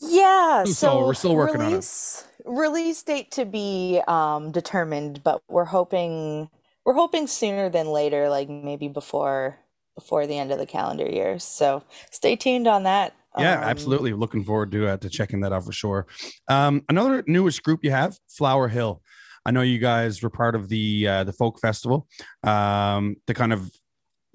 yeah, 0.00 0.64
so 0.64 1.06
we're 1.06 1.14
still 1.14 1.34
working 1.34 1.60
release, 1.60 2.26
on 2.46 2.52
it. 2.52 2.58
Release 2.58 3.02
date 3.02 3.30
to 3.32 3.46
be 3.46 4.02
um, 4.06 4.52
determined, 4.52 5.24
but 5.24 5.40
we're 5.48 5.64
hoping 5.64 6.50
we're 6.84 6.94
hoping 6.94 7.26
sooner 7.26 7.70
than 7.70 7.86
later, 7.86 8.28
like 8.28 8.50
maybe 8.50 8.88
before 8.88 9.58
before 9.94 10.26
the 10.26 10.38
end 10.38 10.52
of 10.52 10.58
the 10.58 10.66
calendar 10.66 11.06
year. 11.06 11.38
So 11.38 11.82
stay 12.10 12.36
tuned 12.36 12.66
on 12.66 12.82
that. 12.84 13.14
Yeah, 13.38 13.58
um, 13.58 13.64
absolutely. 13.64 14.12
Looking 14.12 14.44
forward 14.44 14.70
to 14.72 14.88
uh, 14.88 14.96
to 14.98 15.08
checking 15.08 15.40
that 15.40 15.52
out 15.52 15.64
for 15.64 15.72
sure. 15.72 16.06
Um, 16.48 16.82
another 16.88 17.24
newest 17.26 17.62
group 17.62 17.80
you 17.82 17.90
have, 17.90 18.16
Flower 18.28 18.68
Hill. 18.68 19.02
I 19.46 19.50
know 19.50 19.62
you 19.62 19.78
guys 19.78 20.22
were 20.22 20.30
part 20.30 20.54
of 20.54 20.68
the 20.68 21.08
uh, 21.08 21.24
the 21.24 21.32
folk 21.32 21.60
festival, 21.60 22.06
um, 22.44 23.16
the 23.26 23.34
kind 23.34 23.52
of 23.52 23.70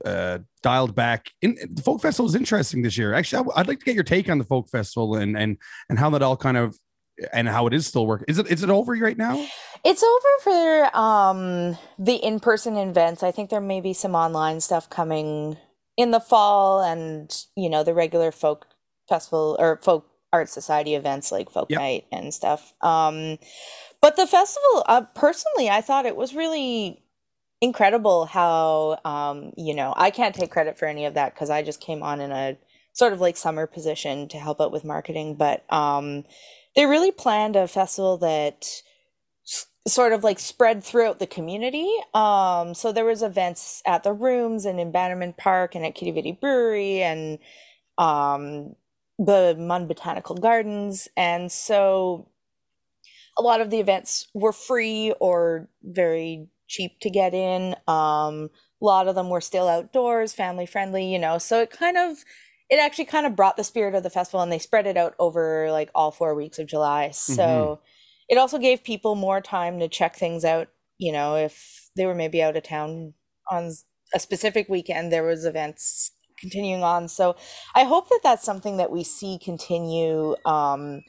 uh, 0.05 0.39
dialed 0.61 0.95
back. 0.95 1.31
In, 1.41 1.57
the 1.71 1.81
folk 1.81 2.01
festival 2.01 2.27
is 2.27 2.35
interesting 2.35 2.81
this 2.81 2.97
year. 2.97 3.13
Actually, 3.13 3.51
I, 3.55 3.59
would 3.59 3.67
like 3.67 3.79
to 3.79 3.85
get 3.85 3.95
your 3.95 4.03
take 4.03 4.29
on 4.29 4.37
the 4.37 4.43
folk 4.43 4.69
festival 4.69 5.15
and 5.15 5.37
and 5.37 5.57
and 5.89 5.97
how 5.97 6.09
that 6.11 6.21
all 6.21 6.37
kind 6.37 6.57
of 6.57 6.77
and 7.33 7.47
how 7.47 7.67
it 7.67 7.73
is 7.73 7.87
still 7.87 8.05
working. 8.05 8.25
Is 8.27 8.37
it 8.37 8.47
is 8.47 8.63
it 8.63 8.69
over 8.69 8.93
right 8.93 9.17
now? 9.17 9.45
It's 9.83 10.03
over 10.03 10.27
for 10.43 10.97
um 10.97 11.77
the 11.97 12.15
in 12.15 12.39
person 12.39 12.75
events. 12.75 13.23
I 13.23 13.31
think 13.31 13.49
there 13.49 13.61
may 13.61 13.81
be 13.81 13.93
some 13.93 14.15
online 14.15 14.61
stuff 14.61 14.89
coming 14.89 15.57
in 15.97 16.11
the 16.11 16.19
fall, 16.19 16.81
and 16.81 17.35
you 17.55 17.69
know 17.69 17.83
the 17.83 17.93
regular 17.93 18.31
folk 18.31 18.67
festival 19.07 19.55
or 19.59 19.79
folk 19.81 20.05
art 20.31 20.49
society 20.49 20.93
events 20.95 21.31
like 21.31 21.49
folk 21.49 21.69
yep. 21.69 21.79
night 21.79 22.05
and 22.11 22.33
stuff. 22.33 22.73
Um, 22.81 23.39
but 24.01 24.15
the 24.15 24.27
festival, 24.27 24.83
uh, 24.85 25.01
personally, 25.15 25.69
I 25.69 25.81
thought 25.81 26.05
it 26.05 26.15
was 26.15 26.35
really 26.35 27.03
incredible 27.61 28.25
how 28.25 28.99
um, 29.03 29.51
you 29.57 29.73
know 29.73 29.93
I 29.97 30.11
can't 30.11 30.35
take 30.35 30.51
credit 30.51 30.77
for 30.77 30.85
any 30.85 31.05
of 31.05 31.15
that 31.15 31.33
because 31.33 31.49
I 31.49 31.63
just 31.63 31.81
came 31.81 32.03
on 32.03 32.21
in 32.21 32.31
a 32.31 32.57
sort 32.93 33.13
of 33.13 33.21
like 33.21 33.37
summer 33.37 33.67
position 33.67 34.27
to 34.29 34.37
help 34.37 34.61
out 34.61 34.71
with 34.71 34.83
marketing, 34.83 35.35
but 35.35 35.63
um, 35.71 36.25
they 36.79 36.85
really 36.85 37.11
planned 37.11 37.57
a 37.57 37.67
festival 37.67 38.17
that 38.19 38.65
sort 39.85 40.13
of 40.13 40.23
like 40.23 40.39
spread 40.39 40.81
throughout 40.81 41.19
the 41.19 41.27
community. 41.27 41.93
Um, 42.13 42.73
so 42.73 42.93
there 42.93 43.03
was 43.03 43.21
events 43.21 43.81
at 43.85 44.03
the 44.03 44.13
rooms 44.13 44.63
and 44.63 44.79
in 44.79 44.89
Bannerman 44.89 45.33
Park 45.33 45.75
and 45.75 45.85
at 45.85 45.97
Quidi-Vidi 45.97 46.37
Brewery 46.39 47.01
and 47.01 47.37
um, 47.97 48.77
the 49.17 49.57
MUN 49.59 49.87
Botanical 49.87 50.37
Gardens, 50.37 51.09
and 51.17 51.51
so 51.51 52.29
a 53.37 53.41
lot 53.41 53.59
of 53.59 53.71
the 53.71 53.81
events 53.81 54.29
were 54.33 54.53
free 54.53 55.13
or 55.19 55.67
very 55.83 56.47
cheap 56.69 57.01
to 57.01 57.09
get 57.09 57.33
in. 57.33 57.75
Um, 57.89 58.51
a 58.81 58.85
lot 58.85 59.09
of 59.09 59.15
them 59.15 59.29
were 59.29 59.41
still 59.41 59.67
outdoors, 59.67 60.31
family 60.31 60.65
friendly, 60.65 61.11
you 61.11 61.19
know. 61.19 61.39
So 61.39 61.59
it 61.59 61.71
kind 61.71 61.97
of 61.97 62.19
it 62.69 62.79
actually 62.79 63.05
kind 63.05 63.25
of 63.25 63.35
brought 63.35 63.57
the 63.57 63.63
spirit 63.63 63.95
of 63.95 64.03
the 64.03 64.09
festival 64.09 64.41
and 64.41 64.51
they 64.51 64.59
spread 64.59 64.87
it 64.87 64.97
out 64.97 65.15
over 65.19 65.71
like 65.71 65.89
all 65.95 66.11
four 66.11 66.35
weeks 66.35 66.59
of 66.59 66.67
July. 66.67 67.09
So 67.11 67.43
mm-hmm. 67.43 67.81
it 68.29 68.37
also 68.37 68.59
gave 68.59 68.83
people 68.83 69.15
more 69.15 69.41
time 69.41 69.79
to 69.79 69.87
check 69.87 70.15
things 70.15 70.45
out, 70.45 70.67
you 70.97 71.11
know, 71.11 71.35
if 71.35 71.89
they 71.95 72.05
were 72.05 72.15
maybe 72.15 72.43
out 72.43 72.55
of 72.55 72.63
town 72.63 73.13
on 73.49 73.71
a 74.13 74.19
specific 74.19 74.69
weekend, 74.69 75.11
there 75.11 75.23
was 75.23 75.45
events 75.45 76.11
continuing 76.39 76.83
on. 76.83 77.07
So 77.07 77.35
I 77.75 77.83
hope 77.83 78.09
that 78.09 78.21
that's 78.23 78.45
something 78.45 78.77
that 78.77 78.91
we 78.91 79.03
see 79.03 79.39
continue 79.43 80.35
um, 80.45 81.01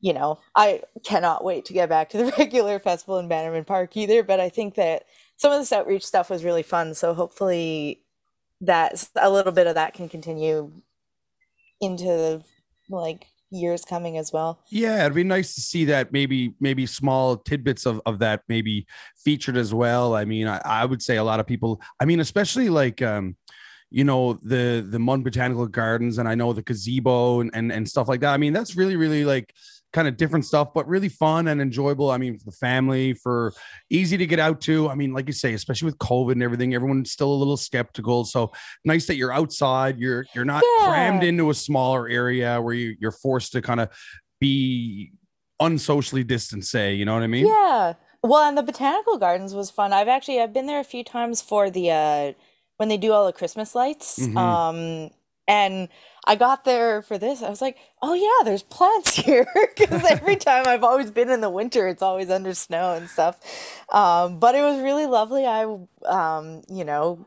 you 0.00 0.14
know, 0.14 0.38
I 0.56 0.82
cannot 1.04 1.44
wait 1.44 1.66
to 1.66 1.72
get 1.72 1.88
back 1.88 2.08
to 2.10 2.18
the 2.18 2.32
regular 2.38 2.78
festival 2.78 3.18
in 3.18 3.28
Bannerman 3.28 3.64
Park 3.64 3.96
either. 3.96 4.22
But 4.22 4.40
I 4.40 4.48
think 4.48 4.74
that 4.76 5.04
some 5.36 5.52
of 5.52 5.60
this 5.60 5.72
outreach 5.72 6.06
stuff 6.06 6.30
was 6.30 6.44
really 6.44 6.62
fun. 6.62 6.94
So 6.94 7.14
hopefully 7.14 8.02
that 8.62 9.08
a 9.16 9.30
little 9.30 9.52
bit 9.52 9.66
of 9.66 9.74
that 9.74 9.94
can 9.94 10.08
continue 10.08 10.72
into 11.80 12.04
the 12.04 12.44
like 12.88 13.26
years 13.50 13.84
coming 13.84 14.16
as 14.16 14.32
well. 14.32 14.60
Yeah, 14.70 15.02
it'd 15.02 15.14
be 15.14 15.24
nice 15.24 15.54
to 15.54 15.60
see 15.60 15.84
that 15.86 16.12
maybe 16.12 16.54
maybe 16.60 16.86
small 16.86 17.36
tidbits 17.36 17.86
of, 17.86 18.00
of 18.06 18.18
that 18.20 18.42
maybe 18.48 18.86
featured 19.24 19.56
as 19.56 19.74
well. 19.74 20.14
I 20.14 20.24
mean, 20.24 20.46
I, 20.46 20.60
I 20.64 20.84
would 20.84 21.02
say 21.02 21.16
a 21.16 21.24
lot 21.24 21.40
of 21.40 21.46
people, 21.46 21.80
I 22.00 22.04
mean, 22.04 22.20
especially 22.20 22.68
like 22.68 23.02
um 23.02 23.36
you 23.90 24.04
know 24.04 24.34
the 24.34 24.86
the 24.88 25.00
MUN 25.00 25.22
Botanical 25.22 25.66
Gardens 25.66 26.18
and 26.18 26.28
I 26.28 26.36
know 26.36 26.52
the 26.52 26.62
gazebo 26.62 27.40
and, 27.40 27.50
and 27.54 27.72
and 27.72 27.88
stuff 27.88 28.08
like 28.08 28.20
that. 28.20 28.32
I 28.32 28.36
mean, 28.36 28.52
that's 28.52 28.76
really 28.76 28.96
really 28.96 29.24
like 29.24 29.52
kind 29.92 30.06
of 30.06 30.16
different 30.16 30.44
stuff, 30.44 30.72
but 30.72 30.86
really 30.86 31.08
fun 31.08 31.48
and 31.48 31.60
enjoyable. 31.60 32.10
I 32.10 32.18
mean, 32.18 32.38
for 32.38 32.44
the 32.44 32.56
family, 32.56 33.12
for 33.12 33.52
easy 33.90 34.16
to 34.16 34.26
get 34.26 34.38
out 34.38 34.60
to. 34.62 34.88
I 34.88 34.94
mean, 34.94 35.12
like 35.12 35.26
you 35.26 35.32
say, 35.32 35.54
especially 35.54 35.86
with 35.86 35.98
COVID 35.98 36.32
and 36.32 36.42
everything, 36.42 36.74
everyone's 36.74 37.10
still 37.10 37.32
a 37.32 37.34
little 37.34 37.56
skeptical. 37.56 38.24
So 38.24 38.52
nice 38.84 39.06
that 39.06 39.16
you're 39.16 39.32
outside. 39.32 39.98
You're 39.98 40.26
you're 40.34 40.44
not 40.44 40.62
yeah. 40.78 40.86
crammed 40.86 41.24
into 41.24 41.50
a 41.50 41.54
smaller 41.54 42.08
area 42.08 42.60
where 42.60 42.74
you, 42.74 42.96
you're 43.00 43.10
forced 43.10 43.52
to 43.52 43.62
kind 43.62 43.80
of 43.80 43.88
be 44.40 45.12
unsocially 45.58 46.24
distant. 46.24 46.64
Say, 46.64 46.94
you 46.94 47.04
know 47.04 47.14
what 47.14 47.22
I 47.22 47.28
mean? 47.28 47.46
Yeah. 47.46 47.94
Well, 48.22 48.46
and 48.46 48.56
the 48.56 48.62
botanical 48.62 49.18
gardens 49.18 49.54
was 49.54 49.70
fun. 49.70 49.92
I've 49.92 50.08
actually 50.08 50.40
I've 50.40 50.52
been 50.52 50.66
there 50.66 50.80
a 50.80 50.84
few 50.84 51.02
times 51.02 51.40
for 51.40 51.70
the 51.70 51.90
uh 51.90 52.32
when 52.76 52.88
they 52.88 52.96
do 52.96 53.12
all 53.12 53.26
the 53.26 53.32
Christmas 53.32 53.74
lights. 53.74 54.18
Mm-hmm. 54.18 54.36
Um 54.36 55.10
and 55.50 55.88
I 56.26 56.36
got 56.36 56.64
there 56.64 57.02
for 57.02 57.18
this. 57.18 57.42
I 57.42 57.50
was 57.50 57.60
like, 57.60 57.76
oh 58.00 58.14
yeah, 58.14 58.44
there's 58.44 58.62
plants 58.62 59.16
here 59.16 59.48
because 59.76 60.04
every 60.04 60.36
time 60.48 60.62
I've 60.68 60.84
always 60.84 61.10
been 61.10 61.28
in 61.28 61.40
the 61.40 61.50
winter, 61.50 61.88
it's 61.88 62.02
always 62.02 62.30
under 62.30 62.54
snow 62.54 62.94
and 62.94 63.10
stuff. 63.10 63.40
Um, 63.92 64.38
but 64.38 64.54
it 64.54 64.62
was 64.62 64.80
really 64.80 65.06
lovely. 65.06 65.46
I, 65.46 65.64
um, 66.06 66.62
you 66.68 66.84
know, 66.84 67.26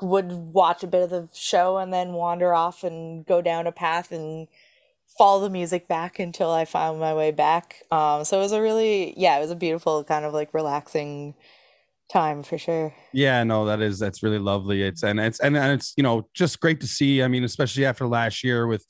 would 0.00 0.32
watch 0.32 0.82
a 0.82 0.86
bit 0.86 1.02
of 1.02 1.10
the 1.10 1.28
show 1.34 1.76
and 1.76 1.92
then 1.92 2.14
wander 2.14 2.54
off 2.54 2.82
and 2.82 3.26
go 3.26 3.42
down 3.42 3.66
a 3.66 3.72
path 3.72 4.10
and 4.10 4.48
follow 5.06 5.42
the 5.42 5.50
music 5.50 5.86
back 5.86 6.18
until 6.18 6.50
I 6.50 6.64
found 6.64 6.98
my 6.98 7.12
way 7.12 7.30
back. 7.30 7.82
Um, 7.90 8.24
so 8.24 8.38
it 8.38 8.42
was 8.42 8.52
a 8.52 8.62
really, 8.62 9.12
yeah, 9.18 9.36
it 9.36 9.40
was 9.40 9.50
a 9.50 9.56
beautiful 9.56 10.02
kind 10.04 10.24
of 10.24 10.32
like 10.32 10.54
relaxing 10.54 11.34
time 12.12 12.42
for 12.42 12.58
sure. 12.58 12.94
Yeah, 13.12 13.42
no, 13.44 13.64
that 13.66 13.80
is 13.80 13.98
that's 13.98 14.22
really 14.22 14.38
lovely. 14.38 14.82
It's 14.82 15.02
and 15.02 15.18
it's 15.18 15.40
and, 15.40 15.56
and 15.56 15.72
it's 15.72 15.94
you 15.96 16.02
know 16.02 16.28
just 16.34 16.60
great 16.60 16.80
to 16.80 16.86
see. 16.86 17.22
I 17.22 17.28
mean, 17.28 17.44
especially 17.44 17.84
after 17.86 18.06
last 18.06 18.44
year 18.44 18.66
with 18.66 18.84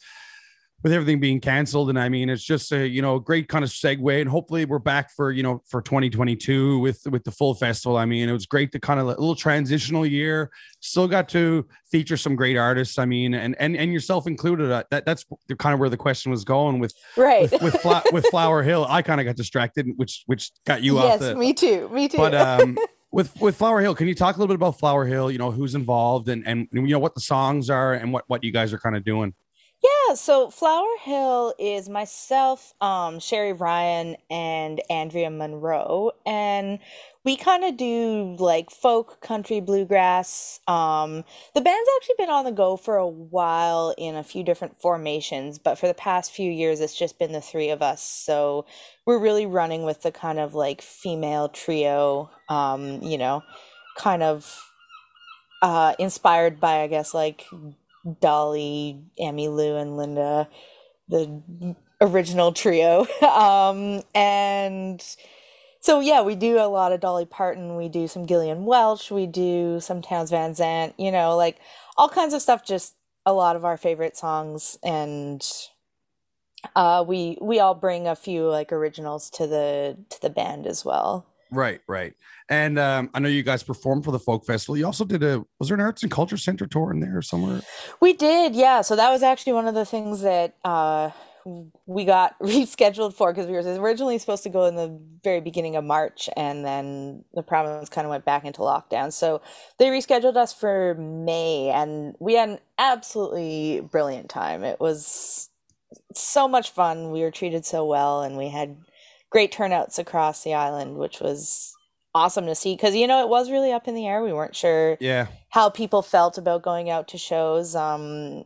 with 0.83 0.93
everything 0.93 1.21
being 1.21 1.41
canceled 1.41 1.89
and 1.91 1.99
i 1.99 2.09
mean 2.09 2.29
it's 2.29 2.43
just 2.43 2.73
a 2.73 2.87
you 2.87 3.03
know 3.03 3.19
great 3.19 3.49
kind 3.49 3.65
of 3.65 3.71
segue 3.71 4.21
and 4.21 4.29
hopefully 4.29 4.65
we're 4.65 4.79
back 4.79 5.11
for 5.13 5.31
you 5.31 5.43
know 5.43 5.63
for 5.67 5.81
2022 5.81 6.79
with 6.81 7.01
with 7.11 7.23
the 7.25 7.31
full 7.31 7.55
festival 7.55 7.97
i 7.97 8.05
mean 8.05 8.29
it 8.29 8.33
was 8.33 8.47
great 8.47 8.73
to 8.73 8.81
kind 8.81 8.99
of 8.99 9.07
a 9.07 9.11
little 9.11 9.35
transitional 9.35 10.05
year 10.05 10.51
still 10.81 11.07
got 11.07 11.29
to 11.29 11.67
feature 11.91 12.17
some 12.17 12.35
great 12.35 12.57
artists 12.57 12.99
i 12.99 13.05
mean 13.05 13.35
and 13.35 13.55
and, 13.59 13.77
and 13.77 13.93
yourself 13.93 14.27
included 14.27 14.71
uh, 14.71 14.83
that 14.91 15.07
that's 15.07 15.25
kind 15.59 15.73
of 15.73 15.81
where 15.81 15.91
the 15.91 15.97
question 15.97 16.31
was 16.31 16.45
going 16.45 16.79
with 16.79 16.93
right 17.17 17.51
with 17.53 17.63
with, 17.63 17.81
Fla- 17.81 18.03
with 18.13 18.27
flower 18.27 18.63
hill 18.63 18.87
i 18.89 19.03
kind 19.03 19.21
of 19.21 19.25
got 19.27 19.37
distracted 19.37 19.87
which 19.97 20.25
which 20.27 20.51
got 20.67 20.83
you 20.83 20.97
yes, 20.97 21.15
off 21.15 21.21
the 21.21 21.37
me 21.37 21.53
too 21.53 21.89
me 21.91 22.09
too 22.09 22.17
but 22.17 22.35
um 22.35 22.77
with 23.13 23.39
with 23.41 23.57
Flower 23.57 23.81
Hill, 23.81 23.95
can 23.95 24.09
you 24.09 24.15
talk 24.15 24.37
a 24.37 24.39
little 24.39 24.49
bit 24.49 24.57
about 24.57 24.79
Flower 24.79 25.05
Hill? 25.05 25.31
You 25.31 25.39
know, 25.39 25.51
who's 25.51 25.75
involved 25.75 26.29
and 26.29 26.47
and 26.47 26.67
you 26.73 26.83
know 26.83 26.99
what 26.99 27.15
the 27.15 27.21
songs 27.21 27.71
are 27.71 27.93
and 27.95 28.13
what 28.13 28.25
what 28.27 28.43
you 28.43 28.51
guys 28.51 28.73
are 28.73 28.79
kind 28.79 28.97
of 28.97 29.05
doing. 29.05 29.35
Yeah, 29.83 30.15
so 30.15 30.49
Flower 30.49 30.87
Hill 31.01 31.55
is 31.59 31.89
myself, 31.89 32.73
um, 32.81 33.19
Sherry 33.19 33.53
Ryan, 33.53 34.17
and 34.31 34.81
Andrea 34.89 35.29
Monroe, 35.29 36.13
and 36.25 36.79
we 37.25 37.37
kind 37.37 37.65
of 37.65 37.77
do 37.77 38.37
like 38.39 38.71
folk, 38.71 39.21
country, 39.21 39.61
bluegrass. 39.61 40.61
Um, 40.69 41.25
the 41.55 41.61
band's 41.61 41.89
actually 41.97 42.15
been 42.19 42.31
on 42.31 42.45
the 42.45 42.53
go 42.53 42.77
for 42.77 42.97
a 42.97 43.09
while 43.09 43.93
in 43.99 44.15
a 44.15 44.23
few 44.23 44.45
different 44.45 44.81
formations, 44.81 45.59
but 45.59 45.79
for 45.79 45.89
the 45.89 45.95
past 45.95 46.31
few 46.31 46.51
years, 46.51 46.81
it's 46.81 46.97
just 46.97 47.19
been 47.19 47.33
the 47.33 47.41
three 47.41 47.71
of 47.71 47.83
us. 47.83 48.03
So 48.05 48.67
we're 49.05 49.19
really 49.19 49.47
running 49.47 49.83
with 49.83 50.03
the 50.03 50.13
kind 50.13 50.39
of 50.39 50.55
like 50.55 50.81
female 50.81 51.49
trio, 51.49 52.31
um, 52.49 53.03
you 53.03 53.19
know, 53.19 53.43
kind 53.97 54.23
of 54.23 54.61
uh, 55.61 55.95
inspired 55.99 56.61
by, 56.61 56.83
I 56.83 56.87
guess, 56.89 57.15
like 57.15 57.47
Dolly, 58.21 59.01
Emmylou, 59.21 59.81
and 59.81 59.97
Linda, 59.97 60.49
the 61.09 61.77
original 62.01 62.53
trio. 62.53 63.07
um, 63.23 64.03
and 64.15 65.03
so 65.81 66.01
yeah, 66.01 66.23
we 66.23 66.35
do 66.37 66.59
a 66.59 66.69
lot 66.69 66.93
of 66.93 67.01
Dolly 67.01 67.27
Parton. 67.27 67.77
We 67.77 67.89
do 67.89 68.09
some 68.09 68.27
Gillian 68.27 68.65
Welch. 68.65 69.11
We 69.11 69.27
do 69.27 69.81
some 69.81 70.03
Townes 70.03 70.31
Van 70.31 70.55
Zandt, 70.55 70.95
You 70.99 71.13
know, 71.13 71.37
like 71.37 71.59
all 71.97 72.09
kinds 72.09 72.35
of 72.35 72.43
stuff. 72.43 72.65
Just 72.65 72.95
a 73.27 73.33
lot 73.33 73.57
of 73.57 73.65
our 73.65 73.77
favorite 73.77 74.17
songs, 74.17 74.79
and 74.85 75.45
uh, 76.77 77.05
we 77.07 77.39
we 77.41 77.61
all 77.61 77.75
bring 77.75 78.07
a 78.09 78.17
few 78.17 78.49
like 78.49 78.73
originals 78.73 79.31
to 79.31 79.47
the 79.47 79.99
to 80.11 80.21
the 80.23 80.31
band 80.31 80.67
as 80.67 80.85
well. 80.85 81.27
Right, 81.53 81.81
right. 81.87 82.15
And 82.49 82.79
um, 82.79 83.11
I 83.13 83.21
know 83.21 83.29
you 83.29 83.43
guys 83.43 83.63
performed 83.63 84.05
for 84.05 84.11
the 84.11 84.19
folk 84.19 84.47
festival. 84.47 84.77
You 84.77 84.87
also 84.87 85.05
did 85.05 85.23
a 85.23 85.45
was 85.59 85.69
there 85.69 85.77
an 85.77 85.83
arts 85.83 86.03
and 86.03 86.11
culture 86.11 86.39
center 86.39 86.67
tour 86.67 86.91
in 86.91 87.01
there 87.01 87.21
somewhere? 87.21 87.61
We 88.01 88.15
did, 88.15 88.57
yeah. 88.57 88.81
So 88.81 88.97
that 88.97 89.11
was 89.11 89.23
actually 89.23 89.53
one 89.53 89.69
of 89.69 89.75
the 89.75 89.85
things 89.85 90.23
that 90.23 90.57
uh, 90.65 91.11
we 91.85 92.07
got 92.07 92.39
rescheduled 92.43 93.13
for 93.13 93.33
because 93.33 93.47
we 93.47 93.53
were 93.53 93.83
originally 93.83 94.19
supposed 94.19 94.43
to 94.45 94.49
go 94.49 94.65
in 94.65 94.77
the 94.77 94.99
very 95.23 95.41
beginning 95.41 95.77
of 95.77 95.85
March, 95.85 96.31
and 96.39 96.65
then 96.65 97.25
the 97.35 97.43
province 97.43 97.91
kind 97.91 98.07
of 98.07 98.11
went 98.11 98.25
back 98.25 98.47
into 98.47 98.61
lockdown. 98.61 99.13
So 99.13 99.43
they 99.79 99.87
rescheduled 99.87 100.37
us 100.37 100.55
for 100.55 100.95
May, 100.95 101.69
and 101.69 102.17
we 102.19 102.35
had 102.35 102.49
an 102.49 102.59
absolutely 102.79 103.83
brilliant 103.93 104.31
time. 104.31 104.65
It 104.65 104.81
was 104.81 105.51
so 106.15 106.49
much 106.49 106.71
fun. 106.71 107.11
We 107.11 107.21
were 107.21 107.31
treated 107.31 107.67
so 107.67 107.85
well, 107.85 108.23
and 108.23 108.39
we 108.39 108.49
had 108.49 108.77
great 109.33 109.51
turnouts 109.51 109.99
across 109.99 110.45
the 110.45 110.55
island, 110.55 110.99
which 110.99 111.19
was 111.19 111.75
awesome 112.15 112.45
to 112.45 112.55
see 112.55 112.75
because 112.75 112.95
you 112.95 113.07
know 113.07 113.23
it 113.23 113.29
was 113.29 113.51
really 113.51 113.73
up 113.73 113.89
in 113.89 113.95
the 113.95 114.07
air. 114.07 114.23
We 114.23 114.33
weren't 114.33 114.55
sure 114.55 114.97
yeah 115.01 115.27
how 115.49 115.71
people 115.71 116.03
felt 116.03 116.39
about 116.39 116.63
going 116.63 116.91
out 116.91 117.09
to 117.09 117.19
shows. 117.19 117.75
Um, 117.75 118.45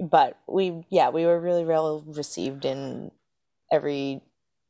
but 0.00 0.36
we 0.46 0.84
yeah 0.90 1.08
we 1.10 1.24
were 1.24 1.40
really 1.40 1.64
well 1.64 2.02
received 2.06 2.64
in 2.64 3.10
every 3.72 4.20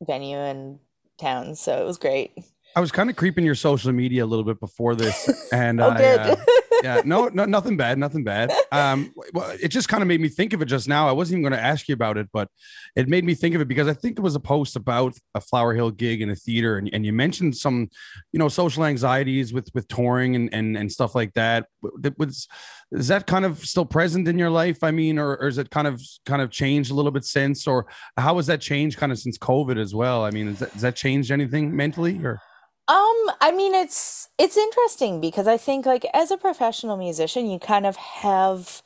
venue 0.01 0.37
and 0.37 0.79
town, 1.19 1.55
so 1.55 1.81
it 1.81 1.85
was 1.85 1.97
great. 1.97 2.31
I 2.75 2.81
was 2.81 2.91
kind 2.91 3.09
of 3.09 3.15
creeping 3.15 3.45
your 3.45 3.55
social 3.55 3.91
media 3.93 4.23
a 4.23 4.27
little 4.27 4.45
bit 4.45 4.59
before 4.59 4.95
this, 4.95 5.49
and 5.51 5.81
oh, 5.81 5.89
I, 5.89 6.03
uh, 6.03 6.35
yeah, 6.83 7.01
no, 7.05 7.27
no, 7.27 7.45
nothing 7.45 7.77
bad, 7.77 7.97
nothing 7.97 8.23
bad. 8.23 8.51
Um, 8.71 9.13
well, 9.33 9.55
it 9.61 9.69
just 9.69 9.89
kind 9.89 10.01
of 10.01 10.07
made 10.07 10.21
me 10.21 10.29
think 10.29 10.53
of 10.53 10.61
it 10.61 10.65
just 10.65 10.87
now. 10.87 11.07
I 11.07 11.11
wasn't 11.11 11.39
even 11.39 11.49
going 11.49 11.59
to 11.59 11.65
ask 11.65 11.87
you 11.87 11.93
about 11.93 12.17
it, 12.17 12.27
but 12.31 12.49
it 12.95 13.07
made 13.07 13.23
me 13.23 13.35
think 13.35 13.55
of 13.55 13.61
it 13.61 13.67
because 13.67 13.87
I 13.87 13.93
think 13.93 14.17
it 14.17 14.21
was 14.21 14.35
a 14.35 14.39
post 14.39 14.75
about 14.75 15.17
a 15.33 15.41
Flower 15.41 15.73
Hill 15.73 15.91
gig 15.91 16.21
in 16.21 16.29
a 16.29 16.35
theater, 16.35 16.77
and, 16.77 16.89
and 16.93 17.05
you 17.05 17.13
mentioned 17.13 17.55
some, 17.57 17.89
you 18.31 18.39
know, 18.39 18.49
social 18.49 18.85
anxieties 18.85 19.53
with 19.53 19.69
with 19.73 19.87
touring 19.87 20.35
and 20.35 20.53
and 20.53 20.77
and 20.77 20.91
stuff 20.91 21.15
like 21.15 21.33
that. 21.33 21.67
That 21.99 22.17
was 22.17 22.47
is 22.91 23.07
that 23.07 23.27
kind 23.27 23.45
of 23.45 23.65
still 23.65 23.85
present 23.85 24.27
in 24.27 24.37
your 24.37 24.49
life? 24.49 24.83
I 24.83 24.91
mean, 24.91 25.17
or, 25.17 25.37
or 25.37 25.47
is 25.47 25.57
it 25.57 25.69
kind 25.69 25.87
of 25.87 26.01
kind 26.25 26.41
of 26.41 26.51
changed 26.51 26.91
a 26.91 26.93
little 26.93 27.11
bit 27.11 27.25
since, 27.25 27.67
or 27.67 27.87
how 28.17 28.35
has 28.37 28.47
that 28.47 28.61
changed 28.61 28.97
kind 28.97 29.11
of 29.11 29.19
since 29.19 29.37
COVID 29.37 29.77
as 29.77 29.95
well? 29.95 30.23
I 30.23 30.31
mean, 30.31 30.47
has 30.47 30.59
that, 30.59 30.71
has 30.71 30.81
that 30.81 30.95
changed 30.95 31.31
anything 31.31 31.75
mentally 31.75 32.23
or? 32.23 32.39
Um, 32.87 33.31
I 33.41 33.51
mean 33.55 33.73
it's 33.73 34.29
it's 34.37 34.57
interesting 34.57 35.19
because 35.19 35.47
I 35.47 35.57
think 35.57 35.85
like 35.85 36.05
as 36.13 36.29
a 36.29 36.37
professional 36.37 36.97
musician, 36.97 37.49
you 37.49 37.57
kind 37.57 37.85
of 37.85 37.95
have 37.95 38.83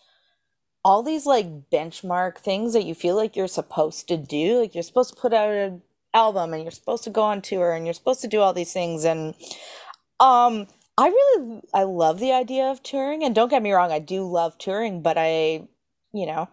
all 0.85 1.03
these 1.03 1.25
like 1.25 1.69
benchmark 1.69 2.37
things 2.37 2.73
that 2.73 2.85
you 2.85 2.95
feel 2.95 3.15
like 3.15 3.35
you're 3.35 3.47
supposed 3.47 4.07
to 4.07 4.17
do. 4.17 4.61
Like 4.61 4.73
you're 4.73 4.83
supposed 4.83 5.15
to 5.15 5.19
put 5.19 5.33
out 5.33 5.51
an 5.51 5.81
album 6.13 6.53
and 6.53 6.63
you're 6.63 6.71
supposed 6.71 7.03
to 7.03 7.09
go 7.09 7.23
on 7.23 7.41
tour 7.41 7.73
and 7.73 7.85
you're 7.85 7.93
supposed 7.93 8.21
to 8.21 8.27
do 8.27 8.39
all 8.39 8.53
these 8.53 8.73
things 8.73 9.03
and 9.05 9.35
um 10.19 10.67
I 10.97 11.07
really 11.09 11.61
I 11.73 11.83
love 11.83 12.19
the 12.19 12.31
idea 12.33 12.71
of 12.71 12.81
touring 12.83 13.23
and 13.23 13.35
don't 13.35 13.49
get 13.49 13.61
me 13.63 13.71
wrong, 13.71 13.91
I 13.91 13.99
do 13.99 14.23
love 14.25 14.57
touring, 14.57 15.01
but 15.01 15.17
I 15.17 15.67
you 16.13 16.25
know, 16.25 16.49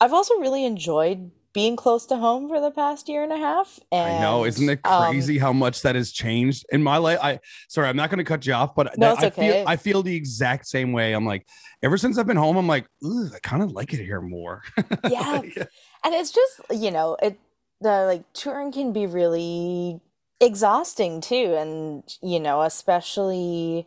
I've 0.00 0.12
also 0.14 0.38
really 0.40 0.64
enjoyed 0.64 1.30
being 1.54 1.76
close 1.76 2.04
to 2.04 2.16
home 2.16 2.48
for 2.48 2.60
the 2.60 2.70
past 2.70 3.08
year 3.08 3.22
and 3.22 3.32
a 3.32 3.38
half. 3.38 3.78
And, 3.90 4.16
I 4.16 4.20
know, 4.20 4.44
isn't 4.44 4.68
it 4.68 4.80
um, 4.84 5.10
crazy 5.10 5.40
um, 5.40 5.40
how 5.40 5.52
much 5.52 5.82
that 5.82 5.94
has 5.94 6.12
changed 6.12 6.66
in 6.70 6.82
my 6.82 6.98
life? 6.98 7.18
I 7.22 7.38
sorry, 7.68 7.88
I'm 7.88 7.96
not 7.96 8.10
going 8.10 8.18
to 8.18 8.24
cut 8.24 8.44
you 8.44 8.52
off, 8.52 8.74
but 8.74 8.98
no, 8.98 9.14
that, 9.14 9.24
I 9.24 9.26
okay. 9.28 9.52
feel 9.52 9.68
I 9.68 9.76
feel 9.76 10.02
the 10.02 10.14
exact 10.14 10.66
same 10.66 10.92
way. 10.92 11.14
I'm 11.14 11.24
like, 11.24 11.46
ever 11.82 11.96
since 11.96 12.18
I've 12.18 12.26
been 12.26 12.36
home, 12.36 12.56
I'm 12.56 12.66
like, 12.66 12.86
I 13.02 13.38
kind 13.42 13.62
of 13.62 13.70
like 13.70 13.94
it 13.94 14.04
here 14.04 14.20
more. 14.20 14.62
yeah. 15.08 15.40
yeah, 15.42 15.64
and 16.04 16.14
it's 16.14 16.32
just 16.32 16.60
you 16.70 16.90
know, 16.90 17.16
it 17.22 17.38
the 17.80 18.04
like 18.04 18.24
touring 18.34 18.72
can 18.72 18.92
be 18.92 19.06
really 19.06 20.00
exhausting 20.40 21.20
too, 21.20 21.54
and 21.56 22.02
you 22.20 22.40
know, 22.40 22.62
especially 22.62 23.86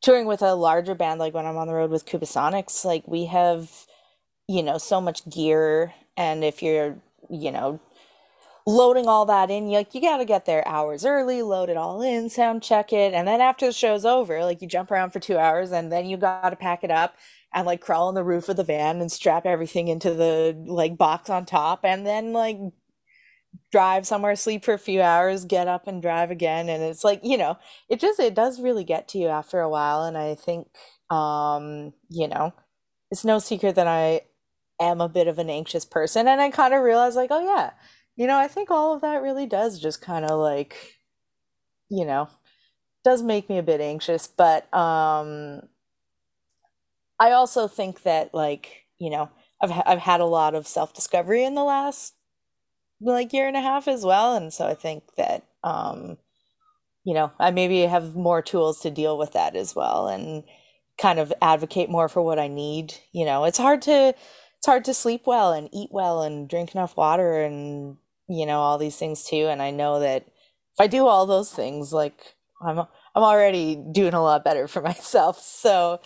touring 0.00 0.26
with 0.26 0.40
a 0.40 0.54
larger 0.54 0.94
band 0.94 1.18
like 1.18 1.34
when 1.34 1.44
I'm 1.44 1.56
on 1.56 1.66
the 1.66 1.74
road 1.74 1.90
with 1.90 2.06
Kubasonics, 2.06 2.84
like 2.84 3.06
we 3.08 3.26
have 3.26 3.86
you 4.46 4.62
know 4.62 4.78
so 4.78 5.00
much 5.00 5.28
gear 5.28 5.92
and 6.16 6.42
if 6.42 6.62
you're 6.62 6.96
you 7.30 7.50
know, 7.52 7.80
loading 8.66 9.06
all 9.06 9.24
that 9.26 9.50
in, 9.50 9.68
like 9.70 9.94
you 9.94 10.00
got 10.00 10.18
to 10.18 10.24
get 10.24 10.46
there 10.46 10.66
hours 10.68 11.04
early, 11.04 11.42
load 11.42 11.70
it 11.70 11.76
all 11.76 12.02
in, 12.02 12.28
sound 12.28 12.62
check 12.62 12.92
it, 12.92 13.14
and 13.14 13.26
then 13.28 13.40
after 13.40 13.66
the 13.66 13.72
show's 13.72 14.04
over, 14.04 14.44
like 14.44 14.62
you 14.62 14.68
jump 14.68 14.90
around 14.90 15.10
for 15.12 15.20
two 15.20 15.38
hours, 15.38 15.72
and 15.72 15.90
then 15.92 16.06
you 16.06 16.16
got 16.16 16.50
to 16.50 16.56
pack 16.56 16.84
it 16.84 16.90
up 16.90 17.16
and 17.54 17.66
like 17.66 17.80
crawl 17.80 18.08
on 18.08 18.14
the 18.14 18.24
roof 18.24 18.48
of 18.48 18.56
the 18.56 18.64
van 18.64 19.00
and 19.00 19.10
strap 19.10 19.46
everything 19.46 19.88
into 19.88 20.12
the 20.14 20.54
like 20.66 20.98
box 20.98 21.30
on 21.30 21.46
top, 21.46 21.80
and 21.84 22.06
then 22.06 22.32
like 22.32 22.58
drive 23.72 24.06
somewhere, 24.06 24.36
sleep 24.36 24.64
for 24.64 24.74
a 24.74 24.78
few 24.78 25.02
hours, 25.02 25.44
get 25.44 25.68
up 25.68 25.86
and 25.86 26.02
drive 26.02 26.30
again, 26.30 26.68
and 26.68 26.82
it's 26.82 27.04
like 27.04 27.20
you 27.22 27.36
know, 27.38 27.58
it 27.88 28.00
just 28.00 28.20
it 28.20 28.34
does 28.34 28.60
really 28.60 28.84
get 28.84 29.08
to 29.08 29.18
you 29.18 29.28
after 29.28 29.60
a 29.60 29.68
while, 29.68 30.04
and 30.04 30.16
I 30.16 30.34
think 30.34 30.68
um, 31.10 31.92
you 32.10 32.28
know, 32.28 32.52
it's 33.10 33.24
no 33.24 33.38
secret 33.38 33.74
that 33.76 33.86
I 33.86 34.22
am 34.80 35.00
a 35.00 35.08
bit 35.08 35.28
of 35.28 35.38
an 35.38 35.50
anxious 35.50 35.84
person 35.84 36.28
and 36.28 36.40
I 36.40 36.50
kind 36.50 36.74
of 36.74 36.82
realized 36.82 37.16
like, 37.16 37.30
oh 37.32 37.44
yeah, 37.44 37.72
you 38.16 38.26
know, 38.26 38.38
I 38.38 38.48
think 38.48 38.70
all 38.70 38.94
of 38.94 39.00
that 39.02 39.22
really 39.22 39.46
does 39.46 39.78
just 39.80 40.00
kind 40.02 40.24
of 40.24 40.38
like 40.38 40.94
you 41.90 42.04
know, 42.04 42.28
does 43.04 43.22
make 43.22 43.48
me 43.50 43.58
a 43.58 43.62
bit 43.62 43.80
anxious, 43.80 44.26
but 44.28 44.72
um 44.74 45.62
I 47.20 47.32
also 47.32 47.66
think 47.68 48.02
that 48.02 48.32
like, 48.34 48.84
you 48.98 49.10
know, 49.10 49.28
I've 49.62 49.72
I've 49.86 49.98
had 49.98 50.20
a 50.20 50.24
lot 50.24 50.54
of 50.54 50.66
self-discovery 50.66 51.44
in 51.44 51.54
the 51.54 51.64
last 51.64 52.14
like 53.00 53.32
year 53.32 53.48
and 53.48 53.56
a 53.56 53.62
half 53.62 53.88
as 53.88 54.04
well 54.04 54.36
and 54.36 54.52
so 54.52 54.66
I 54.68 54.74
think 54.74 55.04
that 55.16 55.44
um 55.64 56.18
you 57.04 57.14
know, 57.14 57.32
I 57.40 57.50
maybe 57.52 57.82
have 57.82 58.16
more 58.16 58.42
tools 58.42 58.80
to 58.82 58.90
deal 58.90 59.18
with 59.18 59.32
that 59.32 59.56
as 59.56 59.74
well 59.76 60.08
and 60.08 60.44
kind 60.98 61.18
of 61.18 61.32
advocate 61.42 61.90
more 61.90 62.08
for 62.08 62.22
what 62.22 62.38
I 62.38 62.48
need. 62.48 62.94
You 63.12 63.24
know, 63.26 63.44
it's 63.44 63.58
hard 63.58 63.82
to 63.82 64.14
it's 64.58 64.66
hard 64.66 64.84
to 64.86 64.94
sleep 64.94 65.22
well 65.26 65.52
and 65.52 65.68
eat 65.72 65.90
well 65.92 66.22
and 66.22 66.48
drink 66.48 66.74
enough 66.74 66.96
water 66.96 67.42
and 67.42 67.96
you 68.28 68.46
know 68.46 68.58
all 68.60 68.78
these 68.78 68.96
things 68.96 69.24
too. 69.24 69.46
And 69.48 69.62
i 69.62 69.70
know 69.70 70.00
that 70.00 70.24
if 70.26 70.80
i 70.80 70.86
do 70.86 71.06
all 71.06 71.26
those 71.26 71.52
things 71.52 71.92
like 71.92 72.34
i'm 72.62 72.78
i'm 72.80 72.86
already 73.22 73.76
doing 73.92 74.14
a 74.14 74.22
lot 74.22 74.44
better 74.44 74.68
for 74.68 74.82
myself. 74.92 75.40
So 75.40 76.00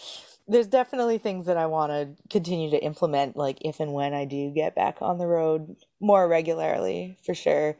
there's 0.48 0.66
definitely 0.66 1.18
things 1.18 1.46
that 1.46 1.56
i 1.56 1.66
want 1.66 1.92
to 1.92 2.10
continue 2.30 2.70
to 2.70 2.82
implement 2.84 3.36
like 3.36 3.58
if 3.62 3.80
and 3.80 3.92
when 3.92 4.12
i 4.12 4.24
do 4.24 4.50
get 4.50 4.74
back 4.74 4.98
on 5.00 5.18
the 5.18 5.26
road 5.26 5.76
more 6.00 6.28
regularly 6.28 7.16
for 7.24 7.34
sure. 7.34 7.76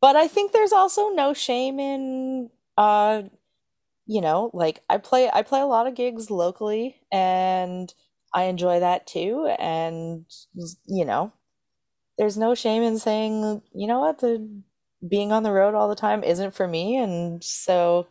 But 0.00 0.16
i 0.16 0.28
think 0.28 0.52
there's 0.52 0.72
also 0.72 1.10
no 1.10 1.34
shame 1.34 1.78
in 1.80 2.50
uh 2.78 3.22
you 4.06 4.20
know 4.20 4.50
like 4.52 4.82
i 4.90 4.98
play 4.98 5.30
i 5.32 5.42
play 5.42 5.60
a 5.60 5.66
lot 5.66 5.86
of 5.86 5.94
gigs 5.94 6.30
locally 6.30 6.96
and 7.12 7.94
I 8.34 8.44
enjoy 8.44 8.80
that 8.80 9.06
too. 9.06 9.54
And, 9.58 10.26
you 10.86 11.04
know, 11.04 11.32
there's 12.18 12.36
no 12.36 12.54
shame 12.54 12.82
in 12.82 12.98
saying, 12.98 13.62
you 13.74 13.86
know 13.86 14.00
what, 14.00 14.18
the 14.18 14.62
being 15.08 15.32
on 15.32 15.42
the 15.42 15.52
road 15.52 15.74
all 15.74 15.88
the 15.88 15.94
time 15.94 16.24
isn't 16.24 16.54
for 16.54 16.66
me. 16.66 16.96
And 16.96 17.42
so, 17.44 18.06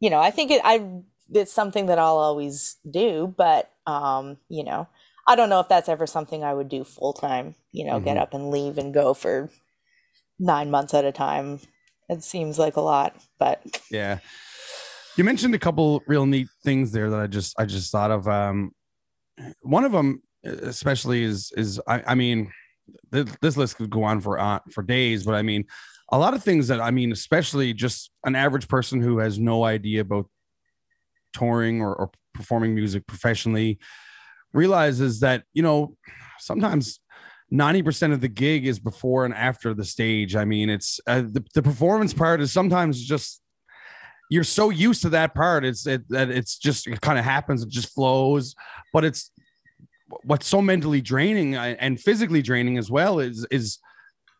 you 0.00 0.10
know, 0.10 0.20
I 0.20 0.30
think 0.30 0.50
it, 0.50 0.60
I, 0.64 1.02
it's 1.32 1.52
something 1.52 1.86
that 1.86 1.98
I'll 1.98 2.16
always 2.16 2.76
do, 2.90 3.32
but, 3.36 3.70
um, 3.86 4.38
you 4.48 4.64
know, 4.64 4.88
I 5.28 5.36
don't 5.36 5.50
know 5.50 5.60
if 5.60 5.68
that's 5.68 5.88
ever 5.88 6.06
something 6.06 6.42
I 6.42 6.54
would 6.54 6.68
do 6.68 6.82
full 6.82 7.12
time, 7.12 7.54
you 7.72 7.84
know, 7.84 7.96
mm-hmm. 7.96 8.06
get 8.06 8.16
up 8.16 8.34
and 8.34 8.50
leave 8.50 8.78
and 8.78 8.92
go 8.92 9.14
for 9.14 9.50
nine 10.38 10.70
months 10.70 10.94
at 10.94 11.04
a 11.04 11.12
time. 11.12 11.60
It 12.08 12.24
seems 12.24 12.58
like 12.58 12.76
a 12.76 12.80
lot, 12.80 13.14
but 13.38 13.62
yeah. 13.90 14.18
You 15.16 15.24
mentioned 15.24 15.54
a 15.54 15.58
couple 15.58 16.02
real 16.06 16.26
neat 16.26 16.48
things 16.64 16.92
there 16.92 17.10
that 17.10 17.20
I 17.20 17.26
just 17.26 17.54
I 17.58 17.66
just 17.66 17.92
thought 17.92 18.10
of. 18.10 18.26
Um, 18.26 18.72
one 19.62 19.84
of 19.84 19.92
them 19.92 20.22
especially 20.44 21.22
is 21.22 21.52
is 21.56 21.80
I, 21.86 22.02
I 22.08 22.14
mean 22.14 22.50
this, 23.10 23.36
this 23.40 23.56
list 23.56 23.76
could 23.76 23.90
go 23.90 24.04
on 24.04 24.20
for 24.20 24.38
uh, 24.38 24.60
for 24.70 24.82
days, 24.82 25.24
but 25.24 25.34
I 25.34 25.42
mean, 25.42 25.64
a 26.10 26.18
lot 26.18 26.34
of 26.34 26.42
things 26.42 26.68
that 26.68 26.80
I 26.80 26.90
mean, 26.90 27.12
especially 27.12 27.72
just 27.72 28.10
an 28.24 28.34
average 28.34 28.68
person 28.68 29.00
who 29.00 29.18
has 29.18 29.38
no 29.38 29.64
idea 29.64 30.00
about 30.00 30.28
touring 31.32 31.80
or, 31.80 31.94
or 31.94 32.10
performing 32.34 32.74
music 32.74 33.06
professionally 33.06 33.78
realizes 34.52 35.20
that 35.20 35.44
you 35.52 35.62
know 35.62 35.96
sometimes 36.38 37.00
90% 37.52 38.12
of 38.12 38.20
the 38.20 38.28
gig 38.28 38.66
is 38.66 38.78
before 38.78 39.24
and 39.24 39.34
after 39.34 39.74
the 39.74 39.84
stage. 39.84 40.36
I 40.36 40.44
mean, 40.44 40.70
it's 40.70 41.00
uh, 41.06 41.22
the, 41.22 41.44
the 41.54 41.62
performance 41.62 42.14
part 42.14 42.40
is 42.40 42.52
sometimes 42.52 43.04
just 43.04 43.40
you're 44.30 44.44
so 44.44 44.70
used 44.70 45.02
to 45.02 45.10
that 45.10 45.34
part. 45.34 45.64
It's 45.64 45.86
it, 45.86 46.08
that 46.08 46.30
it's 46.30 46.56
just 46.56 46.86
it 46.86 47.00
kind 47.02 47.18
of 47.18 47.24
happens, 47.24 47.62
it 47.62 47.68
just 47.68 47.92
flows. 47.92 48.54
But 48.92 49.04
it's 49.04 49.30
what's 50.22 50.46
so 50.46 50.62
mentally 50.62 51.00
draining 51.00 51.56
uh, 51.56 51.76
and 51.78 52.00
physically 52.00 52.40
draining 52.40 52.78
as 52.78 52.90
well 52.90 53.18
is 53.18 53.46
is 53.50 53.78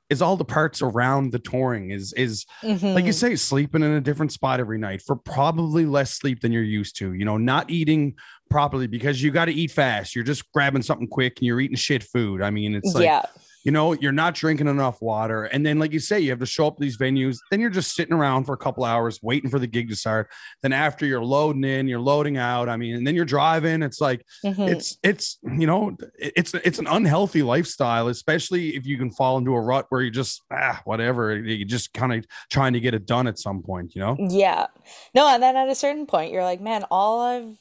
is 0.08 0.20
all 0.20 0.36
the 0.36 0.44
parts 0.44 0.82
around 0.82 1.30
the 1.32 1.38
touring 1.38 1.90
is 1.90 2.12
is 2.14 2.44
mm-hmm. 2.62 2.86
like 2.88 3.04
you 3.04 3.12
say 3.12 3.36
sleeping 3.36 3.82
in 3.82 3.92
a 3.92 4.00
different 4.00 4.32
spot 4.32 4.58
every 4.58 4.78
night 4.78 5.00
for 5.00 5.14
probably 5.14 5.86
less 5.86 6.12
sleep 6.14 6.40
than 6.40 6.50
you're 6.50 6.62
used 6.62 6.96
to 6.96 7.12
you 7.12 7.24
know 7.24 7.36
not 7.36 7.70
eating 7.70 8.14
properly 8.50 8.88
because 8.88 9.22
you 9.22 9.30
got 9.30 9.44
to 9.44 9.52
eat 9.52 9.70
fast 9.70 10.14
you're 10.14 10.24
just 10.24 10.50
grabbing 10.52 10.82
something 10.82 11.06
quick 11.06 11.38
and 11.38 11.46
you're 11.46 11.60
eating 11.60 11.76
shit 11.76 12.02
food 12.02 12.42
i 12.42 12.50
mean 12.50 12.74
it's 12.74 12.94
like 12.94 13.04
yeah 13.04 13.22
you 13.64 13.72
know 13.72 13.92
you're 13.92 14.12
not 14.12 14.34
drinking 14.34 14.68
enough 14.68 15.00
water. 15.02 15.44
And 15.44 15.64
then 15.64 15.78
like 15.78 15.92
you 15.92 16.00
say 16.00 16.20
you 16.20 16.30
have 16.30 16.38
to 16.40 16.46
show 16.46 16.66
up 16.66 16.78
these 16.78 16.96
venues 16.96 17.38
then 17.50 17.60
you're 17.60 17.70
just 17.70 17.94
sitting 17.94 18.14
around 18.14 18.44
for 18.44 18.52
a 18.52 18.58
couple 18.58 18.84
hours 18.84 19.20
waiting 19.22 19.50
for 19.50 19.58
the 19.58 19.66
gig 19.66 19.88
to 19.90 19.96
start. 19.96 20.30
Then 20.62 20.72
after 20.72 21.06
you're 21.06 21.24
loading 21.24 21.64
in 21.64 21.88
you're 21.88 22.00
loading 22.00 22.36
out. 22.36 22.68
I 22.68 22.76
mean 22.76 22.96
and 22.96 23.06
then 23.06 23.14
you're 23.14 23.24
driving. 23.24 23.82
It's 23.82 24.00
like 24.00 24.24
mm-hmm. 24.44 24.62
it's 24.62 24.98
it's 25.02 25.38
you 25.42 25.66
know 25.66 25.96
it's 26.18 26.54
it's 26.54 26.78
an 26.78 26.86
unhealthy 26.86 27.42
lifestyle 27.42 28.08
especially 28.08 28.76
if 28.76 28.86
you 28.86 28.96
can 28.96 29.10
fall 29.10 29.38
into 29.38 29.54
a 29.54 29.60
rut 29.60 29.86
where 29.90 30.02
you 30.02 30.10
just 30.10 30.42
ah 30.52 30.80
whatever 30.84 31.36
you 31.36 31.64
just 31.64 31.92
kind 31.92 32.12
of 32.12 32.26
trying 32.50 32.72
to 32.72 32.80
get 32.80 32.94
it 32.94 33.06
done 33.06 33.26
at 33.26 33.38
some 33.38 33.62
point 33.62 33.94
you 33.94 34.00
know? 34.00 34.16
Yeah. 34.18 34.66
No 35.14 35.28
and 35.28 35.42
then 35.42 35.56
at 35.56 35.68
a 35.68 35.74
certain 35.74 36.06
point 36.06 36.32
you're 36.32 36.44
like 36.44 36.60
man 36.60 36.84
all 36.90 37.20
i've 37.20 37.56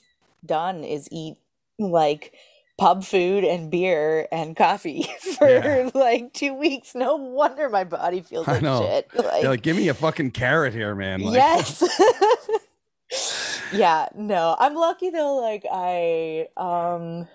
done 0.45 0.83
is 0.83 1.07
eat 1.11 1.37
like 1.77 2.33
pub 2.79 3.03
food 3.03 3.43
and 3.43 3.69
beer 3.69 4.27
and 4.31 4.55
coffee 4.55 5.03
for 5.37 5.49
yeah. 5.49 5.89
like 5.93 6.33
two 6.33 6.53
weeks. 6.53 6.95
No 6.95 7.15
wonder 7.15 7.69
my 7.69 7.83
body 7.83 8.21
feels 8.21 8.47
like 8.47 8.61
shit. 8.61 9.09
Like, 9.13 9.43
like, 9.43 9.61
give 9.61 9.75
me 9.75 9.89
a 9.89 9.93
fucking 9.93 10.31
carrot 10.31 10.73
here, 10.73 10.95
man. 10.95 11.21
Like, 11.21 11.35
yes. 11.35 11.83
yeah, 13.73 14.07
no. 14.15 14.55
I'm 14.57 14.75
lucky 14.75 15.09
though, 15.09 15.35
like 15.35 15.65
I 15.71 16.47
um 16.57 17.27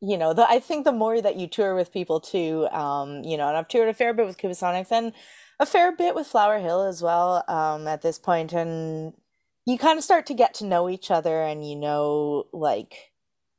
you 0.00 0.16
know, 0.16 0.32
the, 0.32 0.48
I 0.48 0.60
think 0.60 0.84
the 0.84 0.92
more 0.92 1.20
that 1.20 1.34
you 1.34 1.48
tour 1.48 1.74
with 1.74 1.92
people 1.92 2.20
too, 2.20 2.68
um, 2.70 3.24
you 3.24 3.36
know, 3.36 3.48
and 3.48 3.56
I've 3.56 3.66
toured 3.66 3.88
a 3.88 3.92
fair 3.92 4.14
bit 4.14 4.26
with 4.26 4.38
Kubasonics 4.38 4.92
and 4.92 5.12
a 5.58 5.66
fair 5.66 5.90
bit 5.90 6.14
with 6.14 6.28
Flower 6.28 6.60
Hill 6.60 6.82
as 6.82 7.02
well, 7.02 7.42
um, 7.48 7.88
at 7.88 8.02
this 8.02 8.16
point, 8.16 8.52
and 8.52 9.12
you 9.66 9.76
kind 9.76 9.98
of 9.98 10.04
start 10.04 10.24
to 10.26 10.34
get 10.34 10.54
to 10.54 10.64
know 10.64 10.88
each 10.88 11.10
other 11.10 11.42
and 11.42 11.68
you 11.68 11.74
know 11.74 12.44
like 12.52 13.10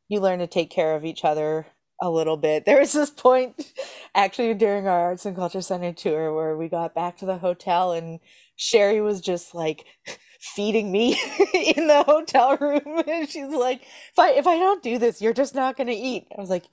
you 0.10 0.20
learn 0.20 0.40
to 0.40 0.48
take 0.48 0.70
care 0.70 0.96
of 0.96 1.06
each 1.06 1.24
other 1.24 1.68
a 2.02 2.10
little 2.10 2.38
bit. 2.38 2.66
There 2.70 2.80
was 2.80 2.92
this 2.92 3.10
point 3.10 3.74
actually 4.14 4.54
during 4.56 4.88
our 4.88 5.00
Arts 5.00 5.26
and 5.26 5.36
Culture 5.36 5.62
Center 5.62 5.94
tour 5.94 6.34
where 6.34 6.58
we 6.58 6.68
got 6.68 6.94
back 6.94 7.18
to 7.18 7.26
the 7.26 7.38
hotel 7.38 7.94
and 7.94 8.20
Sherry 8.56 9.00
was 9.00 9.22
just 9.22 9.56
like 9.56 9.86
feeding 10.42 10.92
me 10.92 11.12
in 11.54 11.88
the 11.88 12.04
hotel 12.04 12.58
room 12.58 13.04
and 13.08 13.30
she's 13.30 13.54
like 13.54 13.82
if 13.82 14.20
I 14.20 14.32
if 14.32 14.48
I 14.48 14.58
don't 14.58 14.82
do 14.82 14.98
this 14.98 15.22
you're 15.22 15.34
just 15.34 15.56
not 15.56 15.78
going 15.78 15.88
to 15.88 15.94
eat. 15.94 16.28
I 16.36 16.42
was 16.42 16.50
like 16.50 16.66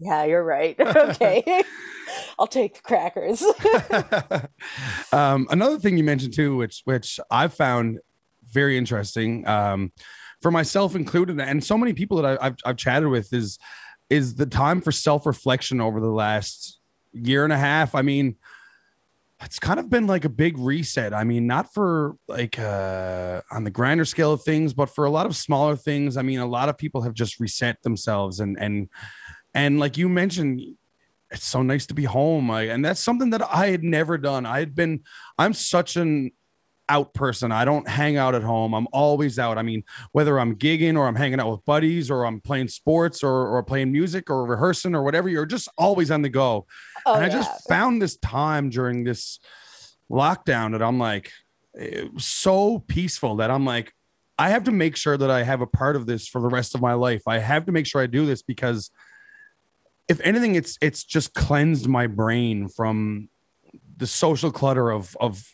yeah, 0.00 0.24
you're 0.24 0.42
right. 0.44 0.78
okay. 0.80 1.62
I'll 2.38 2.48
take 2.48 2.74
the 2.74 2.82
crackers. 2.82 3.44
um, 5.12 5.46
another 5.50 5.78
thing 5.78 5.96
you 5.96 6.04
mentioned 6.04 6.34
too 6.34 6.56
which 6.56 6.82
which 6.84 7.20
I 7.30 7.48
found 7.48 8.00
very 8.52 8.76
interesting 8.76 9.46
um, 9.48 9.92
for 10.44 10.50
myself 10.50 10.94
included, 10.94 11.40
and 11.40 11.64
so 11.64 11.78
many 11.78 11.94
people 11.94 12.20
that 12.20 12.38
I, 12.38 12.44
have 12.44 12.56
I've 12.66 12.76
chatted 12.76 13.08
with 13.08 13.32
is 13.32 13.58
is 14.10 14.34
the 14.34 14.44
time 14.44 14.82
for 14.82 14.92
self 14.92 15.24
reflection 15.24 15.80
over 15.80 16.00
the 16.00 16.10
last 16.10 16.80
year 17.14 17.44
and 17.44 17.52
a 17.52 17.56
half. 17.56 17.94
I 17.94 18.02
mean, 18.02 18.36
it's 19.40 19.58
kind 19.58 19.80
of 19.80 19.88
been 19.88 20.06
like 20.06 20.26
a 20.26 20.28
big 20.28 20.58
reset. 20.58 21.14
I 21.14 21.24
mean, 21.24 21.46
not 21.46 21.72
for 21.72 22.16
like 22.28 22.58
uh, 22.58 23.40
on 23.50 23.64
the 23.64 23.70
grander 23.70 24.04
scale 24.04 24.34
of 24.34 24.42
things, 24.42 24.74
but 24.74 24.90
for 24.90 25.06
a 25.06 25.10
lot 25.10 25.24
of 25.24 25.34
smaller 25.34 25.76
things. 25.76 26.18
I 26.18 26.20
mean, 26.20 26.40
a 26.40 26.46
lot 26.46 26.68
of 26.68 26.76
people 26.76 27.00
have 27.00 27.14
just 27.14 27.40
reset 27.40 27.82
themselves, 27.82 28.38
and 28.38 28.58
and 28.60 28.90
and 29.54 29.80
like 29.80 29.96
you 29.96 30.10
mentioned, 30.10 30.60
it's 31.30 31.46
so 31.46 31.62
nice 31.62 31.86
to 31.86 31.94
be 31.94 32.04
home. 32.04 32.50
I, 32.50 32.64
and 32.64 32.84
that's 32.84 33.00
something 33.00 33.30
that 33.30 33.40
I 33.50 33.68
had 33.68 33.82
never 33.82 34.18
done. 34.18 34.44
I 34.44 34.58
had 34.58 34.74
been. 34.74 35.04
I'm 35.38 35.54
such 35.54 35.96
an 35.96 36.32
out 36.88 37.14
person. 37.14 37.52
I 37.52 37.64
don't 37.64 37.88
hang 37.88 38.16
out 38.16 38.34
at 38.34 38.42
home. 38.42 38.74
I'm 38.74 38.86
always 38.92 39.38
out. 39.38 39.58
I 39.58 39.62
mean, 39.62 39.84
whether 40.12 40.38
I'm 40.38 40.56
gigging 40.56 40.96
or 40.96 41.06
I'm 41.06 41.14
hanging 41.14 41.40
out 41.40 41.50
with 41.50 41.64
buddies 41.64 42.10
or 42.10 42.24
I'm 42.24 42.40
playing 42.40 42.68
sports 42.68 43.22
or, 43.22 43.48
or 43.48 43.62
playing 43.62 43.92
music 43.92 44.30
or 44.30 44.44
rehearsing 44.44 44.94
or 44.94 45.02
whatever, 45.02 45.28
you're 45.28 45.46
just 45.46 45.68
always 45.78 46.10
on 46.10 46.22
the 46.22 46.28
go. 46.28 46.66
Oh, 47.06 47.14
and 47.14 47.24
I 47.24 47.28
yeah. 47.28 47.34
just 47.34 47.68
found 47.68 48.02
this 48.02 48.16
time 48.16 48.70
during 48.70 49.04
this 49.04 49.40
lockdown 50.10 50.72
that 50.72 50.82
I'm 50.82 50.98
like, 50.98 51.30
eh, 51.78 52.04
so 52.18 52.80
peaceful 52.80 53.36
that 53.36 53.50
I'm 53.50 53.64
like, 53.64 53.92
I 54.38 54.50
have 54.50 54.64
to 54.64 54.72
make 54.72 54.96
sure 54.96 55.16
that 55.16 55.30
I 55.30 55.42
have 55.42 55.60
a 55.60 55.66
part 55.66 55.96
of 55.96 56.06
this 56.06 56.26
for 56.26 56.40
the 56.40 56.48
rest 56.48 56.74
of 56.74 56.80
my 56.80 56.94
life. 56.94 57.22
I 57.26 57.38
have 57.38 57.66
to 57.66 57.72
make 57.72 57.86
sure 57.86 58.02
I 58.02 58.06
do 58.06 58.26
this 58.26 58.42
because 58.42 58.90
if 60.08 60.20
anything, 60.20 60.54
it's 60.54 60.76
it's 60.82 61.04
just 61.04 61.34
cleansed 61.34 61.88
my 61.88 62.06
brain 62.06 62.68
from 62.68 63.28
the 63.96 64.06
social 64.06 64.50
clutter 64.50 64.90
of 64.90 65.16
of 65.20 65.53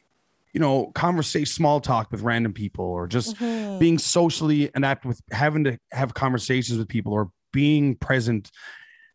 you 0.53 0.61
know, 0.61 0.87
conversation, 0.95 1.47
small 1.47 1.81
talk 1.81 2.11
with 2.11 2.23
random 2.23 2.53
people, 2.53 2.85
or 2.85 3.07
just 3.07 3.37
mm-hmm. 3.37 3.79
being 3.79 3.99
socially 3.99 4.71
inept 4.75 5.05
with 5.05 5.21
having 5.31 5.65
to 5.65 5.79
have 5.93 6.15
conversations 6.15 6.79
with 6.79 6.89
people, 6.89 7.13
or 7.13 7.31
being 7.53 7.97
present. 7.97 8.51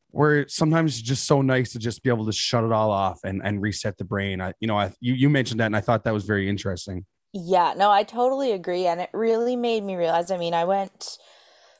Where 0.10 0.48
sometimes 0.48 0.94
it's 0.94 1.02
just 1.02 1.28
so 1.28 1.42
nice 1.42 1.74
to 1.74 1.80
just 1.80 2.02
be 2.02 2.10
able 2.10 2.26
to 2.26 2.32
shut 2.32 2.64
it 2.64 2.72
all 2.72 2.90
off 2.90 3.20
and 3.26 3.42
and 3.44 3.62
reset 3.62 3.98
the 3.98 4.06
brain. 4.06 4.40
I, 4.40 4.54
you 4.62 4.68
know, 4.68 4.78
I 4.78 4.94
you 5.02 5.14
you 5.14 5.30
mentioned 5.30 5.60
that, 5.60 5.66
and 5.66 5.76
I 5.76 5.82
thought 5.82 6.06
that 6.06 6.14
was 6.14 6.24
very 6.24 6.48
interesting. 6.48 7.06
Yeah, 7.34 7.74
no, 7.76 7.92
I 7.92 8.04
totally 8.04 8.54
agree, 8.54 8.88
and 8.88 9.02
it 9.02 9.10
really 9.12 9.58
made 9.58 9.84
me 9.84 9.98
realize. 9.98 10.32
I 10.32 10.38
mean, 10.38 10.54
I 10.54 10.64
went 10.64 11.18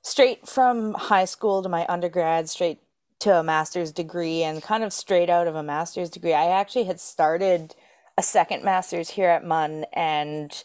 straight 0.02 0.50
from 0.50 0.94
high 0.96 1.24
school 1.24 1.64
to 1.64 1.70
my 1.70 1.86
undergrad, 1.88 2.50
straight 2.50 2.80
to 3.20 3.40
a 3.40 3.44
master's 3.44 3.94
degree, 3.94 4.44
and 4.44 4.62
kind 4.62 4.84
of 4.84 4.92
straight 4.92 5.30
out 5.30 5.48
of 5.48 5.56
a 5.56 5.64
master's 5.64 6.10
degree. 6.10 6.34
I 6.34 6.48
actually 6.48 6.84
had 6.84 7.00
started 7.00 7.74
a 8.18 8.24
second 8.24 8.64
master's 8.64 9.12
here 9.12 9.30
at 9.30 9.46
MUN 9.46 9.86
and 9.94 10.64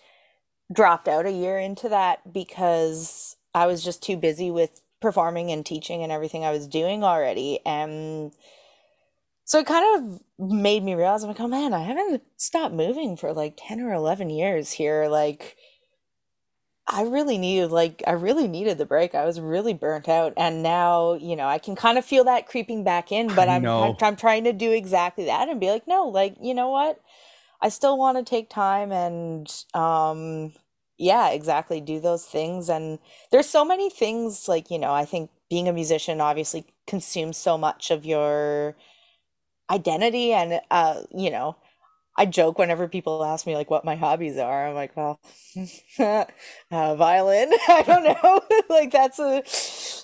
dropped 0.72 1.08
out 1.08 1.26
a 1.26 1.32
year 1.32 1.58
into 1.58 1.88
that 1.88 2.32
because 2.32 3.36
I 3.54 3.66
was 3.66 3.82
just 3.82 4.02
too 4.02 4.16
busy 4.16 4.50
with 4.50 4.80
performing 5.00 5.50
and 5.50 5.64
teaching 5.64 6.02
and 6.02 6.12
everything 6.12 6.44
I 6.44 6.52
was 6.52 6.68
doing 6.68 7.02
already. 7.02 7.60
And 7.66 8.32
so 9.44 9.58
it 9.58 9.66
kind 9.66 10.20
of 10.38 10.48
made 10.48 10.84
me 10.84 10.94
realize 10.94 11.22
I'm 11.24 11.28
like, 11.28 11.40
oh 11.40 11.48
man, 11.48 11.74
I 11.74 11.82
haven't 11.82 12.22
stopped 12.36 12.74
moving 12.74 13.16
for 13.16 13.32
like 13.32 13.54
10 13.56 13.80
or 13.80 13.92
11 13.92 14.30
years 14.30 14.72
here. 14.72 15.08
Like, 15.08 15.56
I 16.86 17.02
really 17.02 17.38
needed 17.38 17.70
like 17.70 18.02
I 18.06 18.12
really 18.12 18.48
needed 18.48 18.78
the 18.78 18.86
break. 18.86 19.14
I 19.14 19.24
was 19.24 19.40
really 19.40 19.74
burnt 19.74 20.08
out 20.08 20.32
and 20.36 20.62
now, 20.62 21.14
you 21.14 21.36
know, 21.36 21.46
I 21.46 21.58
can 21.58 21.76
kind 21.76 21.98
of 21.98 22.04
feel 22.04 22.24
that 22.24 22.48
creeping 22.48 22.82
back 22.84 23.12
in, 23.12 23.28
but 23.34 23.48
I'm, 23.48 23.62
I'm 23.84 23.96
I'm 24.02 24.16
trying 24.16 24.44
to 24.44 24.52
do 24.52 24.72
exactly 24.72 25.26
that 25.26 25.48
and 25.48 25.60
be 25.60 25.70
like, 25.70 25.86
no, 25.86 26.08
like, 26.08 26.36
you 26.40 26.52
know 26.54 26.68
what? 26.68 27.00
I 27.62 27.68
still 27.68 27.98
want 27.98 28.18
to 28.18 28.24
take 28.24 28.48
time 28.50 28.92
and 28.92 29.48
um 29.74 30.52
yeah, 30.98 31.30
exactly, 31.30 31.80
do 31.80 31.98
those 32.00 32.26
things 32.26 32.68
and 32.68 32.98
there's 33.32 33.48
so 33.48 33.64
many 33.64 33.88
things 33.90 34.48
like, 34.48 34.70
you 34.70 34.78
know, 34.78 34.92
I 34.92 35.04
think 35.06 35.30
being 35.48 35.68
a 35.68 35.72
musician 35.72 36.20
obviously 36.20 36.66
consumes 36.86 37.36
so 37.38 37.56
much 37.58 37.90
of 37.90 38.04
your 38.04 38.76
identity 39.70 40.32
and 40.32 40.60
uh 40.70 41.02
you 41.14 41.30
know, 41.30 41.56
I 42.18 42.26
joke 42.26 42.58
whenever 42.58 42.88
people 42.88 43.24
ask 43.24 43.46
me 43.46 43.56
like 43.56 43.70
what 43.70 43.84
my 43.84 43.96
hobbies 43.96 44.38
are. 44.38 44.68
I'm 44.68 44.74
like, 44.74 44.96
well, 44.96 45.20
uh, 46.00 46.26
violin. 46.70 47.52
I 47.68 47.82
don't 47.86 48.04
know. 48.04 48.42
like 48.70 48.92
that's 48.92 49.18
a 49.18 49.42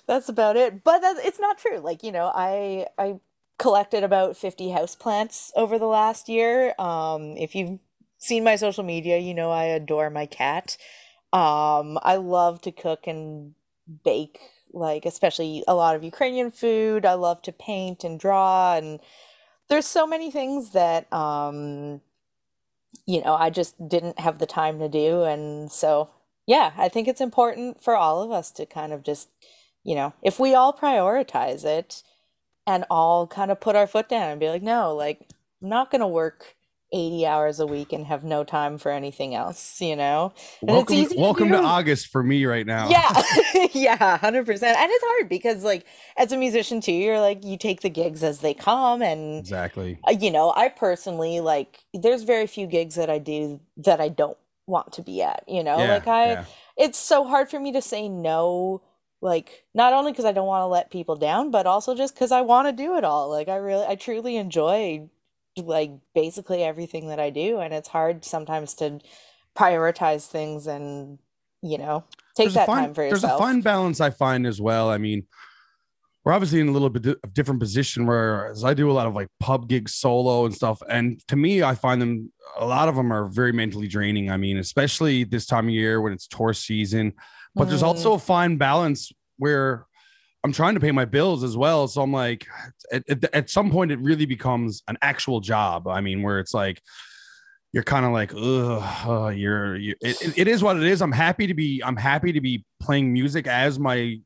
that's 0.06 0.28
about 0.28 0.56
it. 0.56 0.84
But 0.84 1.00
that's, 1.00 1.20
it's 1.24 1.40
not 1.40 1.58
true. 1.58 1.78
Like 1.78 2.02
you 2.04 2.12
know, 2.12 2.32
I 2.34 2.86
I 2.98 3.20
collected 3.58 4.04
about 4.04 4.36
50 4.36 4.68
houseplants 4.68 5.50
over 5.56 5.78
the 5.78 5.86
last 5.86 6.28
year. 6.28 6.74
Um, 6.78 7.36
if 7.36 7.54
you've 7.54 7.78
seen 8.18 8.44
my 8.44 8.56
social 8.56 8.84
media, 8.84 9.18
you 9.18 9.34
know 9.34 9.50
I 9.50 9.64
adore 9.64 10.10
my 10.10 10.26
cat. 10.26 10.76
Um, 11.32 11.98
I 12.02 12.16
love 12.16 12.60
to 12.62 12.72
cook 12.72 13.06
and 13.06 13.54
bake, 14.04 14.38
like 14.72 15.04
especially 15.06 15.64
a 15.68 15.74
lot 15.74 15.96
of 15.96 16.04
Ukrainian 16.04 16.50
food. 16.50 17.04
I 17.04 17.14
love 17.14 17.42
to 17.42 17.52
paint 17.52 18.04
and 18.04 18.18
draw 18.18 18.76
and 18.76 19.00
there's 19.68 19.86
so 19.86 20.06
many 20.06 20.30
things 20.30 20.70
that 20.70 21.12
um 21.12 22.00
you 23.06 23.22
know, 23.22 23.34
I 23.34 23.50
just 23.50 23.88
didn't 23.88 24.18
have 24.18 24.38
the 24.38 24.46
time 24.46 24.78
to 24.80 24.88
do 24.88 25.22
and 25.22 25.70
so 25.70 26.10
yeah, 26.46 26.72
I 26.76 26.88
think 26.88 27.08
it's 27.08 27.20
important 27.20 27.82
for 27.82 27.96
all 27.96 28.22
of 28.22 28.30
us 28.30 28.50
to 28.52 28.66
kind 28.66 28.92
of 28.92 29.02
just, 29.02 29.28
you 29.84 29.94
know, 29.94 30.14
if 30.22 30.38
we 30.38 30.54
all 30.54 30.72
prioritize 30.72 31.64
it, 31.64 32.02
and 32.66 32.84
all 32.90 33.26
kind 33.26 33.50
of 33.50 33.60
put 33.60 33.76
our 33.76 33.86
foot 33.86 34.08
down 34.08 34.30
and 34.30 34.40
be 34.40 34.48
like, 34.48 34.62
no, 34.62 34.94
like 34.94 35.28
I'm 35.62 35.68
not 35.68 35.90
going 35.90 36.00
to 36.00 36.06
work 36.06 36.56
80 36.92 37.26
hours 37.26 37.60
a 37.60 37.66
week 37.66 37.92
and 37.92 38.06
have 38.06 38.24
no 38.24 38.44
time 38.44 38.78
for 38.78 38.92
anything 38.92 39.34
else, 39.34 39.80
you 39.80 39.96
know? 39.96 40.32
And 40.60 40.70
welcome, 40.70 41.04
to, 41.04 41.16
welcome 41.16 41.48
to, 41.48 41.56
to 41.56 41.62
August 41.62 42.08
for 42.08 42.22
me 42.22 42.44
right 42.44 42.66
now. 42.66 42.88
Yeah. 42.88 43.22
yeah, 43.72 44.18
100%. 44.18 44.48
And 44.48 44.90
it's 44.90 45.04
hard 45.04 45.28
because 45.28 45.64
like 45.64 45.84
as 46.16 46.32
a 46.32 46.36
musician 46.36 46.80
too, 46.80 46.92
you're 46.92 47.20
like 47.20 47.44
you 47.44 47.56
take 47.58 47.80
the 47.80 47.90
gigs 47.90 48.22
as 48.22 48.40
they 48.40 48.54
come 48.54 49.02
and 49.02 49.38
Exactly. 49.38 49.98
Uh, 50.06 50.12
you 50.12 50.30
know, 50.30 50.52
I 50.56 50.68
personally 50.68 51.40
like 51.40 51.84
there's 51.92 52.22
very 52.22 52.46
few 52.46 52.66
gigs 52.66 52.94
that 52.94 53.10
I 53.10 53.18
do 53.18 53.60
that 53.78 54.00
I 54.00 54.08
don't 54.08 54.38
want 54.66 54.92
to 54.94 55.02
be 55.02 55.22
at, 55.22 55.44
you 55.48 55.64
know? 55.64 55.78
Yeah, 55.78 55.94
like 55.94 56.06
I 56.06 56.26
yeah. 56.32 56.44
it's 56.76 56.98
so 56.98 57.24
hard 57.24 57.50
for 57.50 57.58
me 57.58 57.72
to 57.72 57.82
say 57.82 58.08
no 58.08 58.82
like 59.20 59.64
not 59.74 59.92
only 59.92 60.12
because 60.12 60.24
I 60.24 60.32
don't 60.32 60.46
want 60.46 60.62
to 60.62 60.66
let 60.66 60.90
people 60.90 61.16
down, 61.16 61.50
but 61.50 61.66
also 61.66 61.94
just 61.94 62.14
because 62.14 62.32
I 62.32 62.42
want 62.42 62.68
to 62.68 62.72
do 62.72 62.96
it 62.96 63.04
all. 63.04 63.30
Like 63.30 63.48
I 63.48 63.56
really, 63.56 63.86
I 63.86 63.94
truly 63.94 64.36
enjoy 64.36 65.08
like 65.56 65.92
basically 66.14 66.62
everything 66.62 67.08
that 67.08 67.20
I 67.20 67.30
do, 67.30 67.58
and 67.58 67.72
it's 67.72 67.88
hard 67.88 68.24
sometimes 68.24 68.74
to 68.74 69.00
prioritize 69.56 70.26
things 70.26 70.66
and 70.66 71.18
you 71.62 71.78
know 71.78 72.04
take 72.36 72.46
there's 72.46 72.54
that 72.54 72.66
fun, 72.66 72.84
time 72.84 72.94
for 72.94 73.02
yourself. 73.02 73.22
There's 73.22 73.32
a 73.32 73.38
fine 73.38 73.60
balance 73.62 74.00
I 74.00 74.10
find 74.10 74.46
as 74.46 74.60
well. 74.60 74.90
I 74.90 74.98
mean, 74.98 75.26
we're 76.24 76.32
obviously 76.32 76.60
in 76.60 76.68
a 76.68 76.72
little 76.72 76.90
bit 76.90 77.06
of 77.06 77.32
different 77.32 77.60
position 77.60 78.04
where 78.04 78.48
as 78.48 78.64
I 78.64 78.74
do 78.74 78.90
a 78.90 78.92
lot 78.92 79.06
of 79.06 79.14
like 79.14 79.28
pub 79.40 79.68
gigs 79.68 79.94
solo 79.94 80.44
and 80.44 80.54
stuff. 80.54 80.82
And 80.90 81.26
to 81.28 81.36
me, 81.36 81.62
I 81.62 81.74
find 81.74 82.02
them 82.02 82.32
a 82.58 82.66
lot 82.66 82.88
of 82.88 82.96
them 82.96 83.12
are 83.12 83.26
very 83.26 83.52
mentally 83.52 83.88
draining. 83.88 84.30
I 84.30 84.36
mean, 84.36 84.58
especially 84.58 85.24
this 85.24 85.46
time 85.46 85.68
of 85.68 85.70
year 85.70 86.00
when 86.00 86.12
it's 86.12 86.26
tour 86.26 86.52
season. 86.52 87.14
But 87.56 87.64
mm. 87.64 87.70
there's 87.70 87.82
also 87.82 88.12
a 88.12 88.18
fine 88.18 88.58
balance 88.58 89.10
where 89.38 89.86
I'm 90.44 90.52
trying 90.52 90.74
to 90.74 90.80
pay 90.80 90.92
my 90.92 91.06
bills 91.06 91.42
as 91.42 91.56
well. 91.56 91.88
So 91.88 92.02
I'm 92.02 92.12
like, 92.12 92.46
at, 92.92 93.02
at, 93.08 93.34
at 93.34 93.50
some 93.50 93.72
point, 93.72 93.90
it 93.90 93.98
really 93.98 94.26
becomes 94.26 94.84
an 94.86 94.96
actual 95.02 95.40
job. 95.40 95.88
I 95.88 96.00
mean, 96.00 96.22
where 96.22 96.38
it's 96.38 96.54
like, 96.54 96.80
you're 97.72 97.82
kind 97.82 98.06
of 98.06 98.12
like, 98.12 98.32
ugh, 98.32 99.36
you're, 99.36 99.76
you 99.76 99.94
it, 100.00 100.38
it 100.38 100.48
is 100.48 100.62
what 100.62 100.76
it 100.76 100.84
is. 100.84 101.02
I'm 101.02 101.10
happy 101.10 101.48
to 101.48 101.54
be, 101.54 101.82
I'm 101.84 101.96
happy 101.96 102.32
to 102.32 102.40
be 102.40 102.64
playing 102.78 103.12
music 103.12 103.48
as 103.48 103.78
my 103.78 104.20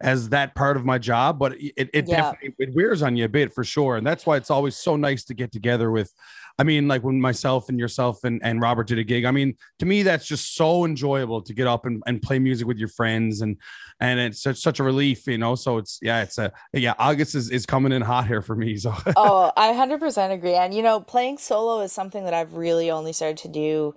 as 0.00 0.28
that 0.30 0.54
part 0.54 0.76
of 0.76 0.84
my 0.84 0.98
job, 0.98 1.38
but 1.38 1.54
it, 1.54 1.88
it 1.94 2.08
yeah. 2.08 2.16
definitely 2.16 2.54
it 2.58 2.74
wears 2.74 3.00
on 3.02 3.16
you 3.16 3.24
a 3.24 3.28
bit 3.28 3.54
for 3.54 3.64
sure. 3.64 3.96
And 3.96 4.06
that's 4.06 4.26
why 4.26 4.36
it's 4.36 4.50
always 4.50 4.76
so 4.76 4.96
nice 4.96 5.24
to 5.24 5.34
get 5.34 5.50
together 5.50 5.90
with. 5.90 6.12
I 6.58 6.62
mean, 6.62 6.86
like 6.86 7.02
when 7.02 7.20
myself 7.20 7.68
and 7.68 7.78
yourself 7.78 8.22
and, 8.22 8.40
and 8.44 8.60
Robert 8.60 8.86
did 8.86 8.98
a 8.98 9.04
gig. 9.04 9.24
I 9.24 9.32
mean, 9.32 9.56
to 9.80 9.86
me, 9.86 10.02
that's 10.02 10.26
just 10.26 10.54
so 10.54 10.84
enjoyable 10.84 11.42
to 11.42 11.52
get 11.52 11.66
up 11.66 11.84
and, 11.84 12.02
and 12.06 12.22
play 12.22 12.38
music 12.38 12.66
with 12.66 12.78
your 12.78 12.88
friends 12.88 13.40
and 13.40 13.56
and 14.00 14.20
it's 14.20 14.42
such 14.42 14.58
such 14.58 14.80
a 14.80 14.82
relief, 14.84 15.26
you 15.26 15.38
know. 15.38 15.54
So 15.54 15.78
it's 15.78 15.98
yeah, 16.00 16.22
it's 16.22 16.38
a 16.38 16.52
yeah, 16.72 16.94
August 16.98 17.34
is, 17.34 17.50
is 17.50 17.66
coming 17.66 17.92
in 17.92 18.02
hot 18.02 18.26
here 18.26 18.42
for 18.42 18.54
me. 18.54 18.76
So 18.76 18.94
oh, 19.16 19.52
I 19.56 19.72
hundred 19.72 20.00
percent 20.00 20.32
agree. 20.32 20.54
And 20.54 20.72
you 20.72 20.82
know, 20.82 21.00
playing 21.00 21.38
solo 21.38 21.80
is 21.80 21.92
something 21.92 22.24
that 22.24 22.34
I've 22.34 22.54
really 22.54 22.90
only 22.90 23.12
started 23.12 23.38
to 23.38 23.48
do 23.48 23.94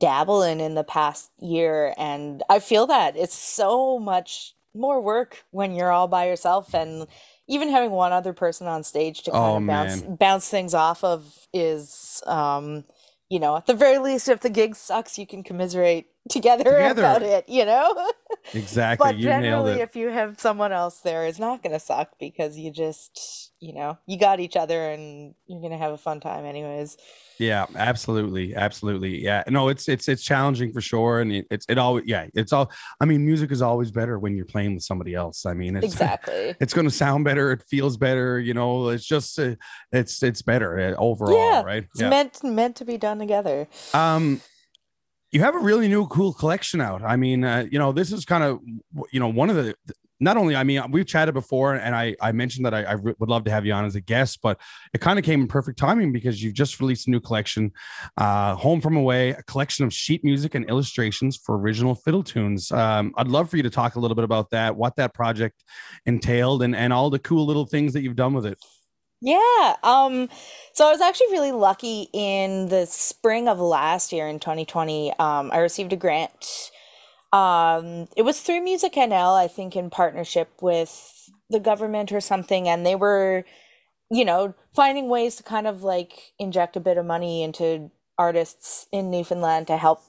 dabble 0.00 0.42
in 0.42 0.60
in 0.60 0.74
the 0.74 0.82
past 0.82 1.30
year 1.40 1.94
and 1.96 2.42
i 2.50 2.58
feel 2.58 2.88
that 2.88 3.16
it's 3.16 3.34
so 3.36 4.00
much 4.00 4.52
more 4.74 5.00
work 5.00 5.44
when 5.52 5.74
you're 5.74 5.92
all 5.92 6.08
by 6.08 6.26
yourself 6.26 6.74
and 6.74 7.06
even 7.48 7.68
having 7.68 7.90
one 7.90 8.12
other 8.12 8.32
person 8.32 8.66
on 8.66 8.82
stage 8.82 9.22
to 9.22 9.30
kind 9.30 9.44
oh, 9.44 9.56
of 9.56 9.66
bounce 9.66 10.02
man. 10.02 10.16
bounce 10.16 10.48
things 10.48 10.74
off 10.74 11.04
of 11.04 11.46
is 11.52 12.22
um 12.26 12.84
you 13.28 13.38
know 13.38 13.56
at 13.56 13.66
the 13.66 13.74
very 13.74 13.98
least 13.98 14.28
if 14.28 14.40
the 14.40 14.50
gig 14.50 14.74
sucks 14.74 15.18
you 15.18 15.26
can 15.26 15.42
commiserate 15.42 16.06
together, 16.28 16.64
together. 16.64 17.02
about 17.02 17.22
it 17.22 17.48
you 17.48 17.64
know 17.64 18.08
exactly 18.54 19.04
but 19.04 19.16
you 19.16 19.24
generally 19.24 19.80
if 19.80 19.96
you 19.96 20.08
have 20.08 20.40
someone 20.40 20.72
else 20.72 21.00
there 21.00 21.24
it's 21.26 21.38
not 21.38 21.62
going 21.62 21.72
to 21.72 21.80
suck 21.80 22.10
because 22.18 22.58
you 22.58 22.70
just 22.70 23.52
you 23.60 23.72
know 23.72 23.98
you 24.06 24.18
got 24.18 24.40
each 24.40 24.56
other 24.56 24.90
and 24.90 25.34
you're 25.46 25.60
going 25.60 25.72
to 25.72 25.78
have 25.78 25.92
a 25.92 25.98
fun 25.98 26.20
time 26.20 26.44
anyways 26.44 26.96
yeah, 27.38 27.66
absolutely, 27.74 28.54
absolutely. 28.54 29.22
Yeah, 29.22 29.42
no, 29.48 29.68
it's 29.68 29.88
it's 29.88 30.08
it's 30.08 30.22
challenging 30.22 30.72
for 30.72 30.80
sure, 30.80 31.20
and 31.20 31.32
it, 31.32 31.46
it's 31.50 31.66
it 31.68 31.78
always 31.78 32.04
yeah, 32.06 32.26
it's 32.34 32.52
all. 32.52 32.70
I 33.00 33.04
mean, 33.04 33.24
music 33.24 33.50
is 33.50 33.60
always 33.60 33.90
better 33.90 34.18
when 34.18 34.36
you're 34.36 34.46
playing 34.46 34.74
with 34.74 34.84
somebody 34.84 35.14
else. 35.14 35.44
I 35.44 35.54
mean, 35.54 35.76
it's, 35.76 35.84
exactly. 35.84 36.54
It's 36.60 36.72
going 36.72 36.86
to 36.86 36.94
sound 36.94 37.24
better. 37.24 37.52
It 37.52 37.62
feels 37.68 37.96
better. 37.96 38.40
You 38.40 38.54
know, 38.54 38.88
it's 38.88 39.04
just 39.04 39.38
uh, 39.38 39.56
it's 39.92 40.22
it's 40.22 40.42
better 40.42 40.78
uh, 40.78 40.94
overall, 41.00 41.36
yeah, 41.36 41.62
right? 41.62 41.84
It's 41.84 42.00
yeah. 42.00 42.08
meant 42.08 42.42
meant 42.42 42.76
to 42.76 42.84
be 42.84 42.96
done 42.96 43.18
together. 43.18 43.68
Um, 43.92 44.40
you 45.36 45.42
have 45.42 45.54
a 45.54 45.58
really 45.58 45.86
new 45.86 46.06
cool 46.06 46.32
collection 46.32 46.80
out. 46.80 47.02
I 47.02 47.16
mean, 47.16 47.44
uh, 47.44 47.66
you 47.70 47.78
know, 47.78 47.92
this 47.92 48.10
is 48.10 48.24
kind 48.24 48.42
of 48.42 48.58
you 49.12 49.20
know 49.20 49.28
one 49.28 49.50
of 49.50 49.56
the 49.56 49.74
not 50.18 50.38
only, 50.38 50.56
I 50.56 50.64
mean, 50.64 50.80
we've 50.90 51.06
chatted 51.06 51.34
before, 51.34 51.74
and 51.74 51.94
I, 51.94 52.16
I 52.22 52.32
mentioned 52.32 52.64
that 52.64 52.72
I, 52.72 52.84
I 52.84 52.94
would 52.94 53.28
love 53.28 53.44
to 53.44 53.50
have 53.50 53.66
you 53.66 53.74
on 53.74 53.84
as 53.84 53.96
a 53.96 54.00
guest, 54.00 54.38
but 54.42 54.58
it 54.94 55.02
kind 55.02 55.18
of 55.18 55.26
came 55.26 55.42
in 55.42 55.46
perfect 55.46 55.78
timing 55.78 56.10
because 56.10 56.42
you've 56.42 56.54
just 56.54 56.80
released 56.80 57.06
a 57.06 57.10
new 57.10 57.20
collection, 57.20 57.70
uh, 58.16 58.54
Home 58.54 58.80
from 58.80 58.96
Away, 58.96 59.32
a 59.32 59.42
collection 59.42 59.84
of 59.84 59.92
sheet 59.92 60.24
music 60.24 60.54
and 60.54 60.66
illustrations 60.70 61.36
for 61.36 61.58
original 61.58 61.94
fiddle 61.94 62.22
tunes. 62.22 62.72
Um, 62.72 63.12
I'd 63.18 63.28
love 63.28 63.50
for 63.50 63.58
you 63.58 63.62
to 63.64 63.68
talk 63.68 63.96
a 63.96 64.00
little 64.00 64.14
bit 64.14 64.24
about 64.24 64.48
that, 64.52 64.74
what 64.74 64.96
that 64.96 65.12
project 65.12 65.62
entailed, 66.06 66.62
and, 66.62 66.74
and 66.74 66.94
all 66.94 67.10
the 67.10 67.18
cool 67.18 67.44
little 67.44 67.66
things 67.66 67.92
that 67.92 68.00
you've 68.00 68.16
done 68.16 68.32
with 68.32 68.46
it. 68.46 68.56
Yeah. 69.20 69.76
Um, 69.82 70.28
so 70.74 70.86
I 70.86 70.92
was 70.92 71.00
actually 71.00 71.32
really 71.32 71.52
lucky 71.52 72.08
in 72.12 72.68
the 72.68 72.86
spring 72.86 73.48
of 73.48 73.58
last 73.58 74.12
year 74.12 74.28
in 74.28 74.38
2020. 74.38 75.12
Um, 75.18 75.50
I 75.52 75.58
received 75.58 75.92
a 75.92 75.96
grant 75.96 76.70
um, 77.32 78.08
it 78.16 78.22
was 78.22 78.40
through 78.40 78.62
Music 78.62 78.94
NL, 78.94 79.36
I 79.38 79.48
think, 79.48 79.76
in 79.76 79.90
partnership 79.90 80.50
with 80.62 81.30
the 81.50 81.60
government 81.60 82.12
or 82.12 82.20
something, 82.20 82.68
and 82.68 82.86
they 82.86 82.94
were, 82.96 83.44
you 84.10 84.24
know, 84.24 84.54
finding 84.74 85.08
ways 85.08 85.36
to 85.36 85.42
kind 85.42 85.66
of 85.66 85.82
like 85.82 86.32
inject 86.38 86.76
a 86.76 86.80
bit 86.80 86.98
of 86.98 87.06
money 87.06 87.42
into 87.42 87.90
artists 88.18 88.86
in 88.92 89.10
Newfoundland 89.10 89.66
to 89.68 89.76
help 89.76 90.02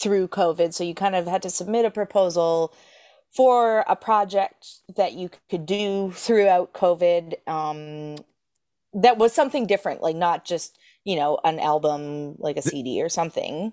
through 0.00 0.28
COVID. 0.28 0.74
So 0.74 0.84
you 0.84 0.94
kind 0.94 1.16
of 1.16 1.26
had 1.26 1.42
to 1.42 1.50
submit 1.50 1.84
a 1.84 1.90
proposal 1.90 2.72
for 3.36 3.84
a 3.88 3.96
project 3.96 4.66
that 4.96 5.12
you 5.14 5.30
could 5.50 5.66
do 5.66 6.12
throughout 6.12 6.72
COVID. 6.72 7.46
Um, 7.48 8.24
that 8.94 9.18
was 9.18 9.32
something 9.32 9.66
different, 9.66 10.02
like 10.02 10.16
not 10.16 10.44
just 10.44 10.78
you 11.04 11.16
know 11.16 11.38
an 11.44 11.58
album, 11.58 12.36
like 12.38 12.56
a 12.56 12.62
CD 12.62 13.02
or 13.02 13.08
something 13.08 13.72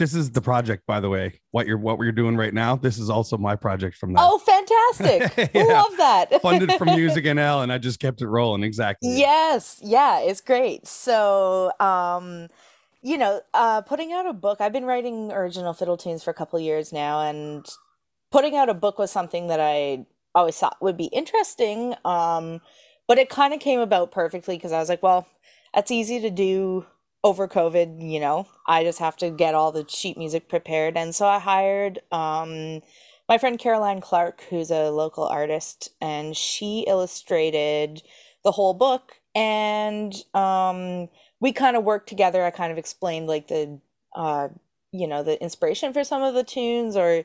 this 0.00 0.14
is 0.14 0.30
the 0.30 0.40
project, 0.40 0.86
by 0.86 0.98
the 0.98 1.10
way. 1.10 1.40
What 1.50 1.66
you're 1.66 1.76
what 1.76 1.98
we're 1.98 2.10
doing 2.10 2.34
right 2.34 2.54
now. 2.54 2.74
This 2.74 2.98
is 2.98 3.10
also 3.10 3.36
my 3.36 3.54
project 3.54 3.98
from 3.98 4.14
that. 4.14 4.20
Oh, 4.22 4.38
fantastic! 4.38 5.50
yeah. 5.54 5.62
Love 5.62 5.96
that. 5.98 6.40
Funded 6.42 6.72
from 6.72 6.88
Music 6.96 7.26
NL, 7.26 7.62
and 7.62 7.70
I 7.70 7.76
just 7.76 8.00
kept 8.00 8.22
it 8.22 8.26
rolling. 8.26 8.64
Exactly. 8.64 9.16
Yes, 9.18 9.78
yeah, 9.84 10.20
it's 10.20 10.40
great. 10.40 10.86
So, 10.86 11.70
um, 11.78 12.48
you 13.02 13.18
know, 13.18 13.42
uh, 13.52 13.82
putting 13.82 14.12
out 14.12 14.26
a 14.26 14.32
book. 14.32 14.62
I've 14.62 14.72
been 14.72 14.86
writing 14.86 15.30
original 15.32 15.74
fiddle 15.74 15.98
tunes 15.98 16.24
for 16.24 16.30
a 16.30 16.34
couple 16.34 16.58
years 16.58 16.94
now, 16.94 17.20
and 17.20 17.68
putting 18.32 18.56
out 18.56 18.70
a 18.70 18.74
book 18.74 18.98
was 18.98 19.10
something 19.10 19.48
that 19.48 19.60
I 19.60 20.06
always 20.34 20.56
thought 20.56 20.78
would 20.80 20.96
be 20.96 21.06
interesting. 21.06 21.94
Um, 22.06 22.62
but 23.10 23.18
it 23.18 23.28
kind 23.28 23.52
of 23.52 23.58
came 23.58 23.80
about 23.80 24.12
perfectly 24.12 24.56
because 24.56 24.70
I 24.70 24.78
was 24.78 24.88
like, 24.88 25.02
well, 25.02 25.26
that's 25.74 25.90
easy 25.90 26.20
to 26.20 26.30
do 26.30 26.86
over 27.24 27.48
COVID, 27.48 28.08
you 28.08 28.20
know, 28.20 28.46
I 28.68 28.84
just 28.84 29.00
have 29.00 29.16
to 29.16 29.30
get 29.30 29.52
all 29.52 29.72
the 29.72 29.84
sheet 29.88 30.16
music 30.16 30.48
prepared. 30.48 30.96
And 30.96 31.12
so 31.12 31.26
I 31.26 31.40
hired 31.40 31.98
um, 32.12 32.82
my 33.28 33.36
friend 33.36 33.58
Caroline 33.58 34.00
Clark, 34.00 34.44
who's 34.48 34.70
a 34.70 34.90
local 34.90 35.24
artist, 35.24 35.88
and 36.00 36.36
she 36.36 36.84
illustrated 36.86 38.00
the 38.44 38.52
whole 38.52 38.74
book. 38.74 39.14
And 39.34 40.14
um, 40.32 41.08
we 41.40 41.52
kind 41.52 41.76
of 41.76 41.82
worked 41.82 42.08
together. 42.08 42.44
I 42.44 42.52
kind 42.52 42.70
of 42.70 42.78
explained 42.78 43.26
like 43.26 43.48
the, 43.48 43.80
uh, 44.14 44.50
you 44.92 45.08
know, 45.08 45.24
the 45.24 45.42
inspiration 45.42 45.92
for 45.92 46.04
some 46.04 46.22
of 46.22 46.34
the 46.34 46.44
tunes 46.44 46.94
or, 46.94 47.24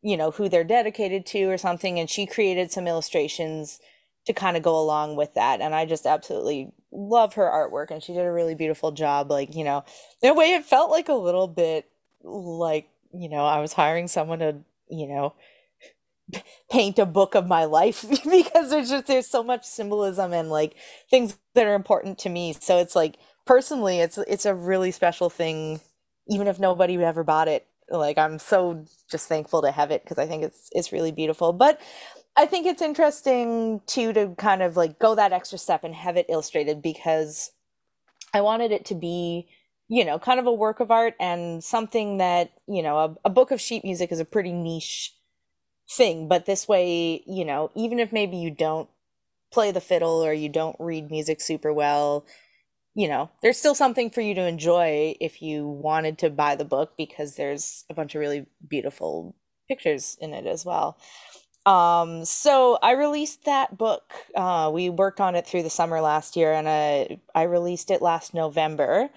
you 0.00 0.16
know, 0.16 0.30
who 0.30 0.48
they're 0.48 0.62
dedicated 0.62 1.26
to 1.26 1.46
or 1.46 1.58
something. 1.58 1.98
And 1.98 2.08
she 2.08 2.24
created 2.24 2.70
some 2.70 2.86
illustrations 2.86 3.80
to 4.26 4.32
kind 4.32 4.56
of 4.56 4.62
go 4.62 4.78
along 4.78 5.16
with 5.16 5.34
that. 5.34 5.60
And 5.60 5.74
I 5.74 5.86
just 5.86 6.06
absolutely 6.06 6.72
love 6.92 7.34
her 7.34 7.44
artwork 7.44 7.90
and 7.90 8.02
she 8.02 8.12
did 8.14 8.24
a 8.24 8.32
really 8.32 8.54
beautiful 8.54 8.92
job. 8.92 9.30
Like, 9.30 9.54
you 9.54 9.64
know, 9.64 9.84
in 10.22 10.30
a 10.30 10.34
way 10.34 10.54
it 10.54 10.64
felt 10.64 10.90
like 10.90 11.08
a 11.08 11.14
little 11.14 11.48
bit 11.48 11.88
like, 12.22 12.88
you 13.12 13.28
know, 13.28 13.44
I 13.44 13.60
was 13.60 13.74
hiring 13.74 14.08
someone 14.08 14.40
to, 14.40 14.56
you 14.90 15.08
know, 15.08 15.34
paint 16.70 16.98
a 16.98 17.06
book 17.06 17.34
of 17.34 17.46
my 17.46 17.64
life 17.64 18.04
because 18.30 18.70
there's 18.70 18.90
just 18.90 19.06
there's 19.06 19.26
so 19.28 19.42
much 19.42 19.64
symbolism 19.64 20.32
and 20.32 20.50
like 20.50 20.74
things 21.10 21.36
that 21.54 21.66
are 21.66 21.74
important 21.74 22.18
to 22.18 22.28
me. 22.28 22.54
So 22.58 22.78
it's 22.78 22.96
like 22.96 23.16
personally 23.46 24.00
it's 24.00 24.18
it's 24.18 24.46
a 24.46 24.54
really 24.54 24.90
special 24.90 25.30
thing 25.30 25.80
even 26.28 26.46
if 26.46 26.58
nobody 26.58 26.96
ever 27.04 27.22
bought 27.22 27.48
it 27.48 27.66
like 27.90 28.16
i'm 28.16 28.38
so 28.38 28.84
just 29.10 29.28
thankful 29.28 29.60
to 29.62 29.70
have 29.70 29.90
it 29.90 30.02
because 30.02 30.18
i 30.18 30.26
think 30.26 30.42
it's 30.42 30.70
it's 30.72 30.92
really 30.92 31.12
beautiful 31.12 31.52
but 31.52 31.78
I 32.36 32.46
think 32.46 32.66
it's 32.66 32.82
interesting 32.82 33.80
too 33.86 34.12
to 34.12 34.34
kind 34.36 34.62
of 34.62 34.76
like 34.76 34.98
go 34.98 35.14
that 35.14 35.32
extra 35.32 35.58
step 35.58 35.84
and 35.84 35.94
have 35.94 36.16
it 36.16 36.26
illustrated 36.28 36.82
because 36.82 37.52
I 38.34 38.40
wanted 38.40 38.72
it 38.72 38.84
to 38.86 38.94
be, 38.94 39.48
you 39.88 40.04
know, 40.04 40.18
kind 40.18 40.40
of 40.40 40.46
a 40.46 40.52
work 40.52 40.80
of 40.80 40.90
art 40.90 41.14
and 41.20 41.62
something 41.62 42.18
that, 42.18 42.52
you 42.66 42.82
know, 42.82 42.98
a, 42.98 43.16
a 43.26 43.30
book 43.30 43.50
of 43.50 43.60
sheet 43.60 43.84
music 43.84 44.10
is 44.10 44.20
a 44.20 44.24
pretty 44.24 44.52
niche 44.52 45.14
thing. 45.90 46.28
But 46.28 46.46
this 46.46 46.68
way, 46.68 47.22
you 47.26 47.44
know, 47.44 47.70
even 47.74 48.00
if 48.00 48.12
maybe 48.12 48.36
you 48.36 48.50
don't 48.50 48.88
play 49.52 49.70
the 49.70 49.80
fiddle 49.80 50.24
or 50.24 50.32
you 50.32 50.48
don't 50.48 50.76
read 50.80 51.10
music 51.10 51.40
super 51.40 51.72
well, 51.72 52.26
you 52.94 53.08
know, 53.08 53.30
there's 53.42 53.58
still 53.58 53.74
something 53.74 54.10
for 54.10 54.20
you 54.20 54.34
to 54.34 54.46
enjoy 54.46 55.16
if 55.20 55.42
you 55.42 55.66
wanted 55.68 56.18
to 56.18 56.30
buy 56.30 56.56
the 56.56 56.64
book 56.64 56.94
because 56.96 57.36
there's 57.36 57.84
a 57.90 57.94
bunch 57.94 58.14
of 58.14 58.20
really 58.20 58.46
beautiful 58.68 59.34
pictures 59.68 60.16
in 60.20 60.32
it 60.34 60.46
as 60.46 60.64
well. 60.64 60.98
Um, 61.66 62.24
so 62.24 62.78
I 62.82 62.92
released 62.92 63.44
that 63.46 63.78
book. 63.78 64.12
Uh, 64.34 64.70
we 64.72 64.90
worked 64.90 65.20
on 65.20 65.34
it 65.34 65.46
through 65.46 65.62
the 65.62 65.70
summer 65.70 66.00
last 66.00 66.36
year, 66.36 66.52
and 66.52 66.68
I 66.68 67.20
I 67.34 67.44
released 67.44 67.90
it 67.90 68.02
last 68.02 68.34
November. 68.34 69.10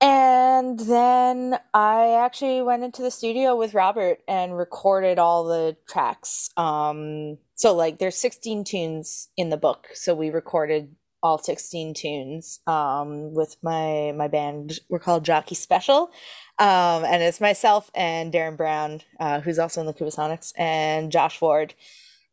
And 0.00 0.78
then 0.80 1.58
I 1.72 2.12
actually 2.12 2.60
went 2.62 2.82
into 2.84 3.00
the 3.00 3.10
studio 3.10 3.56
with 3.56 3.72
Robert 3.74 4.18
and 4.28 4.56
recorded 4.56 5.18
all 5.18 5.44
the 5.44 5.76
tracks. 5.88 6.50
Um, 6.56 7.38
so 7.54 7.74
like 7.74 7.98
there's 7.98 8.16
16 8.16 8.64
tunes 8.64 9.28
in 9.36 9.50
the 9.50 9.56
book, 9.56 9.88
so 9.94 10.14
we 10.14 10.30
recorded 10.30 10.94
all 11.22 11.38
16 11.38 11.94
tunes 11.94 12.60
um, 12.66 13.32
with 13.32 13.56
my 13.62 14.12
my 14.14 14.28
band. 14.28 14.80
We're 14.90 14.98
called 14.98 15.24
Jockey 15.24 15.54
Special, 15.54 16.10
um, 16.58 17.04
and 17.04 17.22
it's 17.22 17.40
myself 17.40 17.90
and 17.94 18.32
Darren 18.32 18.56
Brown, 18.56 19.02
uh, 19.20 19.40
who's 19.40 19.58
also 19.58 19.80
in 19.80 19.86
the 19.86 19.94
Kubasonics, 19.94 20.52
and 20.58 21.10
Josh 21.12 21.40
Ward, 21.40 21.74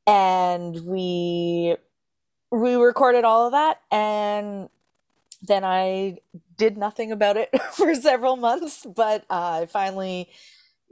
and 0.07 0.85
we 0.85 1.75
we 2.51 2.75
recorded 2.75 3.23
all 3.23 3.45
of 3.47 3.53
that, 3.53 3.81
and 3.91 4.69
then 5.41 5.63
I 5.63 6.17
did 6.57 6.77
nothing 6.77 7.11
about 7.11 7.37
it 7.37 7.49
for 7.73 7.95
several 7.95 8.37
months, 8.37 8.85
but 8.85 9.25
uh, 9.29 9.61
I 9.63 9.65
finally 9.65 10.29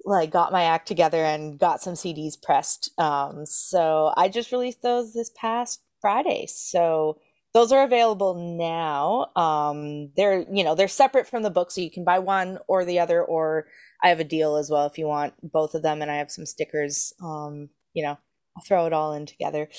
like 0.06 0.32
got 0.32 0.52
my 0.52 0.64
act 0.64 0.88
together 0.88 1.24
and 1.24 1.60
got 1.60 1.82
some 1.82 1.94
CDs 1.94 2.42
pressed. 2.42 2.98
Um, 3.00 3.46
so 3.46 4.14
I 4.18 4.30
just 4.30 4.52
released 4.52 4.82
those 4.82 5.14
this 5.14 5.32
past 5.36 5.82
Friday. 6.02 6.46
So 6.48 7.20
those 7.54 7.72
are 7.72 7.84
available 7.84 8.58
now. 8.58 9.32
Um, 9.36 10.12
they're 10.16 10.46
you 10.52 10.64
know 10.64 10.76
they're 10.76 10.88
separate 10.88 11.28
from 11.28 11.44
the 11.44 11.50
book, 11.50 11.72
so 11.72 11.82
you 11.82 11.92
can 11.92 12.04
buy 12.04 12.20
one 12.20 12.60
or 12.68 12.86
the 12.86 13.00
other, 13.00 13.24
or 13.24 13.68
I 14.04 14.10
have 14.10 14.20
a 14.20 14.26
deal 14.26 14.56
as 14.56 14.70
well 14.70 14.86
if 14.86 14.98
you 14.98 15.08
want 15.08 15.34
both 15.42 15.74
of 15.76 15.82
them, 15.82 16.02
and 16.02 16.12
I 16.12 16.16
have 16.16 16.32
some 16.32 16.46
stickers. 16.46 17.14
Um, 17.24 17.70
you 17.94 18.04
know, 18.04 18.18
I'll 18.56 18.64
throw 18.68 18.86
it 18.86 18.94
all 18.94 19.14
in 19.14 19.26
together. 19.26 19.70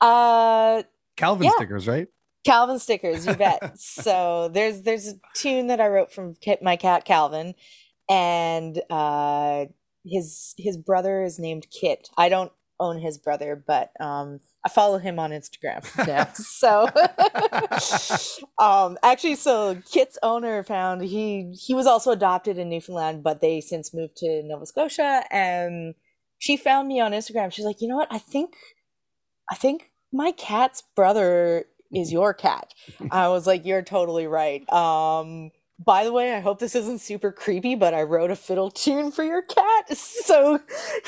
Uh, 0.00 0.82
Calvin 1.16 1.46
yeah. 1.46 1.52
stickers, 1.56 1.88
right? 1.88 2.08
Calvin 2.44 2.78
stickers, 2.78 3.26
you 3.26 3.34
bet. 3.34 3.72
so 3.78 4.48
there's 4.52 4.82
there's 4.82 5.08
a 5.08 5.14
tune 5.34 5.68
that 5.68 5.80
I 5.80 5.88
wrote 5.88 6.12
from 6.12 6.34
my 6.60 6.76
cat 6.76 7.04
Calvin, 7.04 7.54
and 8.10 8.80
uh, 8.90 9.64
his 10.04 10.54
his 10.58 10.76
brother 10.76 11.22
is 11.22 11.38
named 11.38 11.66
Kit. 11.70 12.10
I 12.18 12.28
don't 12.28 12.52
own 12.78 12.98
his 12.98 13.18
brother, 13.18 13.62
but 13.66 13.92
um, 13.98 14.40
I 14.64 14.70
follow 14.70 14.98
him 14.98 15.18
on 15.18 15.30
Instagram 15.30 15.84
now. 16.06 16.28
so 16.34 16.88
um, 18.64 18.96
actually, 19.02 19.34
so 19.34 19.76
Kit's 19.90 20.18
owner 20.22 20.62
found 20.62 21.02
he 21.02 21.52
he 21.52 21.74
was 21.74 21.86
also 21.86 22.12
adopted 22.12 22.56
in 22.56 22.70
Newfoundland, 22.70 23.22
but 23.22 23.40
they 23.40 23.60
since 23.60 23.92
moved 23.92 24.16
to 24.18 24.42
Nova 24.42 24.64
Scotia, 24.64 25.24
and 25.30 25.94
she 26.38 26.56
found 26.56 26.88
me 26.88 27.00
on 27.00 27.12
Instagram. 27.12 27.52
She's 27.52 27.64
like, 27.64 27.82
you 27.82 27.88
know 27.88 27.96
what? 27.96 28.08
I 28.10 28.18
think 28.18 28.54
I 29.50 29.54
think 29.54 29.90
my 30.12 30.32
cat's 30.32 30.82
brother 30.96 31.66
is 31.92 32.12
your 32.12 32.32
cat. 32.32 32.72
I 33.10 33.28
was 33.28 33.46
like, 33.46 33.66
you're 33.66 33.82
totally 33.82 34.26
right. 34.26 34.68
Um, 34.72 35.50
by 35.78 36.04
the 36.04 36.12
way, 36.12 36.32
I 36.34 36.40
hope 36.40 36.60
this 36.60 36.74
isn't 36.74 37.00
super 37.00 37.32
creepy, 37.32 37.74
but 37.74 37.94
I 37.94 38.02
wrote 38.02 38.30
a 38.30 38.36
fiddle 38.36 38.70
tune 38.70 39.10
for 39.10 39.24
your 39.24 39.42
cat. 39.42 39.86
So 40.24 40.60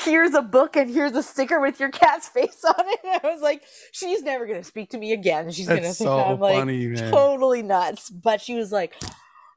here's 0.05 0.35
a 0.35 0.41
book 0.43 0.75
and 0.75 0.89
here's 0.93 1.13
a 1.13 1.23
sticker 1.23 1.59
with 1.59 1.79
your 1.79 1.89
cat's 1.89 2.29
face 2.29 2.63
on 2.63 2.75
it. 2.77 2.99
And 3.03 3.21
I 3.23 3.33
was 3.33 3.41
like, 3.41 3.63
she's 3.91 4.21
never 4.21 4.45
gonna 4.45 4.63
speak 4.63 4.91
to 4.91 4.97
me 4.97 5.11
again. 5.13 5.51
She's 5.51 5.67
gonna 5.67 5.81
think 5.81 5.95
so 5.95 6.19
I'm 6.19 6.39
like 6.39 6.65
man. 6.65 6.95
totally 7.11 7.63
nuts. 7.63 8.09
But 8.11 8.41
she 8.41 8.53
was 8.53 8.71
like, 8.71 8.93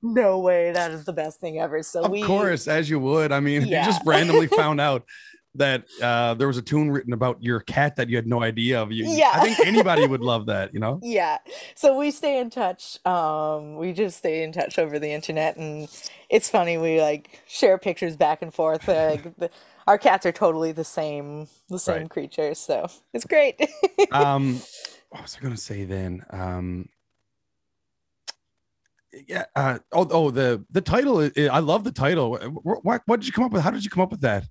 no 0.03 0.39
way, 0.39 0.73
that 0.73 0.93
is 0.93 1.05
the 1.05 1.13
best 1.13 1.41
thing 1.41 1.59
ever. 1.59 1.83
So 1.83 2.05
Of 2.05 2.11
we 2.11 2.23
course, 2.23 2.67
as 2.69 2.89
you 2.89 2.99
would. 3.01 3.33
I 3.33 3.41
mean, 3.41 3.67
Yeah. 3.67 3.81
you 3.87 3.93
just 3.93 4.03
randomly 4.07 4.47
found 4.47 4.81
out 4.81 5.05
that 5.57 5.85
uh, 6.01 6.35
there 6.35 6.47
was 6.47 6.57
a 6.59 6.63
tune 6.63 6.91
written 6.91 7.13
about 7.13 7.43
your 7.43 7.59
cat 7.61 7.97
that 7.97 8.09
you 8.09 8.15
had 8.17 8.27
no 8.27 8.41
idea 8.43 8.81
of. 8.81 8.93
You, 8.93 9.05
Yeah. 9.07 9.31
I 9.35 9.41
think 9.43 9.59
anybody 9.67 10.07
would 10.07 10.21
love 10.21 10.47
that. 10.47 10.73
You 10.73 10.79
know. 10.81 11.01
yeah 11.03 11.39
so 11.75 11.97
we 11.99 12.11
stay 12.11 12.39
in 12.39 12.51
touch 12.51 13.05
um 13.07 13.77
we 13.77 13.93
just 13.93 14.19
stay 14.19 14.43
in 14.45 14.53
touch 14.53 14.79
over 14.79 14.99
the 14.99 15.11
internet 15.11 15.57
and 15.57 15.89
it's 16.29 16.49
funny 16.49 16.79
we 16.79 17.01
like 17.01 17.41
share 17.49 17.79
pictures 17.79 18.17
back 18.17 18.43
and 18.43 18.53
forth 18.55 18.87
like 18.87 19.23
the, 19.39 19.51
our 19.87 19.99
cats 19.99 20.25
are 20.27 20.33
totally 20.33 20.73
the 20.73 20.85
same 20.85 21.49
the 21.69 21.79
same 21.79 22.03
Right. 22.03 22.11
creature 22.11 22.55
so 22.55 22.87
it's 23.13 23.25
great 23.25 23.61
um 24.13 24.61
what 25.09 25.23
was 25.23 25.37
i 25.39 25.43
gonna 25.43 25.57
say 25.57 25.85
then 25.85 26.25
um 26.31 26.89
yeah 29.27 29.45
uh 29.57 29.79
oh 29.93 30.07
oh 30.11 30.31
the 30.31 30.65
the 30.71 30.81
title 30.81 31.19
i 31.21 31.31
i 31.49 31.59
love 31.59 31.83
the 31.85 31.93
title 31.93 32.39
what, 32.63 32.85
what 32.85 33.03
what 33.07 33.21
did 33.21 33.27
you 33.27 33.33
come 33.33 33.45
up 33.45 33.53
with 33.53 33.63
how 33.63 33.71
did 33.71 33.83
you 33.85 33.91
come 33.91 34.03
up 34.03 34.11
with 34.13 34.21
that 34.21 34.45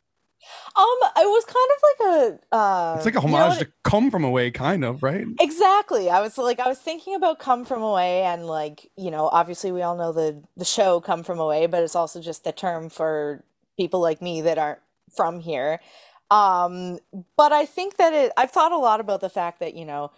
um 0.76 0.98
it 1.18 1.28
was 1.28 1.46
kind 1.46 1.70
of 1.76 1.80
like 1.84 2.42
a 2.52 2.56
uh 2.56 2.94
it's 2.96 3.06
like 3.06 3.16
a 3.16 3.22
you 3.22 3.28
know 3.28 3.38
homage 3.38 3.60
to 3.60 3.68
come 3.84 4.10
from 4.10 4.24
away 4.24 4.50
kind 4.52 4.84
of 4.84 5.04
right 5.04 5.26
Exactly. 5.40 6.10
I 6.10 6.22
was 6.22 6.38
like 6.38 6.60
I 6.60 6.68
was 6.68 6.80
thinking 6.80 7.16
about 7.16 7.40
Come 7.40 7.66
From 7.66 7.82
Away 7.82 8.22
and 8.24 8.46
like, 8.46 8.90
you 8.98 9.12
know, 9.12 9.28
obviously 9.30 9.72
we 9.72 9.82
all 9.82 9.96
know 9.96 10.12
the 10.12 10.42
the 10.58 10.66
show 10.66 11.00
Come 11.00 11.24
From 11.24 11.40
Away, 11.40 11.68
but 11.68 11.84
it's 11.84 11.96
also 11.96 12.22
just 12.22 12.44
the 12.44 12.52
term 12.52 12.90
for 12.90 13.44
people 13.78 14.00
like 14.00 14.22
me 14.22 14.42
that 14.42 14.58
aren't 14.58 14.80
from 15.16 15.40
here. 15.40 15.80
Um, 16.32 17.00
but 17.38 17.52
I 17.52 17.66
think 17.66 17.98
that 17.98 18.14
it 18.14 18.32
I've 18.38 18.52
thought 18.52 18.72
a 18.72 18.78
lot 18.78 19.00
about 19.00 19.22
the 19.22 19.30
fact 19.30 19.60
that, 19.60 19.74
you 19.74 19.86
know, 19.86 20.12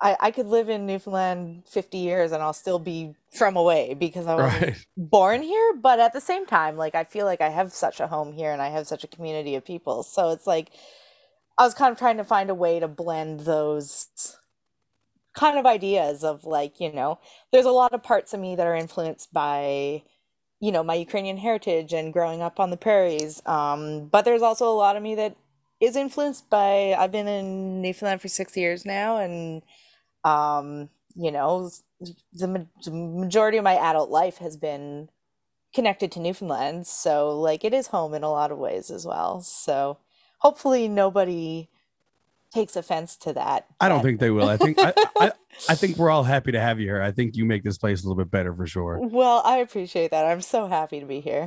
I, 0.00 0.16
I 0.18 0.30
could 0.30 0.46
live 0.46 0.68
in 0.68 0.86
Newfoundland 0.86 1.64
50 1.66 1.98
years 1.98 2.32
and 2.32 2.42
I'll 2.42 2.52
still 2.52 2.78
be 2.78 3.14
from 3.30 3.56
away 3.56 3.94
because 3.94 4.26
I 4.26 4.34
wasn't 4.34 4.62
right 4.62 4.86
born 4.96 5.42
here, 5.42 5.74
but 5.74 6.00
at 6.00 6.12
the 6.12 6.20
same 6.20 6.46
time, 6.46 6.76
like 6.76 6.94
I 6.94 7.04
feel 7.04 7.26
like 7.26 7.40
I 7.40 7.50
have 7.50 7.72
such 7.72 8.00
a 8.00 8.06
home 8.06 8.32
here 8.32 8.50
and 8.52 8.62
I 8.62 8.68
have 8.68 8.86
such 8.86 9.04
a 9.04 9.08
community 9.08 9.54
of 9.54 9.64
people. 9.64 10.02
So 10.02 10.30
it's 10.30 10.46
like 10.46 10.70
I 11.58 11.64
was 11.64 11.74
kind 11.74 11.92
of 11.92 11.98
trying 11.98 12.16
to 12.16 12.24
find 12.24 12.48
a 12.48 12.54
way 12.54 12.80
to 12.80 12.88
blend 12.88 13.40
those 13.40 14.08
kind 15.34 15.58
of 15.58 15.66
ideas 15.66 16.24
of 16.24 16.44
like, 16.44 16.80
you 16.80 16.92
know, 16.92 17.18
there's 17.52 17.66
a 17.66 17.70
lot 17.70 17.92
of 17.92 18.02
parts 18.02 18.32
of 18.32 18.40
me 18.40 18.56
that 18.56 18.66
are 18.66 18.74
influenced 18.74 19.32
by 19.32 20.02
you 20.60 20.70
know, 20.70 20.82
my 20.82 20.94
Ukrainian 20.94 21.38
heritage 21.38 21.92
and 21.94 22.12
growing 22.12 22.42
up 22.42 22.60
on 22.60 22.70
the 22.70 22.76
prairies. 22.76 23.40
Um, 23.46 24.06
but 24.06 24.24
there's 24.24 24.42
also 24.42 24.70
a 24.70 24.76
lot 24.76 24.94
of 24.96 25.02
me 25.02 25.14
that 25.14 25.36
is 25.80 25.96
influenced 25.96 26.50
by 26.50 26.94
I've 26.98 27.10
been 27.10 27.26
in 27.26 27.80
Newfoundland 27.80 28.20
for 28.20 28.28
6 28.28 28.56
years 28.56 28.84
now 28.84 29.16
and 29.16 29.62
um, 30.24 30.88
you 31.14 31.30
know, 31.32 31.70
the, 32.32 32.48
ma- 32.48 32.64
the 32.84 32.90
majority 32.90 33.58
of 33.58 33.64
my 33.64 33.74
adult 33.76 34.10
life 34.10 34.38
has 34.38 34.56
been 34.56 35.08
connected 35.74 36.10
to 36.12 36.20
Newfoundland, 36.20 36.86
so 36.86 37.38
like 37.38 37.64
it 37.64 37.72
is 37.74 37.88
home 37.88 38.14
in 38.14 38.22
a 38.22 38.30
lot 38.30 38.50
of 38.52 38.58
ways 38.58 38.90
as 38.90 39.06
well. 39.06 39.40
So 39.40 39.98
hopefully 40.38 40.88
nobody 40.88 41.68
takes 42.52 42.74
offense 42.74 43.14
to 43.16 43.32
that. 43.32 43.64
i 43.80 43.88
don't 43.88 44.02
think 44.02 44.18
they 44.18 44.30
will 44.30 44.48
i 44.48 44.56
think 44.56 44.76
I, 44.80 44.92
I 45.20 45.30
i 45.68 45.74
think 45.76 45.96
we're 45.96 46.10
all 46.10 46.24
happy 46.24 46.50
to 46.50 46.58
have 46.60 46.80
you 46.80 46.86
here 46.88 47.00
i 47.00 47.12
think 47.12 47.36
you 47.36 47.44
make 47.44 47.62
this 47.62 47.78
place 47.78 48.02
a 48.02 48.08
little 48.08 48.20
bit 48.20 48.28
better 48.28 48.52
for 48.52 48.66
sure 48.66 48.98
Well, 49.00 49.40
I 49.44 49.58
appreciate 49.58 50.10
that. 50.10 50.26
I'm 50.26 50.40
so 50.42 50.66
happy 50.66 50.98
to 50.98 51.06
be 51.06 51.20
here. 51.20 51.46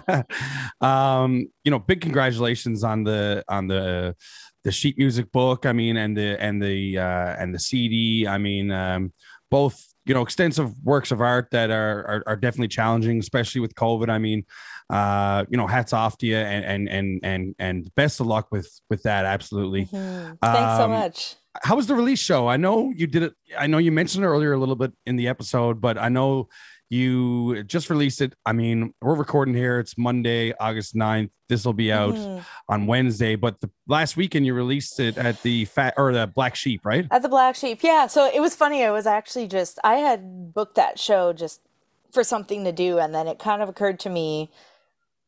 um 0.80 1.48
you 1.64 1.70
know 1.70 1.78
big 1.78 2.00
congratulations 2.00 2.82
on 2.82 3.04
the 3.04 3.44
on 3.48 3.66
the 3.66 4.16
the 4.64 4.72
sheet 4.72 4.96
music 4.98 5.30
book 5.32 5.66
i 5.66 5.72
mean 5.72 5.96
and 5.96 6.16
the 6.16 6.40
and 6.42 6.62
the 6.62 6.98
uh 6.98 7.34
and 7.38 7.54
the 7.54 7.58
cd 7.58 8.26
i 8.26 8.38
mean 8.38 8.70
um 8.70 9.12
both 9.50 9.84
you 10.04 10.14
know 10.14 10.22
extensive 10.22 10.72
works 10.82 11.10
of 11.10 11.20
art 11.20 11.48
that 11.52 11.70
are 11.70 12.04
are, 12.06 12.22
are 12.26 12.36
definitely 12.36 12.68
challenging 12.68 13.18
especially 13.18 13.60
with 13.60 13.74
covid 13.74 14.08
i 14.08 14.18
mean 14.18 14.44
uh 14.90 15.44
you 15.48 15.56
know 15.56 15.66
hats 15.66 15.92
off 15.92 16.16
to 16.18 16.26
you 16.26 16.36
and 16.36 16.64
and 16.64 16.88
and 16.88 17.20
and 17.24 17.54
and 17.58 17.94
best 17.94 18.20
of 18.20 18.26
luck 18.26 18.48
with 18.50 18.68
with 18.90 19.02
that 19.02 19.24
absolutely 19.24 19.86
Mhm. 19.86 20.38
Thanks 20.42 20.76
so 20.76 20.84
Um, 20.84 20.90
much. 20.92 21.36
how 21.62 21.76
was 21.76 21.86
the 21.86 21.94
release 21.94 22.18
show? 22.18 22.48
I 22.48 22.56
know 22.56 22.92
you 22.96 23.06
did 23.06 23.22
it. 23.24 23.34
I 23.58 23.66
know 23.66 23.78
you 23.78 23.92
mentioned 23.92 24.24
it 24.24 24.28
earlier 24.28 24.52
a 24.54 24.58
little 24.58 24.74
bit 24.74 24.92
in 25.06 25.16
the 25.16 25.28
episode, 25.28 25.80
but 25.80 25.98
I 25.98 26.08
know 26.08 26.48
you 26.92 27.64
just 27.64 27.88
released 27.88 28.20
it. 28.20 28.34
I 28.44 28.52
mean, 28.52 28.92
we're 29.00 29.14
recording 29.14 29.54
here. 29.54 29.78
It's 29.78 29.96
Monday, 29.96 30.52
August 30.60 30.94
9th. 30.94 31.30
This 31.48 31.64
will 31.64 31.72
be 31.72 31.90
out 31.90 32.12
Mhm. 32.14 32.44
on 32.68 32.86
Wednesday, 32.86 33.34
but 33.34 33.62
the 33.62 33.70
last 33.88 34.14
weekend 34.14 34.44
you 34.44 34.52
released 34.52 35.00
it 35.00 35.16
at 35.16 35.40
the 35.40 35.64
fat 35.64 35.94
or 35.96 36.12
the 36.12 36.26
Black 36.26 36.54
Sheep, 36.54 36.84
right? 36.84 37.06
At 37.10 37.22
the 37.22 37.30
Black 37.30 37.56
Sheep, 37.56 37.82
yeah. 37.82 38.08
So 38.08 38.26
it 38.26 38.40
was 38.40 38.54
funny. 38.54 38.84
I 38.84 38.90
was 38.90 39.06
actually 39.06 39.46
just 39.48 39.78
I 39.82 39.94
had 39.96 40.52
booked 40.52 40.74
that 40.74 40.98
show 40.98 41.32
just 41.32 41.62
for 42.12 42.22
something 42.22 42.62
to 42.64 42.72
do, 42.72 42.98
and 42.98 43.14
then 43.14 43.26
it 43.26 43.38
kind 43.38 43.62
of 43.62 43.70
occurred 43.70 43.98
to 44.00 44.10
me 44.10 44.50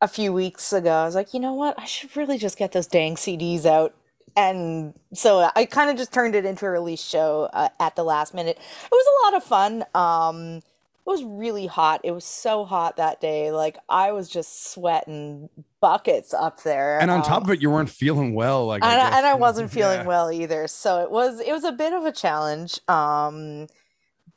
a 0.02 0.08
few 0.08 0.34
weeks 0.34 0.70
ago. 0.70 0.90
I 0.92 1.06
was 1.06 1.14
like, 1.14 1.32
you 1.32 1.40
know 1.40 1.54
what? 1.54 1.78
I 1.78 1.86
should 1.86 2.14
really 2.14 2.36
just 2.36 2.58
get 2.58 2.72
those 2.72 2.86
dang 2.86 3.16
CDs 3.16 3.64
out. 3.64 3.94
And 4.36 4.92
so 5.14 5.48
I 5.56 5.64
kind 5.64 5.88
of 5.90 5.96
just 5.96 6.12
turned 6.12 6.34
it 6.34 6.44
into 6.44 6.66
a 6.66 6.70
release 6.70 7.02
show 7.02 7.48
uh, 7.54 7.70
at 7.80 7.96
the 7.96 8.04
last 8.04 8.34
minute. 8.34 8.58
It 8.58 8.90
was 8.92 9.06
a 9.06 9.24
lot 9.24 9.36
of 9.38 9.44
fun. 9.44 9.84
Um, 9.94 10.60
it 11.06 11.10
was 11.10 11.22
really 11.24 11.66
hot. 11.66 12.00
It 12.04 12.12
was 12.12 12.24
so 12.24 12.64
hot 12.64 12.96
that 12.96 13.20
day. 13.20 13.50
Like 13.52 13.76
I 13.88 14.12
was 14.12 14.28
just 14.28 14.72
sweating 14.72 15.50
buckets 15.80 16.32
up 16.32 16.62
there. 16.62 16.98
And 16.98 17.10
on 17.10 17.18
um, 17.18 17.22
top 17.24 17.44
of 17.44 17.50
it, 17.50 17.60
you 17.60 17.70
weren't 17.70 17.90
feeling 17.90 18.34
well. 18.34 18.66
Like, 18.66 18.82
and, 18.82 18.90
I, 18.92 19.10
guess. 19.10 19.18
and 19.18 19.26
I 19.26 19.34
wasn't 19.46 19.70
feeling 19.70 20.00
Yeah. 20.00 20.06
well 20.06 20.32
either. 20.32 20.66
So 20.66 21.02
it 21.02 21.10
was 21.10 21.40
it 21.40 21.52
was 21.52 21.64
a 21.64 21.72
bit 21.72 21.92
of 21.92 22.04
a 22.04 22.12
challenge. 22.12 22.78
Um 22.88 23.66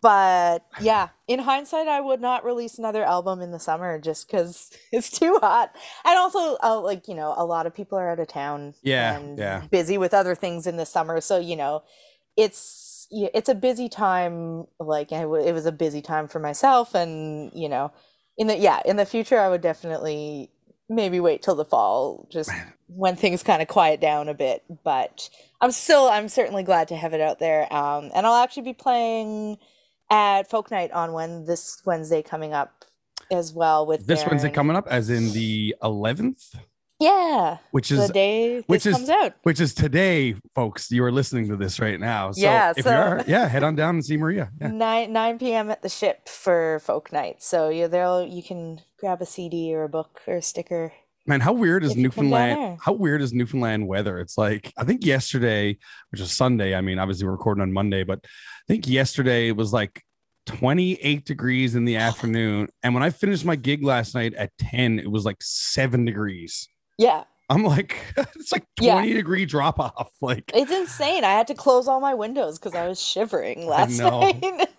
but 0.01 0.63
yeah, 0.79 1.09
in 1.27 1.39
hindsight, 1.39 1.87
I 1.87 1.99
would 2.01 2.21
not 2.21 2.45
release 2.45 2.77
another 2.77 3.03
album 3.03 3.41
in 3.41 3.51
the 3.51 3.59
summer 3.59 3.97
just 3.99 4.27
because 4.27 4.69
it's 4.91 5.09
too 5.09 5.39
hot. 5.41 5.75
And 6.05 6.17
also, 6.17 6.57
uh, 6.63 6.79
like 6.81 7.07
you 7.07 7.15
know, 7.15 7.33
a 7.35 7.45
lot 7.45 7.65
of 7.65 7.73
people 7.73 7.97
are 7.97 8.09
out 8.11 8.19
of 8.19 8.27
town, 8.27 8.75
Yeah, 8.83 9.17
and 9.17 9.37
yeah. 9.39 9.63
busy 9.71 9.97
with 9.97 10.13
other 10.13 10.35
things 10.35 10.67
in 10.67 10.77
the 10.77 10.85
summer. 10.85 11.19
So 11.19 11.39
you 11.39 11.55
know, 11.55 11.83
it's 12.35 12.96
yeah, 13.11 13.29
it's 13.33 13.49
a 13.49 13.55
busy 13.55 13.89
time. 13.89 14.65
Like 14.79 15.11
it 15.11 15.21
it 15.21 15.53
was 15.53 15.65
a 15.65 15.71
busy 15.71 16.01
time 16.01 16.27
for 16.27 16.39
myself, 16.39 16.95
and 16.95 17.51
you 17.53 17.69
know, 17.69 17.91
in 18.37 18.47
the 18.47 18.57
yeah, 18.57 18.81
in 18.85 18.97
the 18.97 19.05
future, 19.05 19.39
I 19.39 19.49
would 19.49 19.61
definitely 19.61 20.51
maybe 20.89 21.19
wait 21.19 21.41
till 21.41 21.55
the 21.55 21.65
fall, 21.65 22.27
just 22.31 22.51
when 22.87 23.15
things 23.15 23.43
kind 23.43 23.61
of 23.61 23.67
quiet 23.67 23.99
down 24.01 24.29
a 24.29 24.33
bit. 24.33 24.63
But 24.83 25.29
I'm 25.61 25.71
still, 25.71 26.07
I'm 26.07 26.29
certainly 26.29 26.63
glad 26.63 26.87
to 26.89 26.95
have 26.95 27.13
it 27.13 27.21
out 27.21 27.39
there. 27.39 27.71
Um, 27.73 28.11
and 28.15 28.25
I'll 28.25 28.43
actually 28.43 28.63
be 28.63 28.73
playing 28.73 29.57
at 30.09 30.49
Folk 30.49 30.71
Night 30.71 30.91
on 30.91 31.13
when 31.13 31.45
this 31.45 31.81
Wednesday 31.85 32.21
coming 32.21 32.53
up 32.53 32.85
as 33.31 33.51
well 33.53 33.85
with 33.85 34.07
This 34.07 34.25
Wednesday 34.25 34.49
Darren. 34.49 34.53
coming 34.53 34.75
up, 34.77 34.87
as 34.87 35.09
in 35.09 35.33
the 35.33 35.75
11th, 35.83 36.55
Yeah, 36.99 37.57
which 37.71 37.89
the 37.89 38.03
is 38.03 38.09
day 38.09 38.61
which 38.67 38.83
this 38.83 38.87
is- 38.87 38.95
comes 38.97 39.09
out. 39.09 39.33
which 39.43 39.59
is 39.59 39.73
today, 39.75 40.35
folks. 40.55 40.89
You 40.89 41.03
are 41.03 41.11
listening 41.11 41.47
to 41.49 41.55
this 41.55 41.79
right 41.79 41.99
now. 41.99 42.31
So 42.31 42.41
Yeah, 42.41 42.73
if 42.75 42.83
so- 42.83 42.89
you 42.89 42.95
are, 42.97 43.23
yeah, 43.27 43.47
head 43.47 43.63
on 43.63 43.75
down 43.75 43.95
and 43.95 44.05
see 44.05 44.17
Maria. 44.17 44.51
Yeah. 44.59 44.69
Nine 44.69 45.13
nine 45.13 45.37
p.m. 45.37 45.69
at 45.69 45.83
the 45.83 45.89
ship 45.89 46.27
for 46.27 46.79
Folk 46.83 47.13
Night. 47.13 47.43
So 47.43 47.69
you 47.69 47.87
there 47.87 48.23
you 48.23 48.41
can 48.41 48.81
grab 48.99 49.21
a 49.21 49.27
CD 49.27 49.75
or 49.75 49.83
a 49.83 49.89
book 49.89 50.21
or 50.27 50.37
a 50.37 50.41
sticker. 50.41 50.91
Man, 51.27 51.41
how 51.41 51.53
weird 51.53 51.83
is 51.83 51.91
If 51.91 51.97
you 51.97 52.09
come 52.09 52.29
down 52.31 52.49
Newfoundland? 52.49 52.79
How 52.81 52.93
weird 52.93 53.21
is 53.21 53.33
Newfoundland 53.33 53.87
weather? 53.87 54.19
It's 54.19 54.37
like 54.37 54.73
I 54.77 54.83
think 54.83 55.05
yesterday, 55.05 55.77
which 56.09 56.21
is 56.21 56.31
Sunday. 56.31 56.73
I 56.73 56.81
mean, 56.81 56.97
obviously 56.97 57.25
we're 57.27 57.33
recording 57.33 57.61
on 57.61 57.71
Monday, 57.73 58.05
but 58.05 58.21
I 58.23 58.65
think 58.67 58.87
yesterday 58.87 59.49
it 59.49 59.55
was 59.55 59.71
like 59.71 60.03
28 60.47 61.25
degrees 61.25 61.75
in 61.75 61.85
the 61.85 61.97
afternoon. 61.97 62.69
And 62.81 62.93
when 62.95 63.03
I 63.03 63.09
finished 63.11 63.45
my 63.45 63.57
gig 63.57 63.83
last 63.83 64.15
night 64.15 64.33
at 64.33 64.51
10, 64.57 64.97
it 64.99 65.11
was 65.11 65.25
like 65.25 65.37
seven 65.41 66.05
degrees. 66.05 66.67
Yeah, 66.97 67.23
I'm 67.49 67.63
like, 67.63 67.95
it's 68.17 68.51
like 68.51 68.65
Yeah. 68.79 68.93
20 68.93 69.13
degree 69.13 69.45
drop 69.45 69.79
off. 69.79 70.11
Like, 70.21 70.51
it's 70.53 70.71
insane. 70.71 71.23
I 71.23 71.31
had 71.31 71.47
to 71.47 71.53
close 71.55 71.87
all 71.87 71.99
my 71.99 72.13
windows 72.13 72.59
because 72.59 72.75
I 72.75 72.87
was 72.87 73.01
shivering 73.01 73.67
last 73.67 73.99
night. 73.99 74.43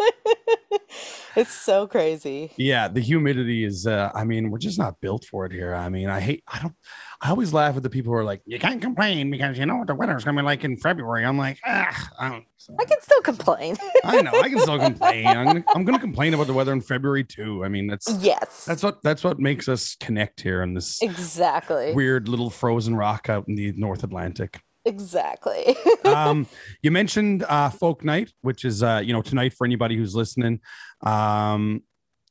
it's 1.36 1.52
so 1.52 1.86
crazy. 1.86 2.52
yeah, 2.56 2.88
the 2.88 3.00
humidity 3.00 3.64
is, 3.64 3.86
uh, 3.86 4.10
I 4.14 4.24
mean, 4.24 4.50
we're 4.50 4.58
just 4.58 4.78
not 4.78 5.00
built 5.00 5.24
for 5.24 5.46
it 5.46 5.52
here. 5.52 5.74
I 5.74 5.88
mean, 5.88 6.08
I 6.08 6.20
hate, 6.20 6.42
I 6.48 6.60
don't, 6.60 6.74
I 7.20 7.30
always 7.30 7.52
laugh 7.52 7.76
at 7.76 7.82
the 7.82 7.90
people 7.90 8.12
who 8.12 8.18
are 8.18 8.24
like, 8.24 8.42
you 8.46 8.60
can't 8.60 8.80
complain 8.80 9.28
because 9.30 9.58
you 9.58 9.66
know 9.66 9.76
what 9.78 9.88
the 9.88 9.94
weather's 9.94 10.24
gonna 10.24 10.40
be 10.40 10.44
like 10.44 10.62
in 10.62 10.76
February. 10.76 11.24
I'm 11.24 11.36
like, 11.36 11.58
ah, 11.66 12.10
I 12.18 12.28
don't. 12.28 12.44
so- 12.58 12.76
I 12.78 12.84
can 12.84 13.00
still 13.00 13.20
complain. 13.22 13.76
I 14.04 14.22
know. 14.22 14.30
I 14.32 14.48
can 14.48 14.60
still 14.60 14.78
complain. 14.90 15.26
I'm 15.26 15.44
gonna, 15.46 15.64
I'm 15.74 15.84
gonna 15.84 15.98
complain 15.98 16.34
about 16.34 16.46
the 16.46 16.52
weather 16.52 16.72
in 16.72 16.80
February 16.80 17.24
too. 17.24 17.64
I 17.64 17.68
mean, 17.68 17.88
that's 17.88 18.08
yes, 18.20 18.64
that's 18.64 18.84
what 18.84 19.02
that's 19.02 19.24
what 19.24 19.40
makes 19.40 19.68
us 19.68 19.96
connect 19.96 20.40
here 20.40 20.62
on 20.62 20.74
this 20.74 21.02
exactly. 21.02 21.92
weird 21.92 22.28
little 22.28 22.50
frozen 22.50 22.94
rock 22.94 23.28
out 23.28 23.48
in 23.48 23.56
the 23.56 23.72
North 23.72 24.04
Atlantic. 24.04 24.60
Exactly. 24.84 25.76
Um, 26.04 26.46
you 26.80 26.90
mentioned 26.90 27.44
uh, 27.48 27.68
Folk 27.68 28.02
Night, 28.02 28.32
which 28.40 28.64
is 28.64 28.82
uh, 28.82 29.02
you 29.04 29.12
know 29.12 29.20
tonight 29.20 29.52
for 29.52 29.66
anybody 29.66 29.94
who's 29.94 30.14
listening. 30.14 30.60
Um, 31.02 31.82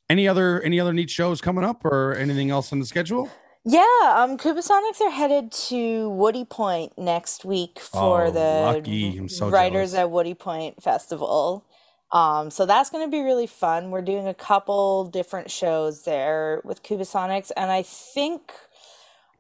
any 0.10 0.28
other 0.28 0.62
any 0.62 0.80
other 0.80 0.94
neat 0.94 1.10
shows 1.12 1.42
coming 1.42 1.64
up 1.64 1.86
or 1.86 2.16
anything 2.16 2.50
else 2.50 2.72
on 2.74 2.80
the 2.80 2.86
schedule? 2.86 3.30
Yeah, 3.68 3.84
um, 4.18 4.38
Kubasonics 4.38 5.02
are 5.02 5.12
headed 5.12 5.52
to 5.70 6.10
Woody 6.12 6.46
Point 6.46 6.94
next 6.98 7.46
week 7.46 7.80
for 7.80 8.28
Oh, 8.28 8.32
the 8.32 8.40
lucky. 8.40 9.18
I'm 9.18 9.30
so 9.30 9.50
Writers 9.50 9.92
jealous. 9.92 10.04
at 10.06 10.12
Woody 10.12 10.36
Point 10.36 10.84
Festival. 10.84 11.66
Um, 12.14 12.52
so 12.52 12.66
that's 12.66 12.90
going 12.92 13.06
to 13.06 13.12
be 13.12 13.24
really 13.24 13.48
fun. 13.48 13.92
We're 13.92 14.02
doing 14.04 14.28
a 14.28 14.36
couple 14.36 15.06
different 15.10 15.52
shows 15.52 16.06
there 16.06 16.62
with 16.66 16.84
Kubasonics, 16.84 17.52
and 17.58 17.72
I 17.72 17.84
think 17.84 18.54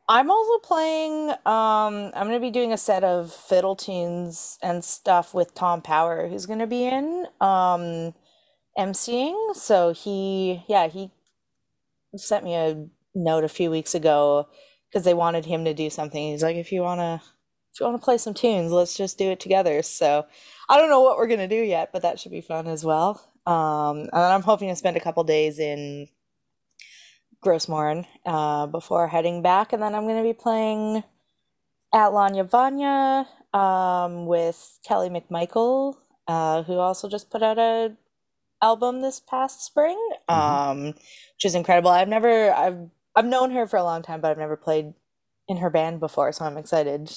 I'm 0.10 0.32
also 0.32 0.60
playing. 0.60 1.32
Um, 1.46 2.12
I'm 2.16 2.28
going 2.28 2.34
to 2.34 2.42
be 2.42 2.52
doing 2.52 2.74
a 2.74 2.78
set 2.78 3.06
of 3.06 3.34
fiddle 3.34 3.78
tunes 3.78 4.60
and 4.64 4.86
stuff 4.86 5.34
with 5.34 5.56
Tom 5.56 5.82
Power, 5.82 6.28
who's 6.30 6.46
going 6.46 6.60
to 6.60 6.68
be 6.68 6.86
in 6.86 7.28
um, 7.42 8.14
emceeing. 8.78 9.56
So 9.56 9.94
he, 9.94 10.64
yeah, 10.68 10.90
he 10.90 11.12
sent 12.18 12.44
me 12.46 12.56
a 12.56 12.88
note 13.18 13.44
a 13.44 13.50
few 13.50 13.72
weeks 13.72 13.96
ago 13.96 14.48
because 14.90 15.04
they 15.06 15.14
wanted 15.14 15.46
him 15.46 15.66
to 15.66 15.74
do 15.74 15.90
something. 15.90 16.32
He's 16.32 16.44
like, 16.44 16.56
if 16.58 16.72
you 16.72 16.82
wanna 16.82 17.22
if 17.74 17.80
you 17.80 17.86
wanna 17.86 18.00
play 18.00 18.18
some 18.18 18.34
tunes, 18.34 18.72
let's 18.72 18.96
just 18.98 19.18
do 19.18 19.30
it 19.32 19.40
together. 19.40 19.82
So 19.84 20.26
I 20.70 20.78
don't 20.78 20.90
know 20.90 21.02
what 21.02 21.18
we're 21.18 21.28
gonna 21.28 21.48
do 21.48 21.56
yet, 21.62 21.92
but 21.94 22.02
that 22.04 22.20
should 22.20 22.32
be 22.32 22.42
fun 22.42 22.68
as 22.68 22.84
well. 22.86 23.22
Um, 23.46 24.00
and 24.00 24.10
then 24.14 24.32
I'm 24.32 24.42
hoping 24.44 24.70
to 24.70 24.76
spend 24.76 24.98
a 24.98 25.02
couple 25.02 25.24
days 25.24 25.60
in 25.60 26.08
Gros 27.42 27.70
Morne 27.70 28.06
uh, 28.26 28.68
before 28.68 29.08
heading 29.08 29.42
back, 29.42 29.74
and 29.74 29.82
then 29.82 29.96
I'm 29.96 30.08
gonna 30.08 30.24
be 30.24 30.34
playing 30.34 31.04
at 31.94 32.12
Lawnya 32.12 32.50
Vawnya 32.50 33.26
um, 33.58 34.26
with 34.26 34.80
Kelly 34.86 35.10
McMichael, 35.10 35.96
uh, 36.28 36.64
who 36.64 36.74
also 36.78 37.08
just 37.10 37.30
put 37.30 37.44
out 37.44 37.58
a 37.58 37.96
album 38.62 39.02
this 39.02 39.20
past 39.20 39.64
spring, 39.64 39.98
Mhm. 40.30 40.34
um, 40.36 40.86
which 40.88 41.46
is 41.46 41.56
incredible. 41.56 41.92
I've 41.92 42.08
never 42.10 42.52
I've 42.52 42.90
I've 43.18 43.26
known 43.26 43.52
her 43.52 43.68
for 43.68 43.78
a 43.78 43.84
long 43.84 44.04
time, 44.04 44.22
but 44.22 44.32
I've 44.32 44.40
never 44.40 44.58
played 44.58 44.94
in 45.50 45.58
her 45.58 45.72
band 45.72 46.00
before, 46.00 46.32
so 46.32 46.46
I'm 46.46 46.58
excited 46.58 47.12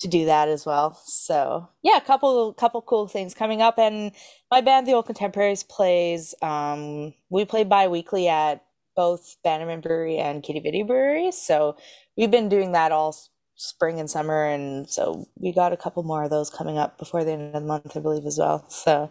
to 0.00 0.08
do 0.08 0.26
that 0.26 0.48
as 0.48 0.66
well. 0.66 1.00
So 1.06 1.68
yeah, 1.82 1.98
a 1.98 2.02
couple 2.02 2.54
couple 2.54 2.82
cool 2.82 3.08
things 3.08 3.34
coming 3.34 3.62
up, 3.62 3.78
and 3.78 4.12
my 4.50 4.62
band, 4.62 4.88
the 4.88 4.94
Old 4.94 5.06
Contemporaries, 5.06 5.64
plays. 5.64 6.34
Um, 6.42 7.14
we 7.30 7.44
play 7.44 7.64
bi-weekly 7.64 8.28
at 8.28 8.64
both 8.96 9.36
Bannerman 9.44 9.82
Brewery 9.82 10.18
and 10.18 10.42
Quidi-Vidi 10.42 10.84
Brewery, 10.84 11.32
so 11.32 11.76
we've 12.16 12.32
been 12.32 12.48
doing 12.48 12.72
that 12.72 12.92
all 12.92 13.14
spring 13.56 14.00
and 14.00 14.10
summer, 14.10 14.46
and 14.46 14.88
so 14.90 15.28
we 15.36 15.52
got 15.52 15.74
a 15.74 15.76
couple 15.76 16.02
more 16.04 16.24
of 16.24 16.30
those 16.30 16.50
coming 16.50 16.78
up 16.78 16.98
before 16.98 17.24
the 17.24 17.32
end 17.32 17.54
of 17.54 17.62
the 17.62 17.68
month, 17.68 17.96
I 17.96 18.00
believe, 18.00 18.26
as 18.26 18.38
well. 18.38 18.64
So 18.70 19.10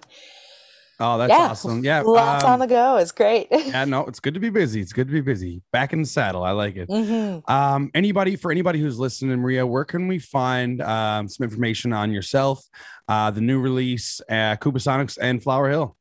Oh, 0.99 1.17
that's 1.19 1.29
yeah, 1.29 1.49
awesome. 1.49 1.83
Yeah. 1.83 2.01
lots 2.01 2.43
um, 2.43 2.53
on 2.53 2.59
the 2.59 2.67
go. 2.67 2.97
It's 2.97 3.11
great. 3.11 3.47
yeah, 3.51 3.85
no, 3.85 4.05
it's 4.05 4.19
good 4.19 4.33
to 4.33 4.39
be 4.39 4.49
busy. 4.49 4.81
It's 4.81 4.93
good 4.93 5.07
to 5.07 5.13
be 5.13 5.21
busy. 5.21 5.61
Back 5.71 5.93
in 5.93 6.01
the 6.01 6.07
saddle. 6.07 6.43
I 6.43 6.51
like 6.51 6.75
it. 6.75 6.87
hmm 6.87 7.39
Um, 7.51 7.91
anybody 7.93 8.35
for 8.35 8.51
anybody 8.51 8.79
who's 8.79 8.97
listening, 8.97 9.39
Maria, 9.39 9.65
where 9.65 9.85
can 9.85 10.07
we 10.07 10.17
find 10.17 10.81
um, 10.81 11.27
some 11.27 11.43
information 11.43 11.93
on 11.93 12.11
yourself, 12.11 12.63
uh, 13.07 13.29
the 13.29 13.41
new 13.41 13.59
release, 13.59 14.21
uh, 14.29 14.55
Kubasonics 14.57 15.19
and 15.21 15.41
Flower 15.41 15.69
Hill? 15.69 15.95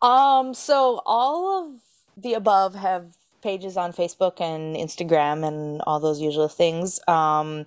Um, 0.00 0.54
so 0.54 1.02
all 1.04 1.66
of 1.66 1.80
the 2.16 2.34
above 2.34 2.74
have 2.74 3.14
pages 3.42 3.76
on 3.76 3.92
Facebook 3.92 4.40
and 4.40 4.76
Instagram 4.76 5.46
and 5.46 5.82
all 5.86 6.00
those 6.00 6.20
usual 6.20 6.48
things. 6.48 7.00
Um, 7.06 7.66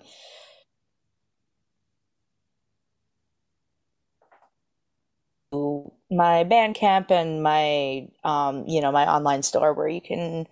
my 6.10 6.44
Bandcamp 6.44 7.10
and 7.10 7.42
my 7.42 8.08
um, 8.24 8.64
you 8.66 8.80
know, 8.80 8.92
my 8.92 9.06
online 9.10 9.42
store 9.42 9.72
where 9.72 9.88
you 9.88 10.00
can 10.00 10.46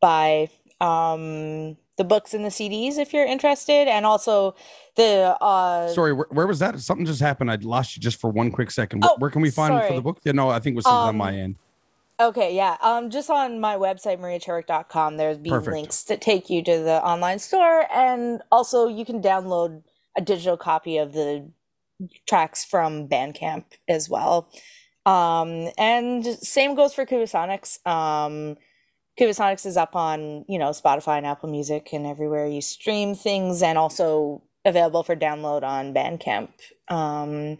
buy 0.00 0.48
um 0.80 1.76
the 1.96 2.04
books 2.04 2.32
and 2.32 2.44
the 2.44 2.48
CDs 2.50 2.96
if 2.98 3.12
you're 3.12 3.26
interested, 3.26 3.88
and 3.88 4.06
also 4.06 4.54
the 4.96 5.36
uh 5.40 5.88
Sorry, 5.88 6.12
where, 6.12 6.26
where 6.30 6.46
was 6.46 6.58
that? 6.60 6.78
Something 6.80 7.06
just 7.06 7.20
happened. 7.20 7.50
I 7.50 7.56
lost 7.56 7.96
you 7.96 8.02
just 8.02 8.20
for 8.20 8.30
one 8.30 8.50
quick 8.50 8.70
second. 8.70 9.00
Where, 9.02 9.10
Oh, 9.12 9.16
where 9.18 9.30
can 9.30 9.42
we 9.42 9.50
find 9.50 9.84
for 9.84 9.94
the 9.94 10.02
book? 10.02 10.20
Yeah, 10.24 10.32
no, 10.32 10.48
I 10.50 10.60
think 10.60 10.74
it 10.74 10.76
was 10.76 10.84
something 10.84 11.00
on 11.02 11.08
Um, 11.10 11.16
my 11.16 11.34
end. 11.34 11.56
Okay, 12.20 12.54
yeah. 12.56 12.76
Um, 12.80 13.10
just 13.10 13.30
on 13.30 13.60
my 13.60 13.76
website, 13.76 14.18
mariacherwick.com, 14.18 15.16
there's 15.18 15.38
be 15.38 15.50
Perfect. 15.50 15.72
links 15.72 16.02
that 16.04 16.20
take 16.20 16.50
you 16.50 16.64
to 16.64 16.78
the 16.78 17.00
online 17.04 17.38
store, 17.38 17.86
and 17.92 18.42
also 18.50 18.88
you 18.88 19.04
can 19.04 19.22
download 19.22 19.82
a 20.16 20.20
digital 20.20 20.56
copy 20.56 20.98
of 20.98 21.12
the 21.12 21.48
tracks 22.28 22.64
from 22.64 23.06
Bandcamp 23.08 23.64
as 23.88 24.08
well. 24.08 24.48
Um, 25.08 25.70
and 25.78 26.24
same 26.24 26.74
goes 26.74 26.92
for 26.92 27.06
Kubasonics. 27.06 27.86
Um, 27.86 28.58
is 29.18 29.76
up 29.76 29.96
on, 29.96 30.44
you 30.48 30.58
know, 30.58 30.70
Spotify 30.70 31.16
and 31.16 31.26
Apple 31.26 31.48
Music 31.48 31.88
and 31.92 32.06
everywhere 32.06 32.46
you 32.46 32.60
stream 32.60 33.14
things, 33.14 33.62
and 33.62 33.78
also 33.78 34.42
available 34.64 35.02
for 35.02 35.16
download 35.16 35.62
on 35.62 35.94
Bandcamp. 35.94 36.50
Um, 36.88 37.58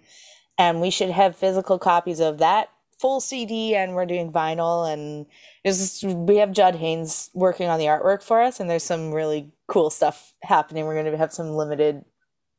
and 0.58 0.80
we 0.80 0.90
should 0.90 1.10
have 1.10 1.36
physical 1.36 1.78
copies 1.78 2.20
of 2.20 2.38
that 2.38 2.68
full 3.00 3.20
CD, 3.20 3.74
and 3.74 3.94
we're 3.94 4.06
doing 4.06 4.30
vinyl, 4.30 4.92
and 4.92 5.26
just, 5.64 6.04
we 6.04 6.36
have 6.36 6.52
Judd 6.52 6.74
Haynes 6.76 7.30
working 7.32 7.68
on 7.68 7.78
the 7.78 7.86
artwork 7.86 8.22
for 8.22 8.42
us, 8.42 8.60
and 8.60 8.68
there's 8.68 8.82
some 8.82 9.12
really 9.12 9.50
cool 9.68 9.88
stuff 9.88 10.34
happening. 10.42 10.84
We're 10.84 11.00
going 11.00 11.10
to 11.10 11.16
have 11.16 11.32
some 11.32 11.50
limited 11.50 12.04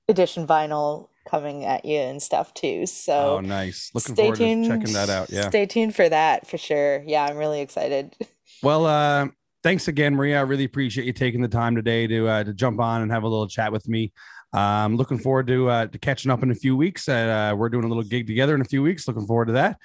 edition 0.07 0.47
vinyl 0.47 1.08
coming 1.27 1.65
at 1.65 1.85
you 1.85 1.97
and 1.97 2.21
stuff 2.21 2.53
too. 2.53 2.85
So 2.85 3.37
oh, 3.37 3.39
nice. 3.41 3.91
Looking 3.93 4.15
forward 4.15 4.37
tuned. 4.37 4.65
to 4.65 4.69
checking 4.71 4.93
that 4.93 5.09
out. 5.09 5.29
Yeah. 5.29 5.49
Stay 5.49 5.65
tuned 5.65 5.95
for 5.95 6.07
that 6.09 6.47
for 6.47 6.57
sure. 6.57 7.03
Yeah, 7.05 7.25
I'm 7.25 7.37
really 7.37 7.61
excited. 7.61 8.15
Well, 8.61 8.87
uh, 8.87 9.27
thanks 9.63 9.87
again, 9.87 10.15
Maria. 10.15 10.39
I 10.39 10.41
really 10.41 10.65
appreciate 10.65 11.05
you 11.05 11.13
taking 11.13 11.41
the 11.41 11.47
time 11.47 11.77
today 11.77 12.07
to 12.07 12.27
uh, 12.27 12.43
to 12.43 12.53
jump 12.53 12.81
on 12.81 13.01
and 13.01 13.09
have 13.09 13.23
a 13.23 13.27
little 13.29 13.47
chat 13.47 13.71
with 13.71 13.87
me. 13.87 14.11
I'm 14.51 14.93
um, 14.93 14.97
looking 14.97 15.17
forward 15.17 15.47
to 15.47 15.69
uh, 15.69 15.87
to 15.87 15.97
catching 15.97 16.29
up 16.31 16.43
in 16.43 16.51
a 16.51 16.55
few 16.55 16.75
weeks. 16.75 17.07
Uh, 17.07 17.53
we're 17.55 17.69
doing 17.69 17.85
a 17.85 17.87
little 17.87 18.03
gig 18.03 18.27
together 18.27 18.55
in 18.55 18.61
a 18.61 18.65
few 18.65 18.81
weeks. 18.81 19.07
Looking 19.07 19.25
forward 19.27 19.45
to 19.45 19.53
that. 19.53 19.77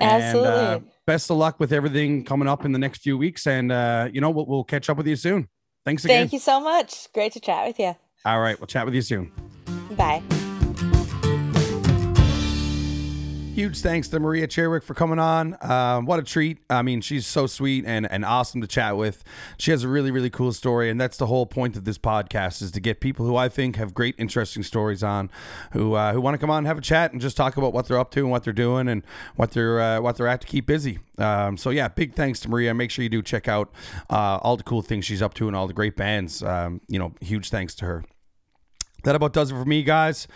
Absolutely. 0.00 0.48
And, 0.48 0.58
uh, 0.58 0.80
best 1.06 1.30
of 1.30 1.36
luck 1.36 1.60
with 1.60 1.72
everything 1.72 2.24
coming 2.24 2.48
up 2.48 2.64
in 2.64 2.72
the 2.72 2.78
next 2.78 3.02
few 3.02 3.18
weeks. 3.18 3.46
And 3.46 3.70
uh, 3.72 4.08
you 4.12 4.20
know, 4.20 4.30
we'll, 4.30 4.46
we'll 4.46 4.64
catch 4.64 4.88
up 4.88 4.96
with 4.96 5.06
you 5.06 5.16
soon. 5.16 5.48
Thanks 5.84 6.04
again. 6.04 6.22
Thank 6.22 6.32
you 6.32 6.38
so 6.38 6.60
much. 6.60 7.12
Great 7.12 7.32
to 7.32 7.40
chat 7.40 7.66
with 7.66 7.78
you. 7.78 7.96
All 8.24 8.40
right, 8.40 8.58
we'll 8.58 8.68
chat 8.68 8.84
with 8.84 8.94
you 8.94 9.02
soon. 9.02 9.32
Bye. 9.96 10.22
Huge 13.54 13.80
thanks 13.80 14.08
to 14.08 14.18
Maria 14.18 14.46
Cherwick 14.46 14.82
for 14.82 14.94
coming 14.94 15.18
on. 15.18 15.58
Um, 15.60 16.06
what 16.06 16.18
a 16.18 16.22
treat. 16.22 16.56
I 16.70 16.80
mean, 16.80 17.02
she's 17.02 17.26
so 17.26 17.46
sweet 17.46 17.84
and, 17.86 18.10
and 18.10 18.24
awesome 18.24 18.62
to 18.62 18.66
chat 18.66 18.96
with. 18.96 19.22
She 19.58 19.72
has 19.72 19.84
a 19.84 19.88
really, 19.88 20.10
really 20.10 20.30
cool 20.30 20.54
story. 20.54 20.88
And 20.88 20.98
that's 20.98 21.18
the 21.18 21.26
whole 21.26 21.44
point 21.44 21.76
of 21.76 21.84
this 21.84 21.98
podcast 21.98 22.62
is 22.62 22.70
to 22.70 22.80
get 22.80 23.00
people 23.00 23.26
who 23.26 23.36
I 23.36 23.50
think 23.50 23.76
have 23.76 23.92
great, 23.92 24.14
interesting 24.16 24.62
stories 24.62 25.02
on, 25.02 25.30
who 25.72 25.92
uh, 25.92 26.14
who 26.14 26.20
want 26.22 26.32
to 26.32 26.38
come 26.38 26.48
on 26.48 26.58
and 26.58 26.66
have 26.66 26.78
a 26.78 26.82
chat 26.82 27.12
and 27.12 27.20
just 27.20 27.36
talk 27.36 27.58
about 27.58 27.74
what 27.74 27.88
they're 27.88 27.98
up 27.98 28.10
to 28.12 28.20
and 28.20 28.30
what 28.30 28.42
they're 28.42 28.54
doing 28.54 28.88
and 28.88 29.04
what 29.36 29.50
they're 29.50 29.78
uh, 29.78 30.00
what 30.00 30.16
they're 30.16 30.28
at 30.28 30.40
to 30.40 30.46
keep 30.46 30.64
busy. 30.64 31.00
Um, 31.18 31.58
so 31.58 31.68
yeah, 31.68 31.88
big 31.88 32.14
thanks 32.14 32.40
to 32.40 32.48
Maria. 32.48 32.72
Make 32.72 32.90
sure 32.90 33.02
you 33.02 33.10
do 33.10 33.20
check 33.20 33.48
out 33.48 33.70
uh, 34.08 34.38
all 34.40 34.56
the 34.56 34.64
cool 34.64 34.80
things 34.80 35.04
she's 35.04 35.20
up 35.20 35.34
to 35.34 35.46
and 35.46 35.54
all 35.54 35.66
the 35.66 35.74
great 35.74 35.94
bands. 35.94 36.42
Um, 36.42 36.80
you 36.88 36.98
know, 36.98 37.12
huge 37.20 37.50
thanks 37.50 37.74
to 37.74 37.84
her 37.84 38.04
that 39.04 39.14
about 39.14 39.32
does 39.32 39.50
it 39.50 39.54
for 39.54 39.64
me, 39.64 39.82
guys. 39.82 40.28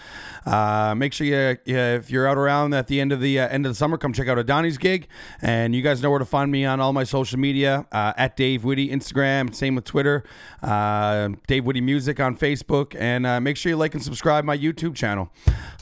Uh, 0.45 0.95
make 0.97 1.13
sure 1.13 1.27
you, 1.27 1.59
you, 1.65 1.77
if 1.77 2.11
you're 2.11 2.27
out 2.27 2.39
around 2.39 2.75
at 2.75 2.87
the 2.87 3.01
end 3.01 3.13
of 3.13 3.21
the 3.21 3.39
uh, 3.39 3.49
end 3.49 3.67
of 3.67 3.71
the 3.71 3.77
summer, 3.77 3.97
come 3.97 4.13
check 4.13 4.29
out 4.29 4.39
a 4.39 4.45
Dawnie's 4.45 4.79
gig. 4.79 5.09
And 5.41 5.75
you 5.75 5.83
guys 5.83 6.03
know 6.03 6.11
where 6.11 6.19
to 6.19 6.25
find 6.25 6.51
me 6.51 6.65
on 6.65 6.81
all 6.81 6.93
my 6.93 7.05
social 7.05 7.39
media 7.39 7.87
uh, 7.93 8.13
at 8.17 8.37
Dave 8.37 8.65
Whitty 8.65 8.89
Instagram, 8.89 9.55
same 9.55 9.75
with 9.75 9.85
Twitter, 9.85 10.25
uh, 10.63 11.31
Dave 11.47 11.65
Whitty 11.65 11.81
Music 11.81 12.21
on 12.21 12.37
Facebook, 12.37 12.97
and 12.99 13.27
uh, 13.27 13.41
make 13.41 13.57
sure 13.57 13.71
you 13.71 13.77
like 13.77 13.95
and 13.95 14.03
subscribe 14.03 14.45
my 14.45 14.57
YouTube 14.57 14.95
channel. 14.95 15.31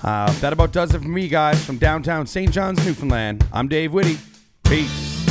Uh, 0.03 0.31
that 0.41 0.53
about 0.53 0.73
does 0.73 0.95
it 0.95 1.03
for 1.03 1.09
me, 1.09 1.29
guys. 1.29 1.65
From 1.65 1.79
downtown 1.79 2.27
St. 2.27 2.51
John's, 2.51 2.85
Newfoundland. 2.85 3.47
I'm 3.53 3.69
Dave 3.69 3.93
Whitty. 3.93 4.19
Peace. 4.65 5.24